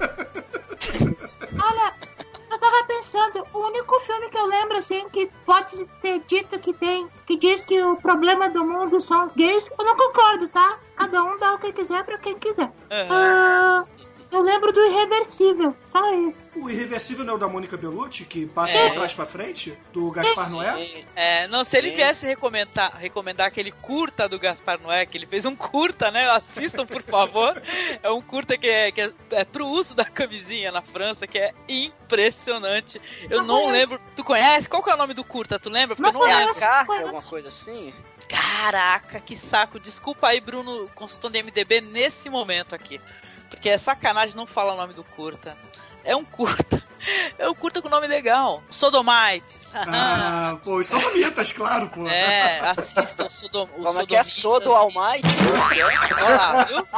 pensando, 3.16 3.46
o 3.54 3.58
único 3.58 3.98
filme 4.00 4.28
que 4.28 4.36
eu 4.36 4.46
lembro, 4.46 4.76
assim, 4.76 5.08
que 5.08 5.30
pode 5.46 5.76
ser 6.00 6.20
dito 6.26 6.58
que 6.58 6.72
tem, 6.74 7.08
que 7.26 7.36
diz 7.38 7.64
que 7.64 7.82
o 7.82 7.96
problema 7.96 8.48
do 8.50 8.64
mundo 8.64 9.00
são 9.00 9.26
os 9.26 9.34
gays, 9.34 9.70
eu 9.78 9.84
não 9.84 9.96
concordo, 9.96 10.48
tá? 10.48 10.78
Cada 10.96 11.22
um 11.24 11.38
dá 11.38 11.54
o 11.54 11.58
que 11.58 11.72
quiser 11.72 12.04
pra 12.04 12.18
quem 12.18 12.38
quiser. 12.38 12.70
Ah, 12.90 13.84
eu 14.30 14.40
lembro 14.42 14.72
do 14.72 14.80
Irreversível, 14.84 15.74
só 15.92 16.14
isso. 16.14 16.38
O 16.56 16.68
Irreversível 16.70 17.24
não 17.24 17.34
é 17.34 17.36
o 17.36 17.38
da 17.38 17.48
Mônica 17.48 17.76
Bellucci, 17.76 18.24
que 18.24 18.46
passa 18.46 18.72
É. 18.76 18.88
de 18.88 18.94
trás 18.94 19.14
pra 19.14 19.24
frente? 19.26 19.76
Do 19.92 20.10
Gaspar 20.10 20.50
Noé? 20.50 21.04
É, 21.14 21.46
não, 21.48 21.64
se 21.64 21.76
ele 21.76 21.90
viesse 21.92 22.26
recomendar, 22.26 22.96
recomendar 22.96 23.46
aquele 23.46 23.70
curta 23.70 24.28
do 24.28 24.38
Gaspar 24.38 24.80
Noé, 24.80 25.06
que 25.06 25.16
ele 25.18 25.26
fez 25.26 25.44
um 25.46 25.54
curta, 25.56 26.10
né? 26.10 26.28
Assistam, 26.30 26.86
por 26.86 27.02
favor. 27.02 27.60
É 28.02 28.10
um 28.10 28.20
curta 28.20 28.56
que 28.58 28.66
é, 28.68 28.92
que 28.92 29.00
é, 29.00 29.12
é 29.32 29.44
pro 29.44 29.66
uso 29.66 29.94
da 29.94 30.04
camisinha 30.04 30.70
na 30.70 30.82
França, 30.82 31.26
que 31.26 31.38
é 31.38 31.52
impressionante. 31.68 33.00
Eu 33.28 33.38
Não 33.42 33.46
não 33.46 33.54
conheço. 33.64 33.72
lembro. 33.92 34.00
Tu 34.14 34.24
conhece? 34.24 34.68
Qual 34.68 34.82
que 34.82 34.90
é 34.90 34.94
o 34.94 34.98
nome 34.98 35.14
do 35.14 35.24
curta? 35.24 35.58
Tu 35.58 35.68
lembra? 35.70 35.96
Porque 35.96 36.10
Não 36.12 36.20
eu 36.22 36.26
não 36.26 36.32
É 36.32 36.38
lembro. 36.38 36.54
conheço. 36.54 36.60
carta, 36.60 36.92
alguma 36.92 37.22
coisa 37.22 37.48
assim? 37.48 37.92
Caraca, 38.28 39.20
que 39.20 39.36
saco. 39.36 39.78
Desculpa 39.80 40.28
aí, 40.28 40.40
Bruno, 40.40 40.88
consultando 40.94 41.38
MDB 41.38 41.80
nesse 41.80 42.28
momento 42.28 42.74
aqui. 42.74 43.00
Porque 43.48 43.68
é 43.68 43.78
sacanagem 43.78 44.36
não 44.36 44.46
falar 44.46 44.74
o 44.74 44.76
nome 44.76 44.94
do 44.94 45.04
curta. 45.04 45.56
É 46.04 46.14
um 46.14 46.24
curta. 46.24 46.82
É 47.38 47.48
um 47.48 47.54
curta 47.54 47.80
com 47.80 47.88
nome 47.88 48.08
legal. 48.08 48.64
Sodomites. 48.68 49.70
Ah, 49.76 50.56
pô, 50.64 50.76
os 50.76 50.88
sodomitas, 50.88 51.52
claro, 51.52 51.88
pô. 51.90 52.08
É, 52.08 52.58
assistam 52.60 53.26
o 53.26 53.30
Sodom, 53.30 53.68
o 53.76 53.84
Como 53.84 54.00
é 54.00 54.06
que 54.06 54.16
é. 54.16 54.22
Sodo 54.24 54.72
Almighty? 54.72 55.28
Olha 56.24 56.36
lá, 56.36 56.64
viu? 56.64 56.88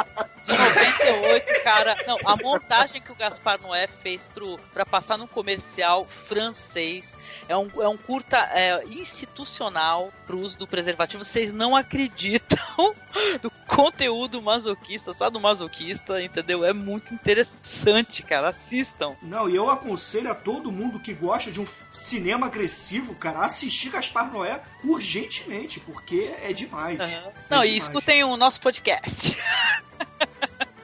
De 0.46 0.57
98, 0.57 1.64
cara. 1.64 1.96
Não, 2.07 2.18
a 2.24 2.36
montagem 2.36 3.03
que 3.03 3.12
o 3.12 3.14
Gaspar 3.16 3.61
Noé 3.61 3.86
fez 3.86 4.28
pro, 4.32 4.59
pra 4.72 4.86
passar 4.86 5.18
num 5.18 5.26
comercial 5.26 6.07
francês 6.07 7.18
é 7.49 7.57
um, 7.57 7.70
é 7.82 7.88
um 7.88 7.96
curta 7.96 8.36
é, 8.53 8.84
institucional 8.86 10.12
pro 10.26 10.38
uso 10.38 10.59
do 10.59 10.66
preservativo. 10.66 11.24
Vocês 11.24 11.53
não 11.53 11.74
acreditam 11.74 12.59
do 13.42 13.51
conteúdo 13.66 14.40
masoquista, 14.42 15.12
sabe 15.14 15.32
do 15.32 15.40
masoquista, 15.40 16.22
entendeu? 16.22 16.64
É 16.64 16.72
muito 16.72 17.14
interessante, 17.14 18.22
cara. 18.22 18.51
Assistam. 18.51 19.16
Não, 19.22 19.49
e 19.49 19.57
eu 19.57 19.70
aconselho 19.70 20.30
a 20.30 20.34
todo 20.34 20.70
mundo 20.70 21.01
que 21.01 21.12
gosta 21.14 21.51
de 21.51 21.61
um 21.61 21.66
cinema 21.92 22.46
agressivo, 22.46 23.14
cara, 23.14 23.40
assistir 23.40 23.90
Gaspar 23.90 24.30
Noé 24.32 24.61
urgentemente, 24.84 25.80
porque 25.80 26.34
é 26.42 26.53
demais. 26.53 27.01
Aham. 27.01 27.09
É 27.11 27.32
Não, 27.51 27.64
e 27.64 27.68
demais. 27.68 27.82
escutem 27.84 28.24
o 28.24 28.36
nosso 28.36 28.61
podcast. 28.61 29.38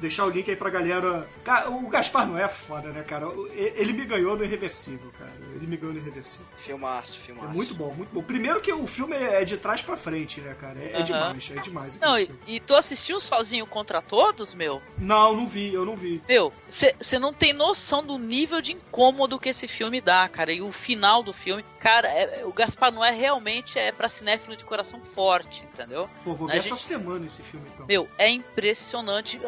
deixar 0.01 0.25
o 0.27 0.31
link 0.31 0.51
aí 0.51 0.57
pra 0.57 0.71
galera. 0.71 1.27
O 1.69 1.89
Gaspar 1.89 2.27
não 2.27 2.37
é 2.39 2.49
foda, 2.49 2.91
né, 2.91 3.03
cara? 3.03 3.27
E- 3.55 3.73
Ele 3.77 3.93
me 3.93 4.05
ganhou 4.05 4.37
no 4.37 4.45
Irreversível, 4.45 5.12
cara. 5.19 5.33
Ele 5.65 5.71
me 5.71 5.77
ganhou 5.79 5.95
no 5.95 6.01
Irreversível. 6.01 6.47
Filmaço, 6.59 7.17
É 7.17 7.21
filmaço. 7.27 7.49
muito 7.49 7.75
bom, 7.75 7.95
muito 7.95 8.11
bom. 8.12 8.23
Primeiro 8.23 8.61
que 8.61 8.71
o 8.73 8.87
filme 8.87 9.17
é 9.17 9.43
de 9.45 9.57
trás 9.57 9.81
pra 9.81 9.97
frente, 9.97 10.41
né, 10.43 10.55
cara? 10.61 10.79
É, 10.79 11.01
é 11.01 11.03
demais, 11.03 11.51
é 11.57 11.61
demais. 11.61 11.99
Não, 11.99 12.19
e, 12.19 12.31
e 12.47 12.61
tu 12.61 12.75
assistiu 12.75 13.19
sozinho 13.19 13.67
contra 13.67 14.03
todos, 14.03 14.53
meu? 14.53 14.83
Não, 14.99 15.35
não 15.35 15.47
vi, 15.47 15.73
eu 15.73 15.87
não 15.87 15.97
vi. 15.97 16.23
Meu, 16.29 16.53
você 16.69 17.19
não 17.19 17.33
tem 17.33 17.53
noção 17.55 18.05
do 18.05 18.19
nível 18.19 18.61
de 18.61 18.73
incômodo 18.73 19.39
que 19.39 19.49
esse 19.49 19.67
filme 19.67 20.01
dá, 20.03 20.29
cara. 20.29 20.53
E 20.53 20.61
o 20.61 20.71
final 20.71 21.23
do 21.23 21.33
filme, 21.33 21.65
cara, 21.81 22.09
é- 22.09 22.43
o 22.45 22.53
Gaspar 22.53 22.93
Noé 22.93 23.11
realmente 23.11 23.79
é 23.79 23.91
pra 23.91 24.09
cinéfilo 24.11 24.55
de 24.57 24.65
coração 24.65 25.01
forte, 25.15 25.65
entendeu? 25.73 26.11
Pô, 26.23 26.35
vou 26.35 26.47
ver 26.47 26.61
gente- 26.61 26.73
essa 26.73 26.77
semana 26.77 27.25
esse 27.27 27.43
filme, 27.43 27.67
então. 27.73 27.87
Meu, 27.87 28.07
é 28.19 28.29
impressionante. 28.29 29.41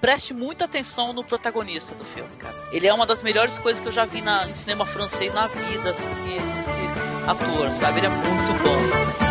Preste 0.00 0.34
muita 0.34 0.64
atenção 0.66 1.12
no 1.12 1.24
protagonista 1.24 1.94
do 1.94 2.04
filme, 2.04 2.30
cara. 2.38 2.54
Ele 2.70 2.86
é 2.86 2.92
uma 2.92 3.06
das 3.06 3.22
melhores 3.22 3.56
coisas 3.58 3.80
que 3.80 3.88
eu 3.88 3.92
já 3.92 4.04
vi 4.04 4.20
na, 4.20 4.46
em 4.48 4.54
cinema 4.54 4.84
francês 4.84 5.32
na 5.32 5.46
vida, 5.46 5.53
assim, 5.88 6.08
esse, 6.36 6.40
esse 6.40 7.30
ator, 7.30 7.70
sabe? 7.72 7.98
Ele 7.98 8.06
é 8.06 8.10
muito 8.10 8.62
bom. 8.62 9.23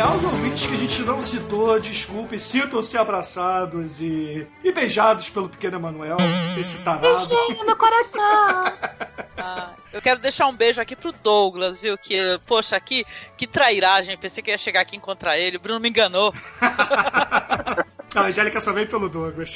E 0.00 0.02
aos 0.02 0.24
ouvintes 0.24 0.64
que 0.64 0.72
a 0.72 0.78
gente 0.78 1.02
não 1.02 1.20
citou, 1.20 1.78
desculpe, 1.78 2.40
sintam-se 2.40 2.96
abraçados 2.96 4.00
e, 4.00 4.46
e 4.64 4.72
beijados 4.72 5.28
pelo 5.28 5.46
pequeno 5.46 5.76
Emanuel, 5.76 6.16
esse 6.58 6.82
tarado. 6.82 7.28
Beijinho 7.28 7.66
no 7.66 7.76
coração. 7.76 8.20
Ah, 9.42 9.70
eu 9.90 10.02
quero 10.02 10.20
deixar 10.20 10.46
um 10.48 10.54
beijo 10.54 10.82
aqui 10.82 10.94
pro 10.94 11.12
Douglas, 11.12 11.80
viu? 11.80 11.96
Que, 11.96 12.38
poxa, 12.46 12.76
aqui, 12.76 13.06
que 13.38 13.46
trairagem. 13.46 14.18
Pensei 14.18 14.42
que 14.42 14.50
ia 14.50 14.58
chegar 14.58 14.82
aqui 14.82 14.96
e 14.96 14.98
encontrar 14.98 15.38
ele. 15.38 15.56
O 15.56 15.60
Bruno 15.60 15.80
me 15.80 15.88
enganou. 15.88 16.30
A 18.14 18.20
Angélica 18.20 18.60
só 18.60 18.74
veio 18.74 18.86
pelo 18.86 19.08
Douglas. 19.08 19.54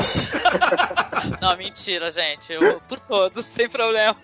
Não, 1.39 1.55
mentira, 1.59 2.11
gente. 2.11 2.51
Eu, 2.51 2.81
por 2.89 2.99
todos, 2.99 3.45
sem 3.45 3.69
problema. 3.69 4.17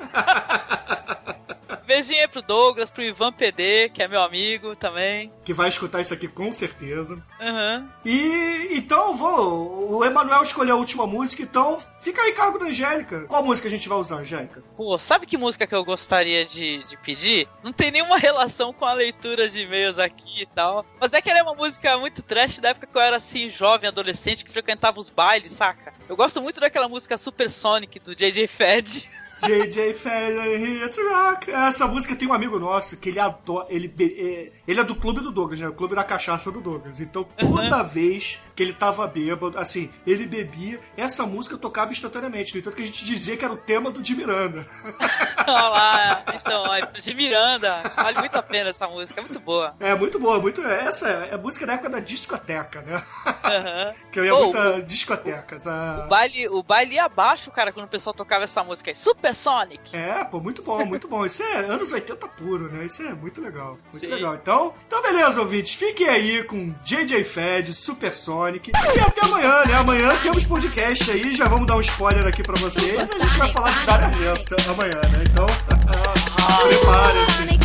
Beijinho 1.90 2.20
aí 2.20 2.28
pro 2.28 2.40
Douglas, 2.40 2.88
pro 2.88 3.02
Ivan 3.02 3.32
PD, 3.32 3.88
que 3.88 4.00
é 4.00 4.06
meu 4.06 4.22
amigo 4.22 4.76
também. 4.76 5.32
Que 5.44 5.52
vai 5.52 5.68
escutar 5.68 6.00
isso 6.00 6.14
aqui 6.14 6.28
com 6.28 6.52
certeza. 6.52 7.20
Aham. 7.40 7.92
E 8.04 8.68
então 8.70 9.16
vou. 9.16 9.96
O 9.96 10.04
Emanuel 10.04 10.40
escolheu 10.44 10.76
a 10.76 10.78
última 10.78 11.04
música, 11.04 11.42
então 11.42 11.80
fica 12.00 12.22
aí 12.22 12.32
cargo 12.32 12.60
da 12.60 12.66
Angélica. 12.66 13.22
Qual 13.22 13.42
música 13.42 13.66
a 13.66 13.70
gente 13.72 13.88
vai 13.88 13.98
usar, 13.98 14.18
Angélica? 14.18 14.62
Pô, 14.76 14.96
sabe 14.98 15.26
que 15.26 15.36
música 15.36 15.66
que 15.66 15.74
eu 15.74 15.84
gostaria 15.84 16.44
de, 16.44 16.84
de 16.84 16.96
pedir? 16.98 17.48
Não 17.60 17.72
tem 17.72 17.90
nenhuma 17.90 18.18
relação 18.22 18.72
com 18.72 18.84
a 18.84 18.92
leitura 18.92 19.48
de 19.48 19.58
e-mails 19.58 19.98
aqui 19.98 20.42
e 20.42 20.46
tal. 20.46 20.86
Mas 21.00 21.12
é 21.12 21.20
que 21.20 21.28
ela 21.28 21.40
é 21.40 21.42
uma 21.42 21.56
música 21.56 21.98
muito 21.98 22.22
trash 22.22 22.60
da 22.60 22.68
época 22.68 22.86
que 22.86 22.96
eu 22.96 23.02
era 23.02 23.16
assim, 23.16 23.48
jovem, 23.48 23.88
adolescente, 23.88 24.44
que 24.44 24.52
frequentava 24.52 25.00
os 25.00 25.10
bailes, 25.10 25.50
saca? 25.50 25.92
Eu 26.08 26.14
gosto 26.14 26.40
muito 26.40 26.60
daquela 26.60 26.88
música 26.88 27.18
Super 27.18 27.50
Sonic 27.50 27.98
do 27.98 28.14
JJ 28.14 28.46
Fed. 28.46 29.10
JJ 29.42 29.94
Feather 29.94 30.60
here 30.60 30.90
rock. 31.12 31.50
Essa 31.50 31.86
música 31.86 32.14
tem 32.14 32.28
um 32.28 32.32
amigo 32.32 32.58
nosso 32.58 32.96
que 32.96 33.08
ele 33.08 33.18
adora. 33.18 33.66
Ele, 33.70 33.92
é, 33.98 34.52
ele 34.70 34.80
é 34.80 34.84
do 34.84 34.94
clube 34.94 35.20
do 35.20 35.32
Douglas, 35.32 35.60
né? 35.60 35.68
O 35.68 35.72
clube 35.72 35.94
da 35.96 36.04
cachaça 36.04 36.50
do 36.52 36.60
Douglas. 36.60 37.00
Então 37.00 37.24
toda 37.24 37.82
vez 37.82 38.38
que 38.54 38.62
ele 38.62 38.72
tava 38.72 39.06
bêbado, 39.06 39.58
assim, 39.58 39.90
ele 40.06 40.26
bebia, 40.26 40.80
essa 40.96 41.26
música 41.26 41.56
tocava 41.56 41.92
instantaneamente. 41.92 42.54
No 42.54 42.60
entanto, 42.60 42.76
que 42.76 42.82
a 42.82 42.86
gente 42.86 43.04
dizia 43.04 43.36
que 43.36 43.44
era 43.44 43.52
o 43.52 43.56
tema 43.56 43.90
do 43.90 44.00
de 44.00 44.14
Miranda. 44.14 44.66
Olha 45.48 45.68
lá, 45.68 46.24
então, 46.34 46.62
ó, 46.62 46.78
de 46.78 47.14
Miranda. 47.14 47.78
Vale 47.96 48.18
muito 48.20 48.36
a 48.36 48.42
pena 48.42 48.70
essa 48.70 48.86
música, 48.86 49.20
é 49.20 49.24
muito 49.24 49.40
boa. 49.40 49.74
É 49.80 49.94
muito 49.94 50.18
boa, 50.18 50.38
muito. 50.38 50.62
Essa 50.62 51.08
é 51.08 51.34
a 51.34 51.38
música 51.38 51.66
da 51.66 51.72
época 51.72 51.88
da 51.88 51.98
discoteca, 51.98 52.82
né? 52.82 53.02
Aham. 53.42 53.94
que 54.12 54.20
eu 54.20 54.24
ia 54.24 54.34
Ô, 54.34 54.44
muita 54.44 54.82
discoteca. 54.82 55.56
Essa... 55.56 56.04
O 56.04 56.08
baile, 56.08 56.48
o 56.48 56.62
baile 56.62 56.94
ia 56.94 57.04
abaixo, 57.04 57.50
cara, 57.50 57.72
quando 57.72 57.86
o 57.86 57.90
pessoal 57.90 58.14
tocava 58.14 58.44
essa 58.44 58.62
música 58.62 58.90
aí. 58.90 58.94
Super 58.94 59.34
Sonic. 59.34 59.96
É, 59.96 60.22
pô, 60.24 60.38
muito 60.40 60.62
bom, 60.62 60.84
muito 60.84 61.08
bom. 61.08 61.26
Isso 61.26 61.42
é 61.42 61.58
anos 61.64 61.90
80 61.90 62.28
puro, 62.28 62.70
né? 62.70 62.84
Isso 62.84 63.02
é 63.02 63.12
muito 63.14 63.40
legal. 63.40 63.78
Muito 63.90 64.04
Sim. 64.04 64.12
legal. 64.12 64.34
Então, 64.34 64.59
então, 64.86 65.02
beleza, 65.02 65.40
ouvintes. 65.40 65.74
Fiquem 65.74 66.08
aí 66.08 66.42
com 66.44 66.74
JJ 66.84 67.24
Fed, 67.24 67.74
Supersonic. 67.74 68.70
E 68.70 69.00
até 69.00 69.24
amanhã, 69.24 69.64
né? 69.66 69.74
Amanhã 69.74 70.16
temos 70.22 70.44
podcast 70.44 71.10
aí. 71.10 71.34
Já 71.34 71.46
vamos 71.46 71.66
dar 71.66 71.76
um 71.76 71.80
spoiler 71.80 72.26
aqui 72.26 72.42
pra 72.42 72.56
vocês. 72.56 72.98
A 72.98 73.18
gente 73.18 73.38
vai 73.38 73.52
falar 73.52 73.70
de 73.70 73.86
Dario 73.86 74.06
Argento 74.06 74.70
amanhã, 74.70 75.00
né? 75.12 75.24
Então, 75.30 75.46
preparem-se. 76.68 77.30
Sonic 77.38 77.60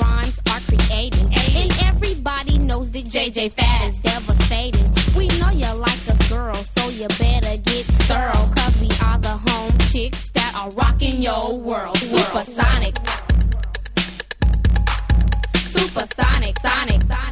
rhymes 0.00 0.40
are 0.50 0.60
creating. 0.60 1.26
And 1.56 1.72
everybody 1.82 2.58
knows 2.58 2.90
that 2.90 3.04
JJ 3.04 3.52
Fad 3.52 3.90
is 3.90 3.98
devastating. 4.00 4.84
We 5.16 5.28
know 5.38 5.50
you 5.50 5.72
like 5.74 6.06
us, 6.08 6.28
girl, 6.28 6.54
so 6.54 6.88
you 6.90 7.08
better 7.18 7.56
get 7.62 7.86
sterile. 8.02 8.46
Cause 8.56 8.80
we 8.80 8.88
are 9.06 9.18
the 9.18 9.36
home 9.50 9.76
chicks 9.90 10.30
that 10.30 10.52
are 10.54 10.70
rocking 10.70 11.20
your 11.20 11.58
world. 11.58 11.96
Supersonic. 11.96 12.96
Supersonic, 15.98 16.56
sonic, 16.60 17.02
sonic, 17.02 17.02
sonic. 17.02 17.27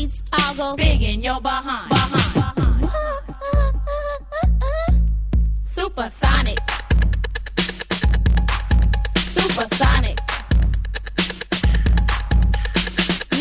Beats, 0.00 0.22
I'll 0.32 0.54
go. 0.54 0.76
Big 0.76 1.02
in 1.02 1.22
your 1.22 1.40
behind. 1.40 1.90
Behind. 1.90 2.34
behind. 2.34 2.90
Supersonic. 5.64 6.58
Supersonic. 9.16 10.18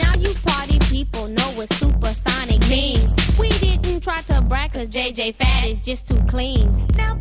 Now 0.01 0.13
you 0.17 0.33
party 0.45 0.79
people 0.89 1.27
know 1.27 1.49
what 1.57 1.71
supersonic 1.73 2.67
means. 2.69 3.11
We 3.37 3.49
didn't 3.49 4.01
try 4.01 4.21
to 4.23 4.41
brag 4.41 4.73
cause 4.73 4.89
JJ 4.89 5.35
Fat 5.35 5.65
is 5.65 5.79
just 5.79 6.07
too 6.07 6.19
clean. 6.27 6.87
Now, 6.95 7.15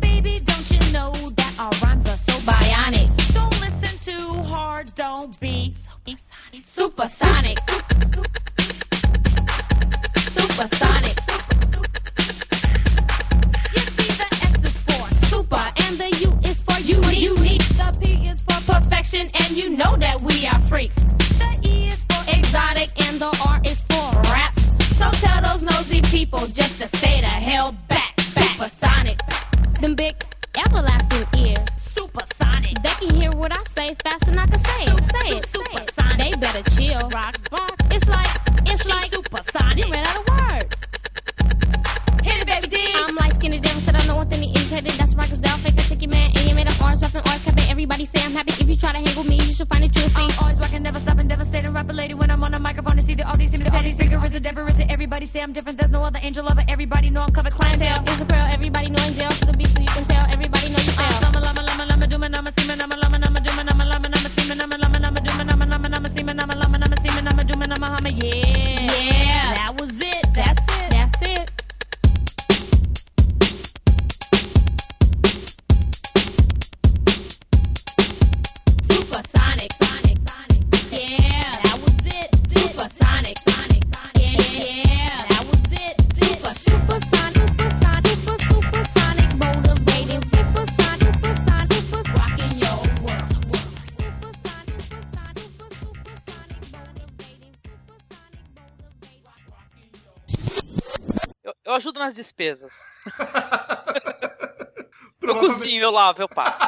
despesas. 102.39 102.73
eu 105.21 105.35
cozinho, 105.35 105.83
eu 105.83 105.91
lavo, 105.91 106.21
eu 106.21 106.29
passo. 106.29 106.63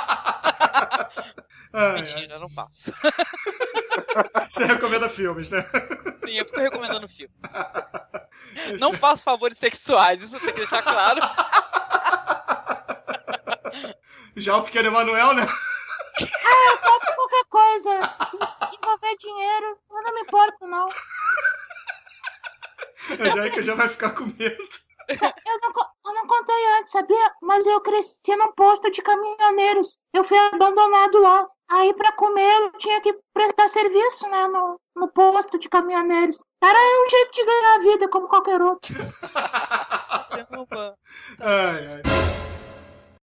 Mentira, 1.96 2.34
eu 2.34 2.42
não 2.42 2.54
passo. 2.54 2.94
Você 4.50 4.66
recomenda 4.66 5.08
filmes, 5.08 5.50
né? 5.50 5.66
Sim, 6.20 6.38
eu 6.38 6.46
fico 6.46 6.60
recomendando 6.60 7.08
filmes. 7.08 7.34
Não 8.80 8.92
faço 8.94 9.24
favores 9.24 9.58
sexuais, 9.58 10.22
isso 10.22 10.38
tem 10.40 10.54
que 10.54 10.60
deixar 10.60 10.84
claro. 10.84 11.22
Já 14.36 14.58
o 14.58 14.64
pequeno 14.64 14.90
Emanuel, 14.90 15.34
né? 15.34 15.48
Ah, 15.48 16.72
eu 16.72 16.78
topo 16.80 17.16
qualquer 17.16 17.46
coisa. 17.46 18.02
Se 18.30 18.36
envolver 18.76 19.16
dinheiro, 19.18 19.78
eu 19.90 20.04
não 20.04 20.14
me 20.14 20.20
importo, 20.22 20.68
não. 20.68 20.90
Já 23.34 23.46
é 23.46 23.50
que 23.50 23.60
eu 23.60 23.64
já 23.64 23.76
vai 23.76 23.88
ficar 23.88 24.10
com 24.12 24.26
medo. 24.26 24.91
Eu 25.12 25.60
não, 25.62 25.72
eu 26.06 26.14
não 26.14 26.28
contei 26.28 26.80
antes, 26.80 26.92
sabia? 26.92 27.32
Mas 27.42 27.66
eu 27.66 27.82
cresci 27.82 28.36
num 28.36 28.52
posto 28.54 28.92
de 28.92 29.02
caminhoneiros. 29.02 29.98
Eu 30.14 30.24
fui 30.24 30.38
abandonado 30.38 31.20
lá. 31.20 31.48
Aí, 31.70 31.94
para 31.94 32.12
comer, 32.14 32.62
eu 32.62 32.72
tinha 32.74 33.02
que 33.02 33.18
prestar 33.34 33.68
serviço, 33.70 34.30
né? 34.30 34.48
No, 34.48 34.80
no 34.96 35.08
posto 35.10 35.58
de 35.58 35.70
caminhoneiros. 35.70 36.44
Era 36.62 36.78
um 36.78 37.10
jeito 37.10 37.32
de 37.34 37.46
ganhar 37.46 37.76
a 37.76 37.80
vida, 37.80 38.08
como 38.10 38.28
qualquer 38.28 38.62
outro. 38.62 38.94
ai, 41.40 41.88
ai. 41.88 42.02